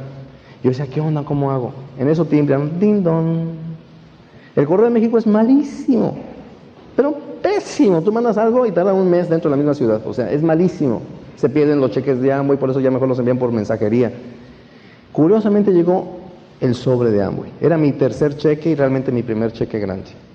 Yo 0.62 0.71
decía, 0.71 0.87
¿qué 0.87 1.01
onda? 1.01 1.23
¿Cómo 1.23 1.51
hago? 1.51 1.73
En 1.99 2.09
eso 2.09 2.25
timbran, 2.25 2.81
ding 2.81 3.03
dong. 3.03 3.49
El 4.57 4.66
correo 4.66 4.87
de 4.87 4.92
México 4.92 5.19
es 5.19 5.27
malísimo, 5.27 6.16
pero 6.97 7.14
pésimo. 7.42 8.01
Tú 8.01 8.11
mandas 8.11 8.38
algo 8.38 8.64
y 8.64 8.73
tarda 8.73 8.95
un 8.95 9.11
mes 9.11 9.29
dentro 9.29 9.51
de 9.51 9.57
la 9.57 9.59
misma 9.59 9.75
ciudad. 9.75 10.01
O 10.07 10.14
sea, 10.14 10.31
es 10.31 10.42
malísimo. 10.42 11.03
Se 11.37 11.51
pierden 11.51 11.81
los 11.81 11.90
cheques 11.90 12.21
de 12.21 12.33
Amway, 12.33 12.59
por 12.59 12.71
eso 12.71 12.81
ya 12.81 12.90
mejor 12.90 13.09
los 13.09 13.19
envían 13.19 13.38
por 13.38 13.53
mensajería. 13.53 14.11
Curiosamente 15.12 15.73
llegó 15.73 16.16
el 16.61 16.75
sobre 16.75 17.11
de 17.11 17.23
Amway. 17.23 17.53
Era 17.61 17.77
mi 17.77 17.92
tercer 17.92 18.37
cheque 18.37 18.71
y 18.71 18.75
realmente 18.75 19.12
mi 19.12 19.23
primer 19.23 19.53
cheque 19.53 19.79
grande. 19.79 20.26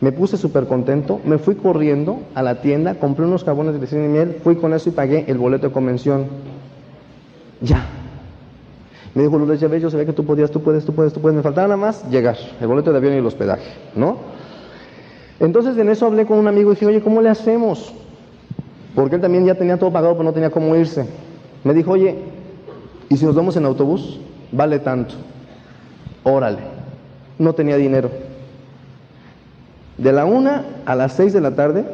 Me 0.00 0.12
puse 0.12 0.36
súper 0.36 0.66
contento, 0.66 1.20
me 1.24 1.38
fui 1.38 1.54
corriendo 1.54 2.20
a 2.34 2.42
la 2.42 2.60
tienda, 2.60 2.96
compré 2.96 3.24
unos 3.24 3.44
jabones 3.44 3.80
de 3.80 3.86
cine 3.86 4.06
y 4.06 4.08
miel, 4.08 4.36
fui 4.44 4.56
con 4.56 4.74
eso 4.74 4.90
y 4.90 4.92
pagué 4.92 5.24
el 5.26 5.38
boleto 5.38 5.68
de 5.68 5.72
convención. 5.72 6.26
Ya. 7.62 7.86
Me 9.14 9.22
dijo 9.22 9.38
Lourdes, 9.38 9.60
ya 9.60 9.68
ves, 9.68 9.80
yo 9.80 9.90
sabía 9.90 10.04
que 10.04 10.12
tú 10.12 10.26
podías, 10.26 10.50
tú 10.50 10.62
puedes, 10.62 10.84
tú 10.84 10.92
puedes, 10.94 11.14
tú 11.14 11.20
puedes. 11.22 11.34
Me 11.34 11.42
faltaba 11.42 11.68
nada 11.68 11.78
más 11.78 12.08
llegar, 12.10 12.36
el 12.60 12.66
boleto 12.66 12.92
de 12.92 12.98
avión 12.98 13.14
y 13.14 13.16
el 13.16 13.26
hospedaje, 13.26 13.70
¿no? 13.94 14.18
Entonces 15.40 15.78
en 15.78 15.88
eso 15.88 16.04
hablé 16.04 16.26
con 16.26 16.38
un 16.38 16.48
amigo 16.48 16.70
y 16.70 16.74
dije, 16.74 16.86
oye, 16.86 17.00
¿cómo 17.00 17.22
le 17.22 17.30
hacemos? 17.30 17.94
porque 18.96 19.16
él 19.16 19.20
también 19.20 19.44
ya 19.44 19.54
tenía 19.54 19.76
todo 19.76 19.92
pagado, 19.92 20.14
pero 20.14 20.24
no 20.24 20.32
tenía 20.32 20.48
cómo 20.48 20.74
irse. 20.74 21.06
Me 21.64 21.74
dijo, 21.74 21.92
oye, 21.92 22.16
¿y 23.10 23.16
si 23.18 23.26
nos 23.26 23.34
vamos 23.34 23.54
en 23.56 23.66
autobús? 23.66 24.18
Vale 24.50 24.78
tanto. 24.78 25.14
Órale. 26.24 26.60
No 27.38 27.52
tenía 27.52 27.76
dinero. 27.76 28.10
De 29.98 30.12
la 30.12 30.24
una 30.24 30.64
a 30.84 30.94
las 30.94 31.14
seis 31.14 31.32
de 31.32 31.40
la 31.40 31.54
tarde, 31.54 31.84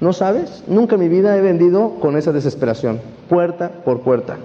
¿no 0.00 0.12
sabes? 0.12 0.64
Nunca 0.66 0.94
en 0.94 1.02
mi 1.02 1.08
vida 1.08 1.36
he 1.36 1.40
vendido 1.40 1.96
con 2.00 2.16
esa 2.16 2.32
desesperación, 2.32 3.00
puerta 3.28 3.70
por 3.84 4.00
puerta. 4.00 4.36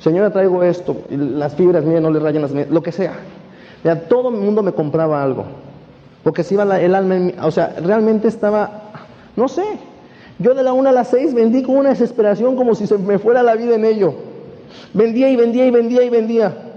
Señora, 0.00 0.30
traigo 0.30 0.62
esto, 0.62 0.96
las 1.10 1.54
fibras, 1.54 1.84
mías 1.84 2.00
no 2.00 2.10
le 2.10 2.20
rayan 2.20 2.42
las 2.42 2.52
mías, 2.52 2.70
lo 2.70 2.82
que 2.82 2.92
sea. 2.92 3.14
Ya 3.84 4.08
todo 4.08 4.30
el 4.30 4.36
mundo 4.36 4.62
me 4.62 4.72
compraba 4.72 5.22
algo. 5.22 5.44
Porque 6.22 6.42
si 6.42 6.54
iba 6.54 6.80
el 6.80 6.94
alma 6.94 7.16
en 7.16 7.34
o 7.40 7.50
sea, 7.50 7.74
realmente 7.82 8.28
estaba, 8.28 8.90
no 9.36 9.48
sé, 9.48 9.64
yo 10.38 10.54
de 10.54 10.62
la 10.62 10.72
una 10.72 10.90
a 10.90 10.92
las 10.92 11.08
seis 11.08 11.34
vendí 11.34 11.62
con 11.62 11.76
una 11.76 11.90
desesperación 11.90 12.56
como 12.56 12.74
si 12.74 12.86
se 12.86 12.96
me 12.98 13.18
fuera 13.18 13.42
la 13.42 13.54
vida 13.54 13.74
en 13.74 13.84
ello. 13.84 14.14
Vendía 14.94 15.28
y 15.30 15.36
vendía 15.36 15.66
y 15.66 15.70
vendía 15.70 16.02
y 16.02 16.10
vendía. 16.10 16.67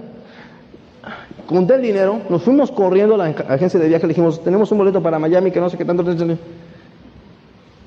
Conté 1.51 1.75
el 1.75 1.81
dinero, 1.81 2.21
nos 2.29 2.43
fuimos 2.43 2.71
corriendo 2.71 3.15
a 3.15 3.17
la 3.17 3.25
agencia 3.25 3.77
de 3.77 3.89
viaje, 3.89 4.07
le 4.07 4.13
dijimos, 4.13 4.41
tenemos 4.41 4.71
un 4.71 4.77
boleto 4.77 5.03
para 5.03 5.19
Miami 5.19 5.51
que 5.51 5.59
no 5.59 5.69
sé 5.69 5.77
qué 5.77 5.83
tanto. 5.83 6.05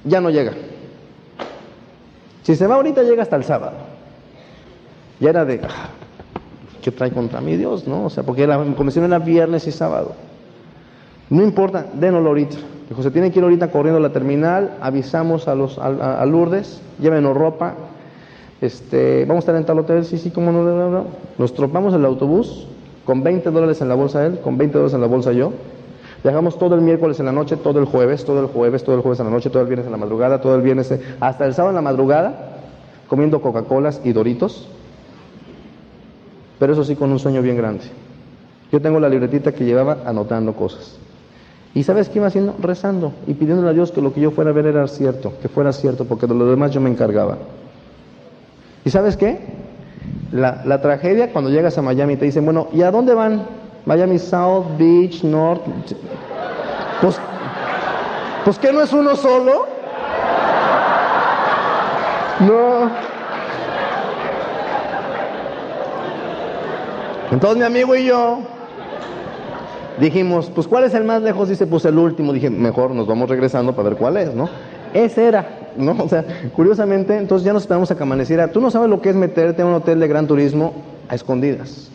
Ya 0.05 0.21
no 0.21 0.29
llega. 0.29 0.53
Si 2.43 2.55
se 2.57 2.67
va 2.67 2.75
ahorita 2.75 3.03
llega 3.03 3.23
hasta 3.23 3.37
el 3.37 3.45
sábado. 3.45 3.77
Ya 5.19 5.31
era 5.31 5.47
de, 5.47 5.62
ah, 5.65 5.89
¿qué 6.83 6.91
trae 6.91 7.11
contra 7.11 7.41
mí 7.41 7.57
Dios? 7.57 7.89
¿No? 7.89 8.05
O 8.05 8.11
sea, 8.11 8.23
porque 8.23 8.47
la 8.47 8.62
comisión 8.77 9.07
era 9.07 9.19
viernes 9.19 9.67
y 9.67 9.73
sábado. 9.73 10.12
No 11.31 11.43
importa, 11.43 11.87
dénoslo 11.95 12.29
ahorita. 12.29 12.57
Dijo, 12.91 13.03
se 13.03 13.11
tiene 13.11 13.31
que 13.31 13.39
ir 13.39 13.45
ahorita 13.45 13.71
corriendo 13.71 13.97
a 13.97 14.03
la 14.03 14.12
terminal, 14.12 14.77
avisamos 14.83 15.49
a 15.49 15.55
los 15.55 15.79
a, 15.79 16.23
Lourdes, 16.27 16.83
llévenos 17.01 17.35
ropa, 17.35 17.77
este, 18.61 19.25
vamos 19.25 19.37
a 19.37 19.45
estar 19.45 19.57
en 19.57 19.65
tal 19.65 19.79
hotel, 19.79 20.05
sí, 20.05 20.19
sí, 20.19 20.31
como 20.31 20.53
no, 20.53 20.62
no, 20.62 20.91
no. 20.91 21.07
Nos 21.39 21.55
tropamos 21.55 21.95
el 21.95 22.05
autobús 22.05 22.69
con 23.05 23.23
20 23.23 23.51
dólares 23.51 23.81
en 23.81 23.89
la 23.89 23.95
bolsa 23.95 24.27
él, 24.27 24.41
con 24.41 24.57
20 24.57 24.75
dólares 24.75 24.95
en 24.95 25.01
la 25.01 25.07
bolsa 25.07 25.33
yo. 25.33 25.53
Viajamos 26.23 26.59
todo 26.59 26.75
el 26.75 26.81
miércoles 26.81 27.21
en 27.21 27.27
la 27.27 27.33
noche, 27.33 27.57
todo 27.57 27.79
el 27.79 27.85
jueves, 27.85 28.25
todo 28.25 28.41
el 28.41 28.47
jueves, 28.47 28.83
todo 28.83 28.97
el 28.97 29.03
jueves 29.03 29.21
en 29.21 29.27
la 29.27 29.33
noche, 29.33 29.51
todo 29.51 29.63
el 29.63 29.69
viernes 29.69 29.87
en 29.87 29.93
la 29.93 29.99
madrugada, 29.99 30.41
todo 30.41 30.55
el 30.55 30.63
viernes, 30.63 30.93
hasta 31.21 31.45
el 31.45 31.53
sábado 31.53 31.71
en 31.71 31.77
la 31.77 31.83
madrugada, 31.83 32.61
comiendo 33.09 33.43
Coca-Colas 33.43 34.01
y 34.05 34.13
Doritos. 34.13 34.67
Pero 36.59 36.73
eso 36.73 36.85
sí, 36.85 36.97
con 36.97 37.13
un 37.13 37.19
sueño 37.19 37.43
bien 37.43 37.57
grande. 37.59 37.85
Yo 38.73 38.81
tengo 38.81 38.99
la 39.01 39.09
libretita 39.09 39.53
que 39.53 39.65
llevaba 39.65 39.99
anotando 40.07 40.55
cosas. 40.55 40.99
¿Y 41.75 41.83
sabes 41.83 42.09
qué 42.09 42.21
iba 42.21 42.29
haciendo? 42.29 42.55
Rezando 42.59 43.13
y 43.27 43.35
pidiéndole 43.35 43.69
a 43.69 43.73
Dios 43.73 43.91
que 43.91 44.01
lo 44.01 44.15
que 44.15 44.21
yo 44.21 44.31
fuera 44.31 44.51
a 44.51 44.53
ver 44.55 44.67
era 44.67 44.87
cierto, 44.87 45.33
que 45.43 45.49
fuera 45.49 45.73
cierto, 45.73 46.05
porque 46.05 46.27
de 46.27 46.35
lo 46.35 46.47
demás 46.47 46.71
yo 46.71 46.81
me 46.81 46.89
encargaba. 46.89 47.37
¿Y 48.85 48.91
sabes 48.91 49.17
qué? 49.17 49.39
La, 50.33 50.81
tragedia 50.81 51.33
cuando 51.33 51.51
llegas 51.51 51.79
a 51.79 51.83
Miami 51.83 52.17
te 52.17 52.25
dicen, 52.25 52.45
bueno, 52.45 52.69
¿y 52.73 52.83
a 52.83 52.91
dónde 52.91 53.15
van? 53.15 53.45
Miami 53.87 54.19
South, 54.19 54.65
Beach, 54.79 55.23
North. 55.23 55.63
Pues, 57.01 57.21
pues 58.45 58.59
que 58.59 58.73
no 58.73 58.83
es 58.83 58.93
uno 58.93 59.15
solo. 59.15 59.67
No. 62.41 62.91
Entonces 67.31 67.59
mi 67.59 67.65
amigo 67.65 67.95
y 67.95 68.07
yo 68.07 68.41
Dijimos, 69.99 70.51
pues 70.53 70.67
¿cuál 70.67 70.85
es 70.85 70.95
el 70.95 71.05
más 71.05 71.23
lejos? 71.23 71.49
Dice, 71.49 71.67
pues 71.67 71.85
el 71.85 71.99
último. 71.99 72.33
Dije, 72.33 72.51
mejor 72.51 72.91
nos 72.91 73.07
vamos 73.07 73.29
regresando 73.29 73.75
para 73.75 73.91
ver 73.91 73.99
cuál 73.99 74.17
es, 74.17 74.35
¿no? 74.35 74.49
Ese 74.95 75.26
era, 75.26 75.72
¿no? 75.76 75.97
O 76.05 76.09
sea, 76.09 76.24
curiosamente, 76.55 77.18
entonces 77.18 77.45
ya 77.45 77.53
nos 77.53 77.64
esperamos 77.64 77.90
a 77.90 77.97
que 77.97 78.03
amaneciera. 78.05 78.53
Tú 78.53 78.61
no 78.61 78.70
sabes 78.70 78.88
lo 78.88 79.03
que 79.03 79.11
es 79.11 79.16
meterte 79.16 79.61
en 79.61 79.68
un 79.68 79.74
hotel 79.74 79.99
de 79.99 80.07
gran 80.07 80.28
turismo 80.28 80.72
a 81.09 81.16
escondidas. 81.16 81.90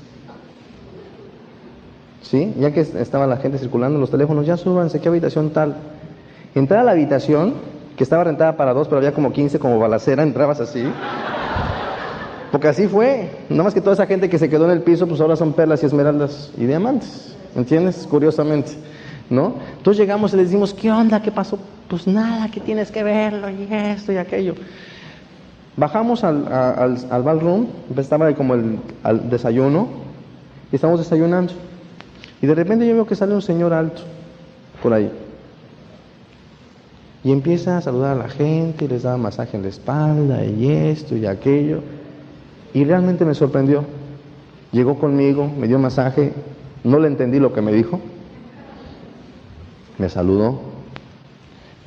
¿Sí? 2.22 2.54
Ya 2.60 2.72
que 2.72 2.82
estaba 2.82 3.26
la 3.26 3.38
gente 3.38 3.58
circulando 3.58 3.98
los 3.98 4.12
teléfonos, 4.12 4.46
ya 4.46 4.58
súbanse, 4.58 5.00
¿qué 5.00 5.08
habitación 5.08 5.52
tal? 5.52 5.78
Entrar 6.54 6.82
a 6.82 6.84
la 6.84 6.92
habitación, 6.92 7.54
que 7.96 8.04
estaba 8.04 8.26
rentada 8.26 8.58
para 8.58 8.74
dos, 8.74 8.88
pero 8.90 8.98
había 8.98 9.14
como 9.14 9.32
15 9.32 9.60
como 9.60 9.80
balacera, 9.80 10.22
entrabas 10.22 10.60
así. 10.60 10.84
Porque 12.52 12.68
así 12.68 12.88
fue. 12.88 13.30
Nada 13.50 13.64
más 13.64 13.74
que 13.74 13.82
toda 13.82 13.94
esa 13.94 14.08
gente 14.08 14.30
que 14.30 14.38
se 14.38 14.50
quedó 14.50 14.66
en 14.66 14.72
el 14.72 14.82
piso, 14.82 15.08
pues 15.08 15.22
ahora 15.22 15.38
son 15.38 15.54
perlas 15.54 15.82
y 15.84 15.86
esmeraldas 15.86 16.52
y 16.58 16.66
diamantes. 16.66 17.34
¿Entiendes? 17.56 18.06
Curiosamente. 18.10 18.74
¿No? 19.30 19.54
Entonces 19.78 20.02
llegamos 20.02 20.34
y 20.34 20.38
le 20.38 20.44
decimos, 20.44 20.74
¿qué 20.74 20.92
onda? 20.92 21.22
¿Qué 21.22 21.32
pasó? 21.32 21.58
Pues 21.90 22.06
nada, 22.06 22.50
que 22.52 22.60
tienes 22.60 22.92
que 22.92 23.02
verlo 23.02 23.50
y 23.50 23.68
esto 23.72 24.12
y 24.12 24.18
aquello. 24.18 24.54
Bajamos 25.76 26.24
al, 26.24 26.48
al, 26.52 26.98
al 27.10 27.24
ballroom, 27.24 27.68
estaba 27.98 28.32
como 28.36 28.54
el 28.54 28.78
al 29.02 29.30
desayuno, 29.30 29.88
y 30.72 30.76
estamos 30.76 31.00
desayunando. 31.00 31.54
Y 32.42 32.48
de 32.48 32.54
repente 32.54 32.88
yo 32.88 32.94
veo 32.94 33.08
que 33.08 33.16
sale 33.16 33.34
un 33.34 33.42
señor 33.42 33.74
alto 33.74 34.04
por 34.84 34.94
ahí. 34.94 35.12
Y 37.24 37.32
empieza 37.32 37.78
a 37.78 37.82
saludar 37.82 38.16
a 38.16 38.20
la 38.20 38.30
gente, 38.30 38.86
y 38.86 38.88
les 38.88 39.04
da 39.04 39.18
masaje 39.18 39.58
en 39.58 39.64
la 39.64 39.70
espalda, 39.70 40.46
y 40.46 40.70
esto 40.70 41.18
y 41.18 41.26
aquello. 41.26 41.82
Y 42.74 42.84
realmente 42.84 43.26
me 43.26 43.34
sorprendió. 43.34 43.84
Llegó 44.72 45.00
conmigo, 45.00 45.50
me 45.58 45.68
dio 45.68 45.80
masaje, 45.80 46.34
no 46.84 47.00
le 47.00 47.08
entendí 47.08 47.40
lo 47.40 47.52
que 47.52 47.62
me 47.62 47.74
dijo. 47.74 48.00
Me 49.98 50.08
saludó. 50.08 50.69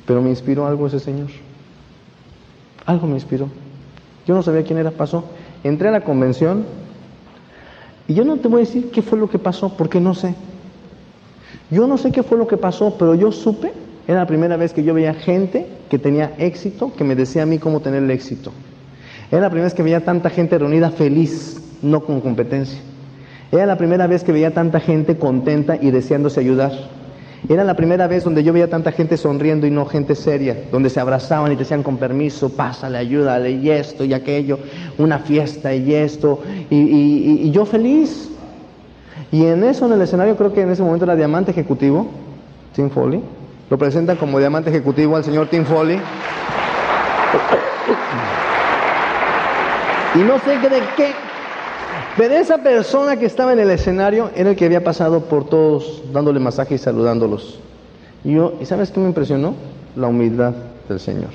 Pero 0.05 0.21
me 0.21 0.29
inspiró 0.29 0.65
algo 0.67 0.87
ese 0.87 0.99
señor. 0.99 1.29
Algo 2.85 3.07
me 3.07 3.13
inspiró. 3.13 3.47
Yo 4.27 4.35
no 4.35 4.43
sabía 4.43 4.63
quién 4.63 4.79
era, 4.79 4.91
pasó. 4.91 5.25
Entré 5.63 5.89
a 5.89 5.91
la 5.91 6.01
convención 6.01 6.65
y 8.07 8.13
yo 8.13 8.25
no 8.25 8.37
te 8.37 8.47
voy 8.47 8.63
a 8.63 8.65
decir 8.65 8.91
qué 8.91 9.01
fue 9.01 9.17
lo 9.17 9.29
que 9.29 9.39
pasó, 9.39 9.75
porque 9.77 9.99
no 9.99 10.13
sé. 10.13 10.35
Yo 11.71 11.87
no 11.87 11.97
sé 11.97 12.11
qué 12.11 12.23
fue 12.23 12.37
lo 12.37 12.47
que 12.47 12.57
pasó, 12.57 12.95
pero 12.97 13.15
yo 13.15 13.31
supe, 13.31 13.71
era 14.07 14.19
la 14.19 14.27
primera 14.27 14.57
vez 14.57 14.73
que 14.73 14.83
yo 14.83 14.93
veía 14.93 15.13
gente 15.13 15.67
que 15.89 15.97
tenía 15.97 16.33
éxito, 16.37 16.93
que 16.93 17.03
me 17.03 17.15
decía 17.15 17.43
a 17.43 17.45
mí 17.45 17.59
cómo 17.59 17.79
tener 17.79 18.03
el 18.03 18.11
éxito. 18.11 18.51
Era 19.31 19.41
la 19.41 19.49
primera 19.49 19.65
vez 19.65 19.73
que 19.73 19.83
veía 19.83 20.03
tanta 20.03 20.29
gente 20.29 20.57
reunida 20.59 20.91
feliz, 20.91 21.61
no 21.81 22.03
con 22.03 22.19
competencia. 22.19 22.79
Era 23.51 23.65
la 23.65 23.77
primera 23.77 24.07
vez 24.07 24.23
que 24.23 24.31
veía 24.31 24.53
tanta 24.53 24.79
gente 24.79 25.17
contenta 25.17 25.77
y 25.79 25.91
deseándose 25.91 26.39
ayudar. 26.39 26.71
Era 27.49 27.65
la 27.65 27.75
primera 27.75 28.07
vez 28.07 28.23
donde 28.23 28.41
yo 28.41 28.53
veía 28.53 28.69
tanta 28.69 28.93
gente 28.93 29.17
sonriendo 29.17 29.67
y 29.67 29.71
no 29.71 29.85
gente 29.85 30.15
seria, 30.15 30.55
donde 30.71 30.89
se 30.89 31.01
abrazaban 31.01 31.51
y 31.51 31.55
decían 31.55 31.83
con 31.83 31.97
permiso, 31.97 32.49
pásale, 32.49 32.97
ayúdale, 32.97 33.51
y 33.51 33.69
esto 33.69 34.05
y 34.05 34.13
aquello, 34.13 34.59
una 34.97 35.19
fiesta 35.19 35.73
y 35.73 35.93
esto, 35.93 36.41
y, 36.69 37.51
yo 37.51 37.65
feliz. 37.65 38.29
Y 39.31 39.45
en 39.45 39.63
eso, 39.63 39.87
en 39.87 39.93
el 39.93 40.01
escenario, 40.01 40.37
creo 40.37 40.53
que 40.53 40.61
en 40.61 40.71
ese 40.71 40.83
momento 40.83 41.03
era 41.03 41.15
diamante 41.15 41.51
ejecutivo, 41.51 42.07
Tim 42.73 42.89
Foley. 42.89 43.21
Lo 43.69 43.77
presentan 43.77 44.15
como 44.15 44.39
diamante 44.39 44.69
ejecutivo 44.69 45.17
al 45.17 45.23
señor 45.23 45.47
Tim 45.49 45.65
Foley. 45.65 45.99
Y 50.15 50.19
no 50.19 50.39
sé 50.39 50.59
de 50.59 50.81
qué 50.95 51.11
pero 52.17 52.35
esa 52.35 52.59
persona 52.59 53.17
que 53.17 53.25
estaba 53.25 53.53
en 53.53 53.59
el 53.59 53.69
escenario 53.69 54.29
era 54.35 54.51
el 54.51 54.55
que 54.55 54.65
había 54.65 54.83
pasado 54.83 55.21
por 55.21 55.49
todos 55.49 56.03
dándole 56.11 56.39
masaje 56.39 56.75
y 56.75 56.77
saludándolos. 56.77 57.59
Y 58.23 58.33
yo, 58.33 58.53
¿y 58.61 58.65
sabes 58.65 58.91
qué 58.91 58.99
me 58.99 59.07
impresionó? 59.07 59.55
La 59.95 60.07
humildad 60.07 60.53
del 60.87 60.99
Señor. 60.99 61.31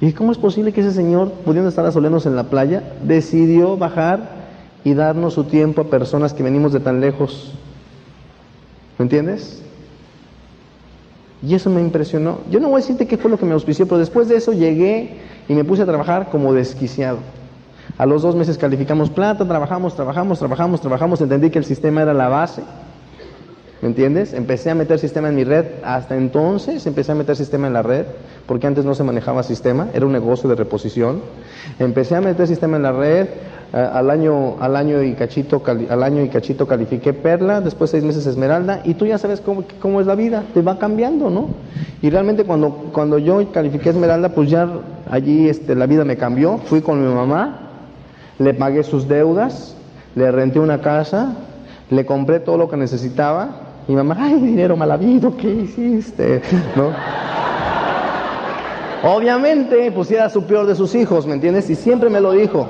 ¿Y 0.00 0.12
cómo 0.12 0.32
es 0.32 0.38
posible 0.38 0.72
que 0.72 0.80
ese 0.80 0.92
Señor, 0.92 1.32
pudiendo 1.44 1.68
estar 1.68 1.86
asolenos 1.86 2.26
en 2.26 2.36
la 2.36 2.44
playa, 2.44 2.82
decidió 3.02 3.76
bajar 3.76 4.44
y 4.84 4.94
darnos 4.94 5.34
su 5.34 5.44
tiempo 5.44 5.82
a 5.82 5.84
personas 5.84 6.34
que 6.34 6.42
venimos 6.42 6.72
de 6.72 6.80
tan 6.80 7.00
lejos? 7.00 7.52
¿Me 8.98 9.04
entiendes? 9.04 9.62
Y 11.42 11.54
eso 11.54 11.68
me 11.68 11.80
impresionó. 11.80 12.38
Yo 12.50 12.58
no 12.58 12.68
voy 12.68 12.78
a 12.78 12.80
decirte 12.80 13.06
qué 13.06 13.18
fue 13.18 13.30
lo 13.30 13.38
que 13.38 13.44
me 13.44 13.52
auspició, 13.52 13.86
pero 13.86 13.98
después 13.98 14.28
de 14.28 14.36
eso 14.36 14.52
llegué 14.52 15.18
y 15.48 15.52
me 15.52 15.64
puse 15.64 15.82
a 15.82 15.86
trabajar 15.86 16.30
como 16.30 16.54
desquiciado. 16.54 17.18
A 17.96 18.06
los 18.06 18.22
dos 18.22 18.34
meses 18.34 18.58
calificamos 18.58 19.10
plata, 19.10 19.46
trabajamos, 19.46 19.94
trabajamos, 19.94 20.38
trabajamos, 20.38 20.80
trabajamos, 20.80 21.20
entendí 21.20 21.50
que 21.50 21.58
el 21.58 21.64
sistema 21.64 22.02
era 22.02 22.12
la 22.12 22.28
base. 22.28 22.62
¿Me 23.82 23.88
entiendes? 23.88 24.32
Empecé 24.32 24.70
a 24.70 24.74
meter 24.74 24.98
sistema 24.98 25.28
en 25.28 25.34
mi 25.34 25.44
red. 25.44 25.66
Hasta 25.84 26.16
entonces 26.16 26.86
empecé 26.86 27.12
a 27.12 27.14
meter 27.14 27.36
sistema 27.36 27.66
en 27.66 27.74
la 27.74 27.82
red, 27.82 28.06
porque 28.46 28.66
antes 28.66 28.84
no 28.84 28.94
se 28.94 29.04
manejaba 29.04 29.42
sistema, 29.42 29.88
era 29.92 30.06
un 30.06 30.12
negocio 30.12 30.48
de 30.48 30.56
reposición. 30.56 31.20
Empecé 31.78 32.16
a 32.16 32.20
meter 32.20 32.46
sistema 32.48 32.78
en 32.78 32.82
la 32.82 32.92
red. 32.92 33.28
Eh, 33.74 33.76
al 33.76 34.08
año, 34.08 34.56
al 34.60 34.76
año 34.76 35.02
y 35.02 35.14
cachito, 35.14 35.62
al 35.66 36.02
año 36.02 36.22
y 36.22 36.28
cachito 36.28 36.66
califiqué 36.66 37.12
perla, 37.12 37.60
después 37.60 37.90
seis 37.90 38.04
meses 38.04 38.24
esmeralda, 38.24 38.80
y 38.84 38.94
tú 38.94 39.04
ya 39.04 39.18
sabes 39.18 39.40
cómo, 39.40 39.64
cómo 39.82 40.00
es 40.00 40.06
la 40.06 40.14
vida, 40.14 40.44
te 40.54 40.62
va 40.62 40.78
cambiando, 40.78 41.28
¿no? 41.28 41.48
Y 42.00 42.08
realmente 42.08 42.44
cuando, 42.44 42.70
cuando 42.92 43.18
yo 43.18 43.50
califiqué 43.50 43.90
esmeralda, 43.90 44.28
pues 44.28 44.48
ya 44.48 44.68
allí 45.10 45.48
este, 45.48 45.74
la 45.74 45.86
vida 45.86 46.04
me 46.04 46.16
cambió. 46.16 46.58
Fui 46.58 46.82
con 46.82 47.04
mi 47.04 47.12
mamá, 47.12 47.64
le 48.38 48.54
pagué 48.54 48.82
sus 48.82 49.08
deudas, 49.08 49.76
le 50.14 50.30
renté 50.30 50.58
una 50.60 50.80
casa, 50.80 51.34
le 51.90 52.06
compré 52.06 52.40
todo 52.40 52.58
lo 52.58 52.68
que 52.68 52.76
necesitaba. 52.76 53.60
Y 53.86 53.92
mamá, 53.92 54.16
ay, 54.18 54.34
dinero 54.40 54.76
mal 54.76 54.90
habido, 54.90 55.36
¿qué 55.36 55.48
hiciste? 55.48 56.42
¿No? 56.76 56.90
Obviamente, 59.04 59.92
pues 59.92 60.10
era 60.10 60.30
su 60.30 60.44
peor 60.44 60.66
de 60.66 60.74
sus 60.74 60.94
hijos, 60.94 61.26
¿me 61.26 61.34
entiendes? 61.34 61.68
Y 61.68 61.74
siempre 61.74 62.08
me 62.08 62.20
lo 62.20 62.32
dijo, 62.32 62.66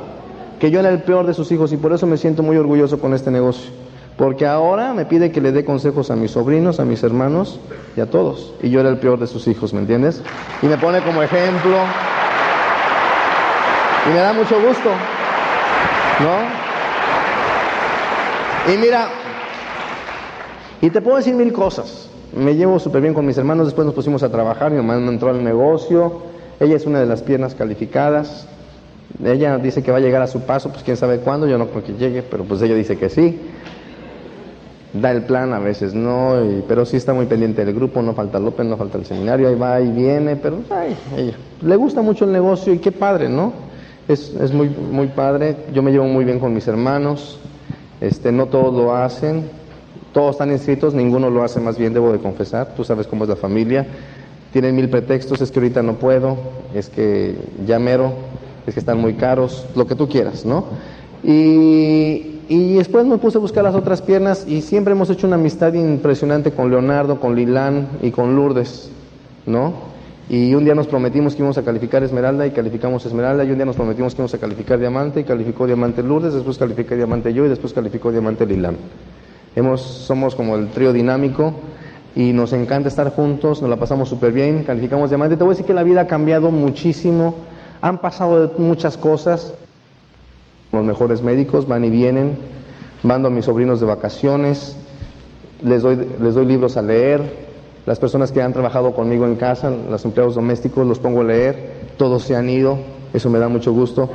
que 0.58 0.70
yo 0.70 0.80
era 0.80 0.88
el 0.88 1.02
peor 1.02 1.26
de 1.26 1.34
sus 1.34 1.52
hijos 1.52 1.72
y 1.72 1.76
por 1.76 1.92
eso 1.92 2.06
me 2.06 2.16
siento 2.16 2.42
muy 2.42 2.56
orgulloso 2.56 2.98
con 2.98 3.14
este 3.14 3.30
negocio. 3.30 3.70
Porque 4.16 4.46
ahora 4.46 4.94
me 4.94 5.04
pide 5.04 5.30
que 5.32 5.40
le 5.40 5.52
dé 5.52 5.64
consejos 5.64 6.10
a 6.10 6.16
mis 6.16 6.32
sobrinos, 6.32 6.80
a 6.80 6.84
mis 6.84 7.02
hermanos 7.02 7.60
y 7.96 8.00
a 8.00 8.06
todos. 8.06 8.54
Y 8.62 8.70
yo 8.70 8.80
era 8.80 8.88
el 8.88 8.98
peor 8.98 9.18
de 9.18 9.26
sus 9.26 9.46
hijos, 9.48 9.74
¿me 9.74 9.80
entiendes? 9.80 10.22
Y 10.62 10.66
me 10.66 10.78
pone 10.78 11.00
como 11.02 11.22
ejemplo. 11.22 11.76
Y 14.06 14.08
me 14.10 14.18
da 14.20 14.32
mucho 14.32 14.60
gusto. 14.60 14.90
¿No? 16.20 16.64
Y 18.72 18.76
mira, 18.78 19.08
y 20.80 20.90
te 20.90 21.00
puedo 21.00 21.16
decir 21.16 21.34
mil 21.34 21.52
cosas. 21.52 22.08
Me 22.34 22.54
llevo 22.56 22.78
súper 22.78 23.02
bien 23.02 23.14
con 23.14 23.24
mis 23.26 23.38
hermanos, 23.38 23.66
después 23.66 23.86
nos 23.86 23.94
pusimos 23.94 24.22
a 24.22 24.30
trabajar, 24.30 24.70
mi 24.70 24.76
mamá 24.76 24.96
entró 24.96 25.30
al 25.30 25.44
negocio, 25.44 26.22
ella 26.60 26.76
es 26.76 26.84
una 26.86 27.00
de 27.00 27.06
las 27.06 27.22
piernas 27.22 27.54
calificadas, 27.54 28.48
ella 29.22 29.56
dice 29.58 29.82
que 29.82 29.92
va 29.92 29.98
a 29.98 30.00
llegar 30.00 30.22
a 30.22 30.26
su 30.26 30.40
paso, 30.40 30.70
pues 30.70 30.82
quién 30.82 30.96
sabe 30.96 31.18
cuándo, 31.18 31.46
yo 31.46 31.58
no 31.58 31.68
creo 31.68 31.84
que 31.84 31.92
llegue, 31.94 32.22
pero 32.22 32.44
pues 32.44 32.60
ella 32.62 32.74
dice 32.74 32.98
que 32.98 33.08
sí. 33.08 33.40
Da 34.92 35.10
el 35.10 35.22
plan, 35.24 35.52
a 35.52 35.58
veces 35.58 35.94
no, 35.94 36.34
pero 36.68 36.86
sí 36.86 36.96
está 36.96 37.12
muy 37.12 37.26
pendiente 37.26 37.64
del 37.64 37.74
grupo, 37.74 38.00
no 38.02 38.14
falta 38.14 38.38
López, 38.38 38.64
no 38.66 38.76
falta 38.76 38.98
el 38.98 39.04
seminario, 39.04 39.48
ahí 39.48 39.56
va 39.56 39.80
y 39.80 39.90
viene, 39.90 40.36
pero 40.36 40.58
ay, 40.70 40.96
ella. 41.16 41.34
le 41.62 41.76
gusta 41.76 42.02
mucho 42.02 42.24
el 42.24 42.32
negocio 42.32 42.72
y 42.72 42.78
qué 42.78 42.92
padre, 42.92 43.28
¿no? 43.28 43.52
Es, 44.08 44.34
es 44.40 44.52
muy, 44.52 44.68
muy 44.68 45.06
padre, 45.08 45.56
yo 45.72 45.82
me 45.82 45.90
llevo 45.90 46.04
muy 46.04 46.24
bien 46.24 46.38
con 46.38 46.52
mis 46.52 46.68
hermanos, 46.68 47.38
este, 48.02 48.32
no 48.32 48.46
todos 48.46 48.74
lo 48.74 48.94
hacen, 48.94 49.44
todos 50.12 50.32
están 50.32 50.52
inscritos, 50.52 50.92
ninguno 50.92 51.30
lo 51.30 51.42
hace 51.42 51.58
más 51.58 51.78
bien, 51.78 51.94
debo 51.94 52.12
de 52.12 52.18
confesar, 52.18 52.74
tú 52.76 52.84
sabes 52.84 53.06
cómo 53.06 53.24
es 53.24 53.30
la 53.30 53.36
familia, 53.36 53.86
tienen 54.52 54.76
mil 54.76 54.90
pretextos, 54.90 55.40
es 55.40 55.50
que 55.50 55.58
ahorita 55.58 55.82
no 55.82 55.94
puedo, 55.94 56.36
es 56.74 56.90
que 56.90 57.34
ya 57.66 57.78
mero, 57.78 58.12
es 58.66 58.74
que 58.74 58.80
están 58.80 58.98
muy 59.00 59.14
caros, 59.14 59.64
lo 59.74 59.86
que 59.86 59.94
tú 59.94 60.06
quieras, 60.06 60.44
¿no? 60.44 60.66
Y, 61.22 62.40
y 62.48 62.74
después 62.74 63.06
me 63.06 63.16
puse 63.16 63.38
a 63.38 63.40
buscar 63.40 63.64
las 63.64 63.74
otras 63.74 64.02
piernas 64.02 64.44
y 64.46 64.60
siempre 64.60 64.92
hemos 64.92 65.08
hecho 65.08 65.26
una 65.26 65.36
amistad 65.36 65.72
impresionante 65.72 66.52
con 66.52 66.70
Leonardo, 66.70 67.18
con 67.20 67.34
Lilán 67.34 67.88
y 68.02 68.10
con 68.10 68.36
Lourdes, 68.36 68.90
¿no? 69.46 69.93
Y 70.28 70.54
un 70.54 70.64
día 70.64 70.74
nos 70.74 70.86
prometimos 70.86 71.34
que 71.34 71.40
íbamos 71.40 71.58
a 71.58 71.62
calificar 71.62 72.02
Esmeralda 72.02 72.46
y 72.46 72.50
calificamos 72.50 73.04
Esmeralda, 73.04 73.44
y 73.44 73.50
un 73.50 73.56
día 73.56 73.66
nos 73.66 73.76
prometimos 73.76 74.14
que 74.14 74.22
íbamos 74.22 74.34
a 74.34 74.38
calificar 74.38 74.78
Diamante 74.78 75.20
y 75.20 75.24
calificó 75.24 75.66
Diamante 75.66 76.02
Lourdes, 76.02 76.34
después 76.34 76.56
calificé 76.56 76.96
Diamante 76.96 77.34
yo 77.34 77.44
y 77.44 77.48
después 77.48 77.72
calificó 77.72 78.10
Diamante 78.10 78.46
Lilán. 78.46 78.76
Hemos, 79.54 79.82
somos 79.82 80.34
como 80.34 80.56
el 80.56 80.68
trío 80.68 80.92
dinámico 80.92 81.54
y 82.16 82.32
nos 82.32 82.52
encanta 82.52 82.88
estar 82.88 83.10
juntos, 83.10 83.60
nos 83.60 83.70
la 83.70 83.76
pasamos 83.76 84.08
súper 84.08 84.32
bien, 84.32 84.64
calificamos 84.64 85.10
Diamante. 85.10 85.36
Te 85.36 85.44
voy 85.44 85.52
a 85.52 85.54
decir 85.54 85.66
que 85.66 85.74
la 85.74 85.82
vida 85.82 86.02
ha 86.02 86.06
cambiado 86.06 86.50
muchísimo 86.50 87.34
han 87.84 87.98
pasado 87.98 88.50
muchas 88.56 88.96
cosas. 88.96 89.52
Los 90.72 90.82
mejores 90.86 91.20
médicos 91.20 91.68
van 91.68 91.84
y 91.84 91.90
vienen. 91.90 92.38
Mando 93.02 93.28
a 93.28 93.30
mis 93.30 93.44
sobrinos 93.44 93.78
de 93.78 93.84
vacaciones. 93.84 94.74
Les 95.62 95.82
doy, 95.82 96.08
les 96.18 96.32
doy 96.34 96.46
libros 96.46 96.78
a 96.78 96.82
leer. 96.82 97.43
Las 97.86 97.98
personas 97.98 98.32
que 98.32 98.40
han 98.40 98.52
trabajado 98.52 98.92
conmigo 98.92 99.26
en 99.26 99.36
casa, 99.36 99.70
los 99.70 100.04
empleados 100.04 100.34
domésticos, 100.34 100.86
los 100.86 100.98
pongo 100.98 101.20
a 101.20 101.24
leer. 101.24 101.84
Todos 101.96 102.22
se 102.22 102.34
han 102.34 102.48
ido. 102.48 102.78
Eso 103.12 103.30
me 103.30 103.38
da 103.38 103.48
mucho 103.48 103.72
gusto. 103.72 104.08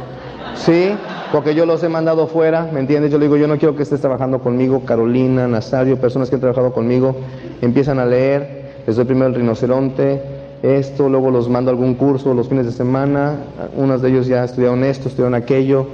Sí, 0.55 0.91
porque 1.32 1.55
yo 1.55 1.65
los 1.65 1.84
he 1.84 1.89
mandado 1.89 2.28
fuera, 2.28 2.70
¿me 2.74 2.80
entiendes? 2.80 3.11
Yo 3.11 3.17
le 3.17 3.26
digo, 3.26 3.38
yo 3.38 3.47
no 3.47 3.57
quiero 3.57 3.76
que 3.76 3.84
estés 3.84 4.01
trabajando 4.01 4.39
conmigo, 4.39 4.82
Carolina, 4.86 5.47
Nazario, 5.47 5.97
personas 5.99 6.30
que 6.30 6.36
han 6.36 6.41
trabajado 6.41 6.74
conmigo, 6.74 7.15
empiezan 7.61 7.99
a 7.99 8.05
leer, 8.05 8.82
les 8.86 8.95
doy 8.95 9.05
primero 9.05 9.28
el 9.28 9.36
rinoceronte, 9.36 10.22
esto, 10.63 11.07
luego 11.07 11.32
los 11.32 11.47
mando 11.47 11.72
algún 11.72 11.93
curso 11.93 12.34
los 12.34 12.49
fines 12.49 12.65
de 12.65 12.72
semana, 12.72 13.38
unos 13.78 14.01
de 14.01 14.09
ellos 14.09 14.28
ya 14.28 14.43
estudiaron 14.43 14.84
esto, 14.84 15.07
estudiaron 15.07 15.36
aquello, 15.36 15.88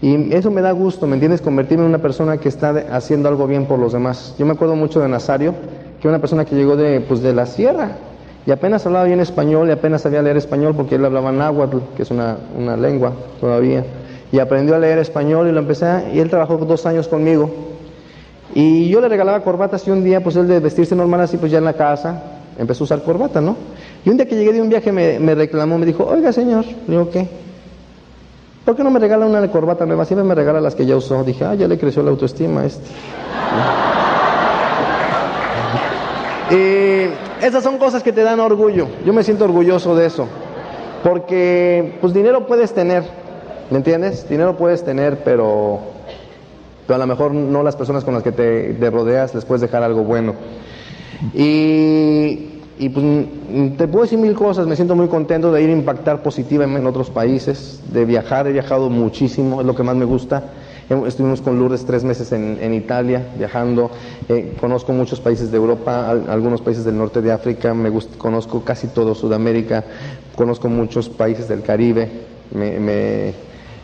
y 0.00 0.32
eso 0.32 0.50
me 0.50 0.62
da 0.62 0.72
gusto, 0.72 1.06
¿me 1.06 1.14
entiendes? 1.14 1.40
Convertirme 1.40 1.84
en 1.84 1.90
una 1.90 1.98
persona 1.98 2.38
que 2.38 2.48
está 2.48 2.70
haciendo 2.90 3.28
algo 3.28 3.46
bien 3.46 3.66
por 3.66 3.78
los 3.78 3.92
demás. 3.92 4.34
Yo 4.38 4.46
me 4.46 4.52
acuerdo 4.52 4.74
mucho 4.74 5.00
de 5.00 5.08
Nazario, 5.08 5.54
que 6.00 6.08
una 6.08 6.18
persona 6.18 6.44
que 6.44 6.54
llegó 6.54 6.76
de, 6.76 7.00
pues, 7.00 7.22
de 7.22 7.32
la 7.32 7.46
sierra, 7.46 7.92
y 8.46 8.50
apenas 8.50 8.86
hablaba 8.86 9.04
bien 9.04 9.20
español, 9.20 9.68
y 9.68 9.72
apenas 9.72 10.02
sabía 10.02 10.22
leer 10.22 10.36
español, 10.36 10.74
porque 10.74 10.94
él 10.94 11.04
hablaba 11.04 11.32
náhuatl, 11.32 11.78
que 11.96 12.02
es 12.02 12.10
una, 12.10 12.36
una 12.56 12.76
lengua 12.76 13.12
todavía, 13.40 13.84
y 14.32 14.38
aprendió 14.38 14.74
a 14.74 14.78
leer 14.78 14.98
español, 14.98 15.48
y 15.48 15.52
lo 15.52 15.58
empecé, 15.58 16.10
y 16.14 16.20
él 16.20 16.30
trabajó 16.30 16.56
dos 16.56 16.86
años 16.86 17.08
conmigo, 17.08 17.50
y 18.54 18.88
yo 18.88 19.00
le 19.00 19.08
regalaba 19.08 19.40
corbatas, 19.42 19.86
y 19.86 19.90
un 19.90 20.04
día, 20.04 20.22
pues 20.22 20.36
él 20.36 20.48
de 20.48 20.60
vestirse 20.60 20.94
normal 20.94 21.20
así, 21.20 21.36
pues 21.36 21.52
ya 21.52 21.58
en 21.58 21.64
la 21.64 21.74
casa, 21.74 22.22
empezó 22.58 22.84
a 22.84 22.86
usar 22.86 23.02
corbata, 23.02 23.40
¿no? 23.40 23.56
Y 24.04 24.10
un 24.10 24.16
día 24.16 24.26
que 24.26 24.36
llegué 24.36 24.52
de 24.52 24.60
un 24.60 24.68
viaje 24.68 24.92
me, 24.92 25.34
reclamó, 25.34 25.78
me 25.78 25.86
dijo, 25.86 26.04
oiga 26.04 26.32
señor, 26.32 26.64
le 26.64 26.92
digo, 26.92 27.10
¿qué? 27.10 27.28
¿Por 28.64 28.76
qué 28.76 28.84
no 28.84 28.90
me 28.90 28.98
regala 28.98 29.24
una 29.24 29.46
corbata 29.50 29.86
nueva? 29.86 30.04
Siempre 30.04 30.26
me 30.26 30.34
regala 30.34 30.60
las 30.60 30.74
que 30.74 30.84
ya 30.84 30.94
usó. 30.94 31.24
Dije, 31.24 31.44
ah, 31.44 31.54
ya 31.54 31.66
le 31.66 31.78
creció 31.78 32.02
la 32.02 32.10
autoestima 32.10 32.60
a 32.60 32.66
este. 32.66 32.86
Y 36.50 37.44
esas 37.44 37.62
son 37.62 37.78
cosas 37.78 38.02
que 38.02 38.12
te 38.12 38.22
dan 38.22 38.40
orgullo. 38.40 38.88
Yo 39.04 39.12
me 39.12 39.22
siento 39.22 39.44
orgulloso 39.44 39.94
de 39.96 40.06
eso. 40.06 40.28
Porque, 41.02 41.96
pues 42.00 42.12
dinero 42.12 42.46
puedes 42.46 42.74
tener, 42.74 43.04
¿me 43.70 43.78
entiendes? 43.78 44.28
Dinero 44.28 44.56
puedes 44.56 44.84
tener, 44.84 45.22
pero, 45.22 45.78
pero 46.86 46.96
a 46.96 46.98
lo 46.98 47.06
mejor 47.06 47.32
no 47.32 47.62
las 47.62 47.76
personas 47.76 48.04
con 48.04 48.14
las 48.14 48.22
que 48.22 48.32
te, 48.32 48.74
te 48.74 48.90
rodeas 48.90 49.34
les 49.34 49.44
puedes 49.44 49.62
dejar 49.62 49.82
algo 49.82 50.02
bueno. 50.02 50.34
Y 51.34 52.58
y 52.78 52.88
pues 52.90 53.04
te 53.76 53.88
puedo 53.88 54.04
decir 54.04 54.18
mil 54.18 54.34
cosas, 54.34 54.66
me 54.68 54.76
siento 54.76 54.94
muy 54.94 55.08
contento 55.08 55.50
de 55.50 55.62
ir 55.62 55.68
a 55.68 55.72
impactar 55.72 56.22
positivamente 56.22 56.80
en 56.80 56.86
otros 56.86 57.10
países, 57.10 57.82
de 57.92 58.04
viajar, 58.04 58.46
he 58.46 58.52
viajado 58.52 58.88
muchísimo, 58.88 59.60
es 59.60 59.66
lo 59.66 59.74
que 59.74 59.82
más 59.82 59.96
me 59.96 60.04
gusta. 60.04 60.44
Estuvimos 61.06 61.42
con 61.42 61.58
Lourdes 61.58 61.84
tres 61.84 62.02
meses 62.02 62.32
en, 62.32 62.72
Italia, 62.72 63.26
viajando, 63.36 63.90
eh, 64.28 64.54
conozco 64.58 64.92
muchos 64.92 65.20
países 65.20 65.50
de 65.50 65.58
Europa, 65.58 66.08
algunos 66.08 66.62
países 66.62 66.84
del 66.84 66.96
norte 66.96 67.20
de 67.20 67.30
África, 67.30 67.74
me 67.74 67.92
conozco 68.16 68.64
casi 68.64 68.86
todo 68.88 69.14
Sudamérica, 69.14 69.84
conozco 70.34 70.68
muchos 70.68 71.10
países 71.10 71.46
del 71.46 71.62
Caribe, 71.62 72.08
me 72.54 73.34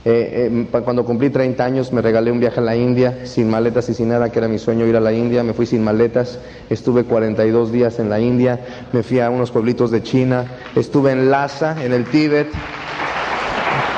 eh, 0.07 0.51
eh, 0.53 0.81
cuando 0.85 1.03
cumplí 1.07 1.31
30 1.31 1.65
años 1.65 1.91
me 1.91 2.03
regalé 2.03 2.31
un 2.31 2.39
viaje 2.39 2.61
a 2.61 2.63
la 2.63 2.77
India 2.77 3.21
sin 3.25 3.49
maletas 3.49 3.89
y 3.89 3.95
sin 3.95 4.11
nada, 4.11 4.31
que 4.31 4.39
era 4.39 4.49
mi 4.49 4.59
sueño 4.59 4.87
ir 4.87 4.97
a 4.97 5.01
la 5.01 5.13
India. 5.13 5.43
Me 5.43 5.55
fui 5.55 5.65
sin 5.65 5.83
maletas, 5.83 6.39
estuve 6.69 7.05
42 7.05 7.73
días 7.73 7.99
en 7.99 8.11
la 8.11 8.21
India, 8.21 8.61
me 8.93 9.03
fui 9.03 9.21
a 9.21 9.31
unos 9.31 9.51
pueblitos 9.51 9.91
de 9.91 10.03
China, 10.03 10.45
estuve 10.77 11.13
en 11.13 11.31
Lhasa, 11.31 11.83
en 11.83 11.95
el 11.95 12.05
Tíbet. 12.05 12.49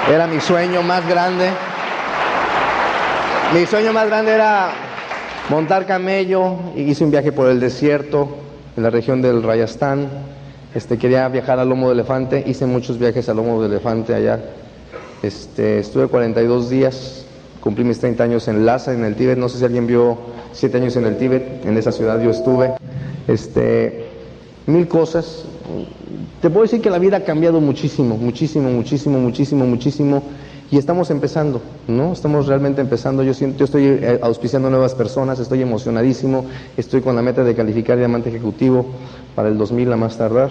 Era 0.08 0.28
mi 0.28 0.40
sueño 0.40 0.82
más 0.82 1.06
grande. 1.08 1.48
Mi 3.54 3.66
sueño 3.66 3.92
más 3.92 4.06
grande 4.06 4.32
era 4.32 4.72
montar 5.48 5.86
camello 5.86 6.56
y 6.74 6.82
hice 6.82 7.04
un 7.04 7.10
viaje 7.10 7.32
por 7.32 7.48
el 7.48 7.60
desierto 7.60 8.28
en 8.76 8.82
la 8.82 8.90
región 8.90 9.22
del 9.22 9.42
Rayastán. 9.42 10.08
Este, 10.74 10.98
quería 10.98 11.28
viajar 11.28 11.58
al 11.58 11.68
lomo 11.68 11.88
de 11.88 11.94
elefante, 11.94 12.44
hice 12.46 12.66
muchos 12.66 12.98
viajes 12.98 13.28
al 13.28 13.36
lomo 13.36 13.62
de 13.62 13.68
elefante 13.68 14.14
allá 14.14 14.40
este, 15.22 15.78
estuve 15.78 16.08
42 16.08 16.70
días, 16.70 17.24
cumplí 17.60 17.84
mis 17.84 17.98
30 17.98 18.22
años 18.22 18.48
en 18.48 18.66
Lhasa, 18.66 18.92
en 18.92 19.04
el 19.04 19.16
Tíbet. 19.16 19.38
No 19.38 19.48
sé 19.48 19.58
si 19.58 19.64
alguien 19.64 19.86
vio 19.86 20.18
7 20.52 20.76
años 20.76 20.96
en 20.96 21.06
el 21.06 21.16
Tíbet, 21.16 21.64
en 21.64 21.76
esa 21.76 21.92
ciudad 21.92 22.22
yo 22.22 22.30
estuve. 22.30 22.72
Este, 23.26 24.06
mil 24.66 24.86
cosas. 24.88 25.44
Te 26.40 26.50
puedo 26.50 26.62
decir 26.62 26.80
que 26.80 26.90
la 26.90 26.98
vida 26.98 27.18
ha 27.18 27.24
cambiado 27.24 27.60
muchísimo, 27.60 28.16
muchísimo, 28.16 28.70
muchísimo, 28.70 29.18
muchísimo, 29.18 29.66
muchísimo. 29.66 30.22
Y 30.70 30.78
estamos 30.78 31.10
empezando, 31.10 31.62
¿no? 31.86 32.12
Estamos 32.12 32.48
realmente 32.48 32.80
empezando. 32.80 33.22
Yo, 33.22 33.34
siento, 33.34 33.58
yo 33.58 33.64
estoy 33.66 33.84
eh, 33.84 34.18
auspiciando 34.20 34.68
nuevas 34.68 34.94
personas, 34.94 35.38
estoy 35.38 35.62
emocionadísimo, 35.62 36.46
estoy 36.76 37.02
con 37.02 37.14
la 37.14 37.22
meta 37.22 37.44
de 37.44 37.54
calificar 37.54 37.96
diamante 37.96 38.30
ejecutivo 38.30 38.86
para 39.36 39.48
el 39.48 39.58
2000 39.58 39.92
a 39.92 39.96
más 39.96 40.18
tardar. 40.18 40.50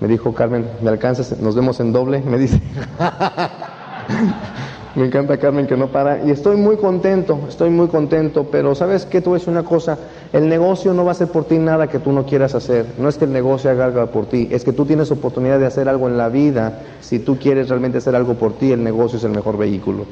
Me 0.00 0.08
dijo 0.08 0.32
Carmen, 0.32 0.66
¿me 0.80 0.88
alcanzas? 0.88 1.38
Nos 1.38 1.54
vemos 1.54 1.80
en 1.80 1.92
doble. 1.92 2.22
Me 2.22 2.38
dice. 2.38 2.60
Me 4.94 5.06
encanta 5.06 5.38
Carmen 5.38 5.66
que 5.66 5.76
no 5.76 5.88
para. 5.88 6.22
Y 6.22 6.30
estoy 6.30 6.56
muy 6.56 6.76
contento, 6.76 7.40
estoy 7.48 7.70
muy 7.70 7.88
contento, 7.88 8.48
pero 8.50 8.74
¿sabes 8.74 9.06
qué? 9.06 9.22
Tú 9.22 9.32
ves 9.32 9.46
una 9.46 9.62
cosa, 9.62 9.98
el 10.34 10.48
negocio 10.48 10.92
no 10.92 11.02
va 11.04 11.12
a 11.12 11.12
hacer 11.12 11.28
por 11.28 11.46
ti 11.46 11.56
nada 11.56 11.86
que 11.86 11.98
tú 11.98 12.12
no 12.12 12.26
quieras 12.26 12.54
hacer. 12.54 12.84
No 12.98 13.08
es 13.08 13.16
que 13.16 13.24
el 13.24 13.32
negocio 13.32 13.70
haga 13.70 13.86
algo 13.86 14.06
por 14.08 14.26
ti, 14.26 14.48
es 14.50 14.64
que 14.64 14.72
tú 14.72 14.84
tienes 14.84 15.10
oportunidad 15.10 15.58
de 15.58 15.64
hacer 15.64 15.88
algo 15.88 16.08
en 16.08 16.18
la 16.18 16.28
vida. 16.28 16.80
Si 17.00 17.18
tú 17.18 17.38
quieres 17.38 17.70
realmente 17.70 17.98
hacer 17.98 18.14
algo 18.14 18.34
por 18.34 18.52
ti, 18.58 18.72
el 18.72 18.84
negocio 18.84 19.16
es 19.16 19.24
el 19.24 19.32
mejor 19.32 19.56
vehículo. 19.56 20.04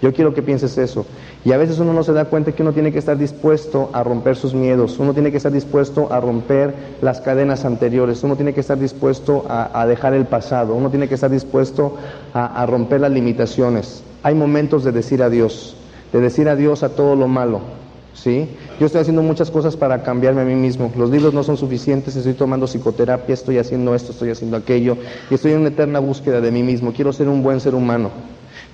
Yo 0.00 0.12
quiero 0.14 0.32
que 0.32 0.42
pienses 0.42 0.78
eso. 0.78 1.04
Y 1.44 1.52
a 1.52 1.56
veces 1.56 1.78
uno 1.78 1.92
no 1.92 2.02
se 2.02 2.12
da 2.12 2.24
cuenta 2.24 2.52
que 2.52 2.62
uno 2.62 2.72
tiene 2.72 2.92
que 2.92 2.98
estar 2.98 3.16
dispuesto 3.16 3.90
a 3.92 4.02
romper 4.02 4.36
sus 4.36 4.54
miedos, 4.54 4.98
uno 4.98 5.14
tiene 5.14 5.30
que 5.30 5.36
estar 5.36 5.52
dispuesto 5.52 6.12
a 6.12 6.20
romper 6.20 6.74
las 7.00 7.20
cadenas 7.20 7.64
anteriores, 7.64 8.22
uno 8.24 8.34
tiene 8.36 8.52
que 8.52 8.60
estar 8.60 8.78
dispuesto 8.78 9.44
a, 9.48 9.86
dejar 9.86 10.14
el 10.14 10.26
pasado, 10.26 10.74
uno 10.74 10.90
tiene 10.90 11.08
que 11.08 11.14
estar 11.14 11.30
dispuesto 11.30 11.96
a, 12.34 12.60
a 12.60 12.66
romper 12.66 13.00
las 13.00 13.12
limitaciones. 13.12 14.02
Hay 14.22 14.34
momentos 14.34 14.82
de 14.82 14.92
decir 14.92 15.22
adiós, 15.22 15.76
de 16.12 16.20
decir 16.20 16.48
adiós 16.48 16.82
a 16.82 16.90
todo 16.90 17.14
lo 17.14 17.28
malo. 17.28 17.60
¿Sí? 18.14 18.48
Yo 18.80 18.86
estoy 18.86 19.00
haciendo 19.00 19.22
muchas 19.22 19.50
cosas 19.50 19.76
para 19.76 20.02
cambiarme 20.02 20.42
a 20.42 20.44
mí 20.44 20.54
mismo. 20.54 20.92
Los 20.96 21.10
libros 21.10 21.34
no 21.34 21.42
son 21.42 21.56
suficientes, 21.56 22.16
estoy 22.16 22.34
tomando 22.34 22.66
psicoterapia, 22.66 23.34
estoy 23.34 23.58
haciendo 23.58 23.94
esto, 23.94 24.12
estoy 24.12 24.30
haciendo 24.30 24.56
aquello, 24.56 24.96
y 25.30 25.34
estoy 25.34 25.52
en 25.52 25.60
una 25.60 25.68
eterna 25.68 25.98
búsqueda 25.98 26.40
de 26.40 26.50
mí 26.50 26.62
mismo. 26.62 26.92
Quiero 26.92 27.12
ser 27.12 27.28
un 27.28 27.42
buen 27.42 27.60
ser 27.60 27.74
humano. 27.74 28.10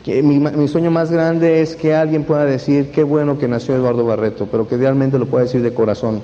Mi, 0.07 0.39
mi, 0.39 0.69
sueño 0.69 0.91
más 0.91 1.11
grande 1.11 1.63
es 1.63 1.77
que 1.77 1.95
alguien 1.95 2.25
pueda 2.25 2.45
decir 2.45 2.91
qué 2.91 3.03
bueno 3.03 3.39
que 3.39 3.49
nació 3.49 3.75
Eduardo 3.75 4.05
Barreto, 4.05 4.47
pero 4.51 4.69
que 4.69 4.77
realmente 4.77 5.19
lo 5.19 5.27
pueda 5.27 5.45
decir 5.45 5.63
de 5.63 5.73
corazón. 5.73 6.21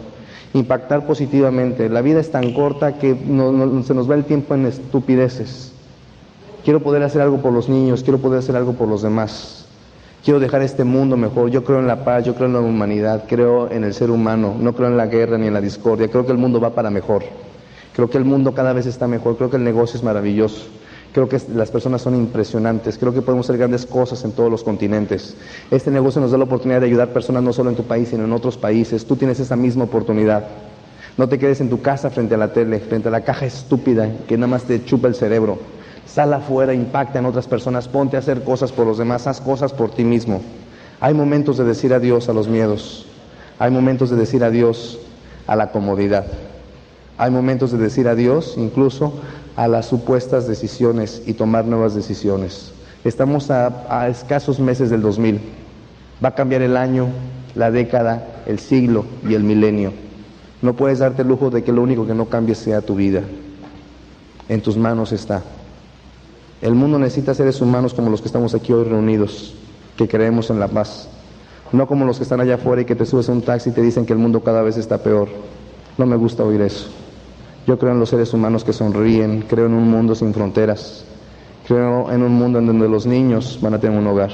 Impactar 0.53 1.07
positivamente. 1.07 1.89
La 1.89 2.03
vida 2.03 2.21
es 2.21 2.31
tan 2.31 2.53
corta 2.53 2.99
que 2.99 3.15
se 3.15 3.95
nos 3.95 4.11
va 4.11 4.17
el 4.17 4.25
tiempo 4.25 4.55
en 4.55 4.67
estupideces. 4.67 5.73
Quiero 6.63 6.81
poder 6.81 7.03
hacer 7.03 7.23
algo 7.23 7.39
por 7.39 7.55
los 7.55 7.71
niños, 7.71 8.03
quiero 8.03 8.19
poder 8.19 8.41
hacer 8.41 8.55
algo 8.55 8.75
por 8.75 8.87
los 8.87 9.01
demás. 9.01 9.60
Quiero 10.25 10.39
dejar 10.39 10.61
este 10.61 10.85
mundo 10.85 11.17
mejor. 11.17 11.51
Yo 11.51 11.65
creo 11.65 11.79
en 11.79 11.87
la 11.87 12.05
paz, 12.05 12.25
yo 12.25 12.35
creo 12.35 12.47
en 12.47 12.53
la 12.53 12.61
humanidad, 12.61 13.25
creo 13.27 13.71
en 13.71 13.85
el 13.85 13.95
ser 13.95 14.11
humano, 14.11 14.55
no 14.61 14.75
creo 14.75 14.89
en 14.89 14.99
la 14.99 15.07
guerra 15.07 15.39
ni 15.39 15.47
en 15.47 15.55
la 15.55 15.63
discordia. 15.63 16.09
Creo 16.09 16.27
que 16.27 16.33
el 16.33 16.39
mundo 16.39 16.61
va 16.61 16.75
para 16.75 16.91
mejor. 16.91 17.25
Creo 17.95 18.11
que 18.11 18.19
el 18.19 18.25
mundo 18.25 18.53
cada 18.53 18.75
vez 18.75 18.85
está 18.85 19.07
mejor. 19.07 19.39
Creo 19.39 19.49
que 19.49 19.57
el 19.57 19.65
negocio 19.65 19.97
es 19.97 20.05
maravilloso. 20.05 20.67
Creo 21.15 21.27
que 21.27 21.41
las 21.55 21.71
personas 21.71 22.03
son 22.03 22.15
impresionantes. 22.15 22.99
Creo 22.99 23.15
que 23.15 23.23
podemos 23.23 23.47
hacer 23.47 23.57
grandes 23.57 23.87
cosas 23.87 24.23
en 24.25 24.33
todos 24.33 24.51
los 24.51 24.63
continentes. 24.63 25.37
Este 25.71 25.91
negocio 25.91 26.21
nos 26.21 26.33
da 26.33 26.39
la 26.39 26.45
oportunidad 26.45 26.81
de 26.81 26.87
ayudar 26.87 27.09
personas 27.09 27.43
no 27.43 27.55
solo 27.55 27.71
en 27.71 27.77
tu 27.77 27.85
país, 27.85 28.11
sino 28.11 28.25
en 28.25 28.33
otros 28.33 28.59
países. 28.59 29.07
Tú 29.07 29.17
tienes 29.17 29.41
esa 29.41 29.57
misma 29.57 29.85
oportunidad. 29.85 30.45
No 31.17 31.29
te 31.29 31.39
quedes 31.39 31.63
en 31.63 31.71
tu 31.71 31.81
casa 31.81 32.11
frente 32.11 32.35
a 32.35 32.39
la 32.39 32.53
tele, 32.53 32.79
frente 32.79 33.09
a 33.09 33.11
la 33.11 33.23
caja 33.23 33.47
estúpida 33.47 34.09
que 34.29 34.37
nada 34.37 34.49
más 34.49 34.65
te 34.65 34.85
chupa 34.85 35.09
el 35.09 35.15
cerebro. 35.15 35.59
Sal 36.07 36.33
afuera, 36.33 36.75
impacta 36.75 37.19
en 37.19 37.27
otras 37.27 37.47
personas, 37.47 37.89
ponte 37.89 38.17
a 38.17 38.21
hacer 38.21 38.43
cosas 38.43 38.73
por 38.73 38.87
los 38.87 38.99
demás, 38.99 39.27
haz 39.27 39.41
cosas 39.41 39.73
por 39.73 39.91
ti 39.91 40.05
mismo. 40.05 40.43
Hay 41.01 41.15
momentos 41.15 41.57
de 41.57 41.65
decir 41.65 41.95
adiós 41.95 42.29
a 42.29 42.33
los 42.33 42.49
miedos, 42.49 43.07
hay 43.59 43.71
momentos 43.71 44.11
de 44.11 44.17
decir 44.17 44.45
adiós 44.45 44.99
a 45.47 45.57
la 45.57 45.71
comodidad, 45.71 46.27
hay 47.17 47.31
momentos 47.31 47.73
de 47.73 47.79
decir 47.79 48.09
adiós 48.09 48.55
incluso 48.57 49.15
a 49.57 49.69
las 49.69 49.87
supuestas 49.87 50.47
decisiones 50.47 51.23
y 51.27 51.35
tomar 51.35 51.65
nuevas 51.65 51.95
decisiones. 51.95 52.73
Estamos 53.05 53.51
a, 53.51 54.09
escasos 54.09 54.61
meses 54.61 54.91
del 54.91 55.01
2000, 55.01 55.41
va 56.23 56.31
a 56.31 56.35
cambiar 56.35 56.63
el 56.63 56.77
año, 56.77 57.09
la 57.55 57.71
década, 57.71 58.43
el 58.47 58.59
siglo 58.59 59.07
y 59.27 59.35
el 59.35 59.43
milenio. 59.43 59.93
No 60.61 60.75
puedes 60.75 60.99
darte 60.99 61.23
el 61.23 61.29
lujo 61.29 61.49
de 61.51 61.65
que 61.65 61.73
lo 61.73 61.83
único 61.83 62.07
que 62.07 62.15
no 62.15 62.27
cambie 62.27 62.55
sea 62.55 62.83
tu 62.83 62.95
vida. 62.95 63.23
En 64.49 64.61
tus 64.61 64.77
manos 64.77 65.13
está. 65.13 65.43
El 66.63 66.75
mundo 66.75 66.99
necesita 66.99 67.33
seres 67.33 67.63
humanos 67.63 67.95
como 67.95 68.11
los 68.11 68.21
que 68.21 68.27
estamos 68.29 68.55
aquí 68.55 68.71
hoy 68.73 68.85
reunidos, 68.85 69.55
que 69.97 70.07
creemos 70.07 70.51
en 70.51 70.61
la 70.61 70.69
paz. 70.69 71.09
No 71.73 71.87
como 71.87 72.05
los 72.05 72.19
que 72.19 72.25
están 72.25 72.41
allá 72.41 72.57
afuera 72.57 72.83
y 72.83 72.85
que 72.85 72.95
te 72.95 73.07
subes 73.07 73.31
a 73.31 73.33
un 73.33 73.41
taxi 73.41 73.71
y 73.71 73.73
te 73.73 73.81
dicen 73.81 74.05
que 74.05 74.13
el 74.13 74.19
mundo 74.19 74.41
cada 74.41 74.61
vez 74.61 74.77
está 74.77 74.99
peor. 74.99 75.29
No 75.97 76.05
me 76.05 76.17
gusta 76.17 76.45
oír 76.45 76.61
eso. 76.61 76.89
Yo 77.67 77.79
creo 77.79 77.93
en 77.93 78.01
los 78.01 78.11
seres 78.11 78.35
humanos 78.35 78.63
que 78.63 78.75
sonríen, 78.75 79.47
creo 79.49 79.67
en 79.67 79.73
un 79.73 79.91
mundo 79.91 80.15
sin 80.15 80.35
fronteras, 80.35 81.05
creo 81.67 82.11
en 82.11 82.23
un 82.23 82.33
mundo 82.33 82.59
en 82.59 82.67
donde 82.67 82.89
los 82.89 83.07
niños 83.07 83.59
van 83.63 83.75
a 83.75 83.81
tener 83.81 83.99
un 83.99 84.07
hogar. 84.07 84.33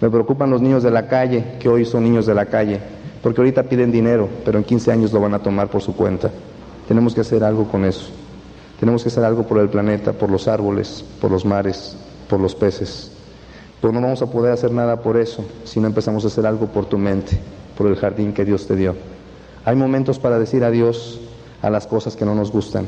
Me 0.00 0.08
preocupan 0.08 0.50
los 0.50 0.60
niños 0.60 0.84
de 0.84 0.90
la 0.92 1.08
calle, 1.08 1.56
que 1.58 1.68
hoy 1.68 1.84
son 1.84 2.04
niños 2.04 2.26
de 2.26 2.34
la 2.34 2.46
calle, 2.46 2.80
porque 3.22 3.40
ahorita 3.40 3.64
piden 3.64 3.90
dinero, 3.90 4.28
pero 4.44 4.58
en 4.58 4.64
15 4.64 4.92
años 4.92 5.12
lo 5.12 5.20
van 5.20 5.34
a 5.34 5.40
tomar 5.40 5.68
por 5.68 5.82
su 5.82 5.96
cuenta. 5.96 6.30
Tenemos 6.86 7.12
que 7.12 7.22
hacer 7.22 7.42
algo 7.42 7.64
con 7.64 7.84
eso. 7.84 8.19
Tenemos 8.80 9.02
que 9.02 9.10
hacer 9.10 9.24
algo 9.24 9.42
por 9.42 9.58
el 9.58 9.68
planeta, 9.68 10.14
por 10.14 10.30
los 10.30 10.48
árboles, 10.48 11.04
por 11.20 11.30
los 11.30 11.44
mares, 11.44 11.94
por 12.30 12.40
los 12.40 12.54
peces. 12.54 13.12
Pero 13.78 13.92
no 13.92 14.00
vamos 14.00 14.22
a 14.22 14.26
poder 14.26 14.54
hacer 14.54 14.72
nada 14.72 15.02
por 15.02 15.18
eso 15.18 15.44
si 15.64 15.80
no 15.80 15.86
empezamos 15.86 16.24
a 16.24 16.28
hacer 16.28 16.46
algo 16.46 16.66
por 16.66 16.86
tu 16.86 16.96
mente, 16.96 17.38
por 17.76 17.88
el 17.88 17.96
jardín 17.96 18.32
que 18.32 18.46
Dios 18.46 18.66
te 18.66 18.76
dio. 18.76 18.94
Hay 19.66 19.76
momentos 19.76 20.18
para 20.18 20.38
decir 20.38 20.64
adiós 20.64 21.20
a 21.60 21.68
las 21.68 21.86
cosas 21.86 22.16
que 22.16 22.24
no 22.24 22.34
nos 22.34 22.50
gustan. 22.50 22.86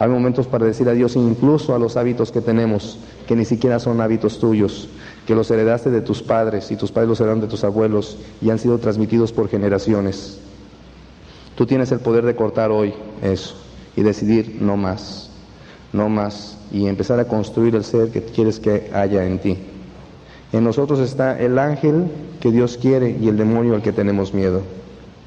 Hay 0.00 0.08
momentos 0.08 0.48
para 0.48 0.66
decir 0.66 0.88
adiós 0.88 1.14
incluso 1.14 1.72
a 1.72 1.78
los 1.78 1.96
hábitos 1.96 2.32
que 2.32 2.40
tenemos, 2.40 2.98
que 3.28 3.36
ni 3.36 3.44
siquiera 3.44 3.78
son 3.78 4.00
hábitos 4.00 4.40
tuyos, 4.40 4.88
que 5.24 5.36
los 5.36 5.48
heredaste 5.52 5.92
de 5.92 6.00
tus 6.00 6.20
padres 6.20 6.72
y 6.72 6.76
tus 6.76 6.90
padres 6.90 7.10
los 7.10 7.20
heredaron 7.20 7.40
de 7.40 7.46
tus 7.46 7.62
abuelos 7.62 8.18
y 8.40 8.50
han 8.50 8.58
sido 8.58 8.78
transmitidos 8.78 9.30
por 9.30 9.48
generaciones. 9.48 10.40
Tú 11.54 11.64
tienes 11.64 11.92
el 11.92 12.00
poder 12.00 12.26
de 12.26 12.34
cortar 12.34 12.72
hoy 12.72 12.92
eso 13.22 13.54
y 13.96 14.02
decidir 14.02 14.58
no 14.60 14.76
más, 14.76 15.30
no 15.92 16.08
más, 16.08 16.58
y 16.72 16.86
empezar 16.86 17.20
a 17.20 17.26
construir 17.26 17.74
el 17.74 17.84
ser 17.84 18.10
que 18.10 18.22
quieres 18.22 18.58
que 18.58 18.90
haya 18.94 19.24
en 19.26 19.38
ti. 19.38 19.58
En 20.52 20.64
nosotros 20.64 21.00
está 21.00 21.38
el 21.40 21.58
ángel 21.58 22.06
que 22.40 22.50
Dios 22.50 22.76
quiere 22.76 23.16
y 23.20 23.28
el 23.28 23.36
demonio 23.36 23.74
al 23.74 23.82
que 23.82 23.92
tenemos 23.92 24.34
miedo. 24.34 24.62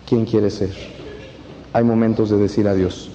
¿Quién 0.08 0.26
quiere 0.26 0.52
ser? 0.52 0.72
Hay 1.74 1.84
momentos 1.84 2.30
de 2.30 2.38
decir 2.38 2.68
adiós. 2.68 3.10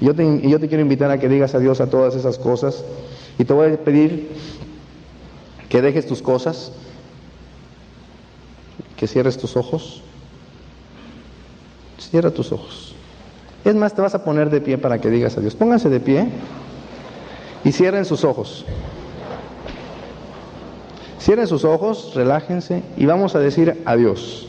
Y 0.00 0.06
yo 0.06 0.14
te, 0.14 0.48
yo 0.48 0.58
te 0.58 0.68
quiero 0.68 0.82
invitar 0.82 1.10
a 1.10 1.18
que 1.18 1.28
digas 1.28 1.54
adiós 1.54 1.80
a 1.80 1.88
todas 1.88 2.14
esas 2.14 2.38
cosas 2.38 2.84
y 3.38 3.44
te 3.44 3.52
voy 3.52 3.72
a 3.72 3.76
pedir 3.76 4.30
que 5.68 5.82
dejes 5.82 6.06
tus 6.06 6.22
cosas, 6.22 6.72
que 8.96 9.06
cierres 9.06 9.36
tus 9.36 9.56
ojos. 9.56 10.02
Cierra 11.98 12.30
tus 12.30 12.52
ojos. 12.52 12.93
Es 13.64 13.74
más, 13.74 13.94
te 13.94 14.02
vas 14.02 14.14
a 14.14 14.24
poner 14.24 14.50
de 14.50 14.60
pie 14.60 14.78
para 14.78 15.00
que 15.00 15.10
digas 15.10 15.36
adiós. 15.38 15.54
Pónganse 15.54 15.88
de 15.88 16.00
pie 16.00 16.28
y 17.64 17.72
cierren 17.72 18.04
sus 18.04 18.24
ojos. 18.24 18.64
Cierren 21.18 21.46
sus 21.46 21.64
ojos, 21.64 22.12
relájense 22.14 22.82
y 22.98 23.06
vamos 23.06 23.34
a 23.34 23.38
decir 23.38 23.80
adiós. 23.86 24.48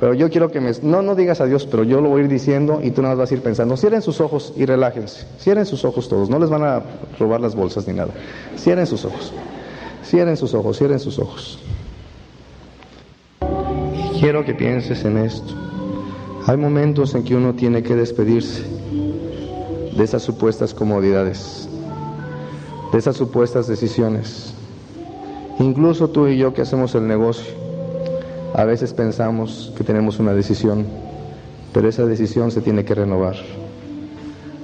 Pero 0.00 0.14
yo 0.14 0.30
quiero 0.30 0.50
que 0.50 0.60
me... 0.60 0.72
No, 0.82 1.02
no 1.02 1.14
digas 1.14 1.40
adiós, 1.40 1.66
pero 1.70 1.84
yo 1.84 2.00
lo 2.00 2.08
voy 2.08 2.22
a 2.22 2.24
ir 2.24 2.30
diciendo 2.30 2.80
y 2.82 2.90
tú 2.90 3.02
nada 3.02 3.14
más 3.14 3.20
vas 3.20 3.30
a 3.30 3.34
ir 3.34 3.42
pensando. 3.42 3.76
Cierren 3.76 4.02
sus 4.02 4.20
ojos 4.20 4.52
y 4.56 4.64
relájense. 4.64 5.26
Cierren 5.38 5.66
sus 5.66 5.84
ojos 5.84 6.08
todos. 6.08 6.30
No 6.30 6.38
les 6.38 6.50
van 6.50 6.64
a 6.64 6.82
robar 7.20 7.40
las 7.40 7.54
bolsas 7.54 7.86
ni 7.86 7.94
nada. 7.94 8.12
Cierren 8.56 8.86
sus 8.86 9.04
ojos. 9.04 9.32
Cierren 10.02 10.36
sus 10.36 10.54
ojos, 10.54 10.76
cierren 10.78 10.98
sus 10.98 11.18
ojos. 11.18 11.58
Y 13.94 14.20
quiero 14.20 14.44
que 14.44 14.54
pienses 14.54 15.04
en 15.04 15.18
esto. 15.18 15.54
Hay 16.44 16.56
momentos 16.56 17.14
en 17.14 17.22
que 17.22 17.36
uno 17.36 17.54
tiene 17.54 17.84
que 17.84 17.94
despedirse 17.94 18.64
de 19.96 20.02
esas 20.02 20.22
supuestas 20.22 20.74
comodidades, 20.74 21.68
de 22.90 22.98
esas 22.98 23.16
supuestas 23.16 23.68
decisiones. 23.68 24.52
Incluso 25.60 26.10
tú 26.10 26.26
y 26.26 26.36
yo 26.36 26.52
que 26.52 26.62
hacemos 26.62 26.96
el 26.96 27.06
negocio, 27.06 27.54
a 28.54 28.64
veces 28.64 28.92
pensamos 28.92 29.72
que 29.76 29.84
tenemos 29.84 30.18
una 30.18 30.32
decisión, 30.32 30.84
pero 31.72 31.88
esa 31.88 32.06
decisión 32.06 32.50
se 32.50 32.60
tiene 32.60 32.84
que 32.84 32.96
renovar. 32.96 33.36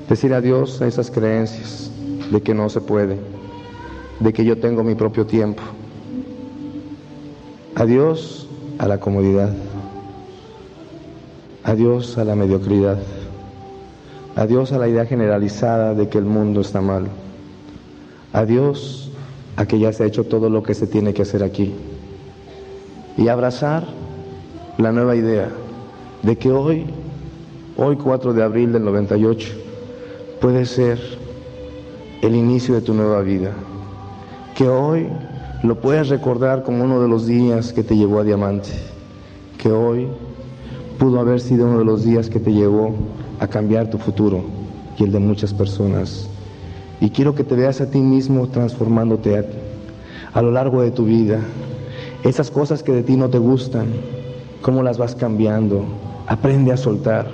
Decir 0.08 0.34
adiós 0.34 0.82
a 0.82 0.88
esas 0.88 1.12
creencias 1.12 1.92
de 2.32 2.40
que 2.40 2.54
no 2.54 2.68
se 2.70 2.80
puede, 2.80 3.18
de 4.18 4.32
que 4.32 4.44
yo 4.44 4.58
tengo 4.58 4.82
mi 4.82 4.96
propio 4.96 5.26
tiempo. 5.26 5.62
Adiós 7.76 8.48
a 8.78 8.88
la 8.88 8.98
comodidad. 8.98 9.54
Adiós 11.64 12.16
a 12.18 12.24
la 12.24 12.34
mediocridad. 12.34 12.98
Adiós 14.36 14.72
a 14.72 14.78
la 14.78 14.88
idea 14.88 15.04
generalizada 15.04 15.94
de 15.94 16.08
que 16.08 16.18
el 16.18 16.24
mundo 16.24 16.60
está 16.60 16.80
mal. 16.80 17.08
Adiós 18.32 19.10
a 19.56 19.66
que 19.66 19.78
ya 19.78 19.92
se 19.92 20.04
ha 20.04 20.06
hecho 20.06 20.24
todo 20.24 20.48
lo 20.48 20.62
que 20.62 20.74
se 20.74 20.86
tiene 20.86 21.12
que 21.12 21.22
hacer 21.22 21.42
aquí. 21.42 21.74
Y 23.16 23.26
abrazar 23.26 23.84
la 24.78 24.92
nueva 24.92 25.16
idea 25.16 25.48
de 26.22 26.38
que 26.38 26.52
hoy, 26.52 26.86
hoy 27.76 27.96
4 27.96 28.32
de 28.32 28.44
abril 28.44 28.72
del 28.72 28.84
98, 28.84 29.48
puede 30.40 30.66
ser 30.66 31.00
el 32.22 32.36
inicio 32.36 32.76
de 32.76 32.82
tu 32.82 32.94
nueva 32.94 33.20
vida. 33.22 33.50
Que 34.54 34.68
hoy 34.68 35.08
lo 35.64 35.80
puedes 35.80 36.08
recordar 36.08 36.62
como 36.62 36.84
uno 36.84 37.00
de 37.02 37.08
los 37.08 37.26
días 37.26 37.72
que 37.72 37.82
te 37.82 37.96
llevó 37.96 38.20
a 38.20 38.24
diamante. 38.24 38.70
Que 39.60 39.72
hoy 39.72 40.06
pudo 40.98 41.20
haber 41.20 41.40
sido 41.40 41.66
uno 41.66 41.78
de 41.78 41.84
los 41.84 42.04
días 42.04 42.28
que 42.28 42.40
te 42.40 42.52
llevó 42.52 42.92
a 43.38 43.46
cambiar 43.46 43.88
tu 43.88 43.98
futuro 43.98 44.42
y 44.98 45.04
el 45.04 45.12
de 45.12 45.20
muchas 45.20 45.54
personas. 45.54 46.28
Y 47.00 47.10
quiero 47.10 47.34
que 47.34 47.44
te 47.44 47.54
veas 47.54 47.80
a 47.80 47.88
ti 47.88 48.00
mismo 48.00 48.48
transformándote 48.48 49.46
a, 50.34 50.42
lo 50.42 50.50
largo 50.50 50.82
de 50.82 50.90
tu 50.90 51.04
vida. 51.04 51.38
Esas 52.24 52.50
cosas 52.50 52.82
que 52.82 52.92
de 52.92 53.04
ti 53.04 53.16
no 53.16 53.30
te 53.30 53.38
gustan, 53.38 53.86
cómo 54.60 54.82
las 54.82 54.98
vas 54.98 55.14
cambiando. 55.14 55.84
Aprende 56.26 56.72
a 56.72 56.76
soltar. 56.76 57.26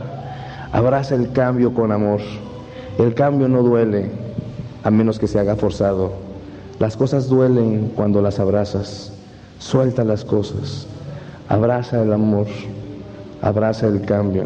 Abraza 0.71 1.15
el 1.15 1.33
cambio 1.33 1.73
con 1.73 1.91
amor. 1.91 2.21
El 2.99 3.15
cambio 3.15 3.49
no 3.49 3.63
duele 3.63 4.11
a 4.83 4.91
menos 4.91 5.19
que 5.19 5.27
se 5.27 5.39
haga 5.39 5.57
forzado. 5.57 6.13
Las 6.79 6.99
cosas 6.99 7.29
duelen 7.29 7.93
cuando 7.97 8.21
las 8.21 8.39
abrazas. 8.39 9.13
Suelta 9.59 10.05
las 10.05 10.25
cosas. 10.25 10.87
Abraza 11.49 12.03
el 12.03 12.13
amor 12.13 12.47
abraza 13.45 13.87
el 13.89 14.01
cambio, 14.01 14.45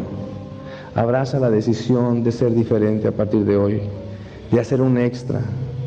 abraza 0.93 1.39
la 1.39 1.49
decisión 1.49 2.21
de 2.21 2.33
ser 2.33 2.53
diferente 2.53 3.07
a 3.07 3.13
partir 3.13 3.45
de 3.45 3.55
hoy, 3.55 3.81
de 4.51 4.59
hacer 4.59 4.81
un 4.81 4.97
extra. 4.97 5.39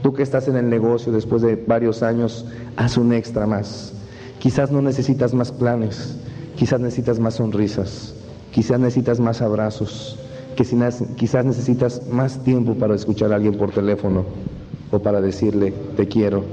Tú 0.03 0.15
que 0.15 0.23
estás 0.23 0.49
en 0.49 0.57
el 0.57 0.71
negocio 0.71 1.13
después 1.13 1.43
de 1.43 1.57
varios 1.57 2.03
años, 2.03 2.47
haz 2.77 2.97
un 2.97 3.13
extra 3.13 3.47
más. 3.47 3.93
Quizás 4.39 4.73
no 4.73 4.81
necesitas 4.81 5.35
más 5.35 5.53
planes, 5.53 6.17
quizás 6.57 6.81
necesitas 6.81 7.21
más 7.21 7.35
sonrisas, 7.35 8.15
quizás 8.51 8.81
necesitas 8.81 9.21
más 9.21 9.43
abrazos, 9.43 10.19
quizás 10.57 11.45
necesitas 11.45 12.07
más 12.11 12.43
tiempo 12.43 12.75
para 12.77 12.95
escuchar 12.95 13.31
a 13.33 13.37
alguien 13.37 13.59
por 13.59 13.73
teléfono 13.73 14.25
o 14.91 14.99
para 15.01 15.21
decirle 15.21 15.75
te 15.99 16.09
quiero, 16.09 16.45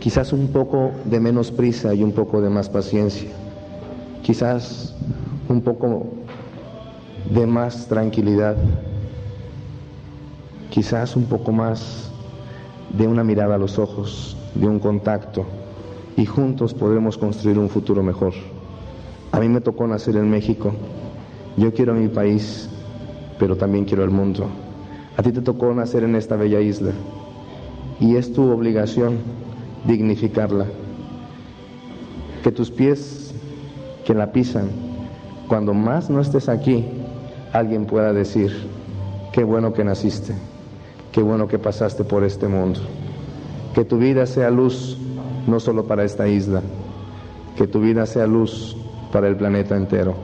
quizás 0.00 0.34
un 0.34 0.48
poco 0.48 0.90
de 1.06 1.18
menos 1.18 1.50
prisa 1.50 1.94
y 1.94 2.02
un 2.02 2.12
poco 2.12 2.42
de 2.42 2.50
más 2.50 2.68
paciencia, 2.68 3.30
quizás 4.22 4.94
un 5.48 5.62
poco 5.62 6.06
de 7.30 7.46
más 7.46 7.86
tranquilidad, 7.88 8.56
quizás 10.70 11.16
un 11.16 11.24
poco 11.24 11.52
más 11.52 12.10
de 12.96 13.06
una 13.06 13.24
mirada 13.24 13.54
a 13.54 13.58
los 13.58 13.78
ojos, 13.78 14.36
de 14.54 14.66
un 14.66 14.78
contacto, 14.78 15.44
y 16.16 16.26
juntos 16.26 16.74
podremos 16.74 17.16
construir 17.16 17.58
un 17.58 17.68
futuro 17.68 18.02
mejor. 18.02 18.34
A 19.32 19.40
mí 19.40 19.48
me 19.48 19.60
tocó 19.60 19.86
nacer 19.86 20.16
en 20.16 20.30
México, 20.30 20.72
yo 21.56 21.72
quiero 21.72 21.94
mi 21.94 22.08
país, 22.08 22.68
pero 23.38 23.56
también 23.56 23.84
quiero 23.84 24.04
el 24.04 24.10
mundo. 24.10 24.46
A 25.16 25.22
ti 25.22 25.32
te 25.32 25.40
tocó 25.40 25.72
nacer 25.74 26.04
en 26.04 26.14
esta 26.14 26.36
bella 26.36 26.60
isla, 26.60 26.92
y 28.00 28.16
es 28.16 28.32
tu 28.32 28.50
obligación 28.50 29.18
dignificarla. 29.86 30.66
Que 32.42 32.52
tus 32.52 32.70
pies 32.70 33.34
que 34.04 34.14
la 34.14 34.32
pisan, 34.32 34.87
cuando 35.48 35.72
más 35.72 36.10
no 36.10 36.20
estés 36.20 36.48
aquí, 36.48 36.84
alguien 37.52 37.86
pueda 37.86 38.12
decir, 38.12 38.52
qué 39.32 39.42
bueno 39.42 39.72
que 39.72 39.82
naciste, 39.82 40.34
qué 41.10 41.22
bueno 41.22 41.48
que 41.48 41.58
pasaste 41.58 42.04
por 42.04 42.22
este 42.22 42.46
mundo. 42.46 42.80
Que 43.74 43.84
tu 43.84 43.96
vida 43.96 44.26
sea 44.26 44.50
luz 44.50 44.98
no 45.46 45.58
solo 45.58 45.86
para 45.86 46.04
esta 46.04 46.28
isla, 46.28 46.60
que 47.56 47.66
tu 47.66 47.80
vida 47.80 48.04
sea 48.04 48.26
luz 48.26 48.76
para 49.10 49.26
el 49.26 49.36
planeta 49.36 49.74
entero. 49.74 50.14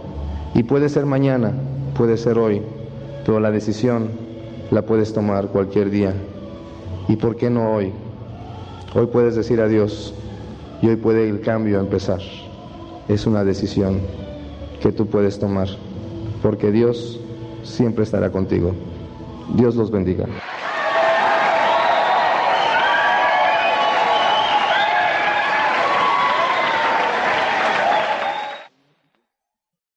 Y 0.55 0.63
puede 0.65 0.91
ser 0.91 1.07
mañana, 1.07 1.53
puede 1.97 2.19
ser 2.19 2.39
hoy, 2.39 2.61
pero 3.25 3.41
la 3.41 3.51
decisión 3.51 4.11
la 4.71 4.83
puedes 4.83 5.15
tomar 5.15 5.49
cualquier 5.49 5.89
día. 5.89 6.13
¿Y 7.09 7.17
por 7.17 7.37
qué 7.37 7.49
no 7.49 7.73
hoy? 7.73 7.93
Hoy 8.95 9.07
puedes 9.07 9.35
decir 9.35 9.61
adiós 9.61 10.15
y 10.83 10.89
hoy 10.89 10.97
puede 10.97 11.29
el 11.29 11.41
cambio 11.41 11.81
empezar. 11.81 12.21
Es 13.09 13.27
una 13.27 13.43
decisión 13.43 14.01
que 14.81 14.93
tú 14.93 15.07
puedes 15.07 15.39
tomar, 15.39 15.69
porque 16.43 16.71
Dios 16.71 17.21
siempre 17.63 18.05
estará 18.05 18.31
contigo. 18.31 18.75
Dios 19.57 19.75
los 19.77 19.91
bendiga. 19.91 20.27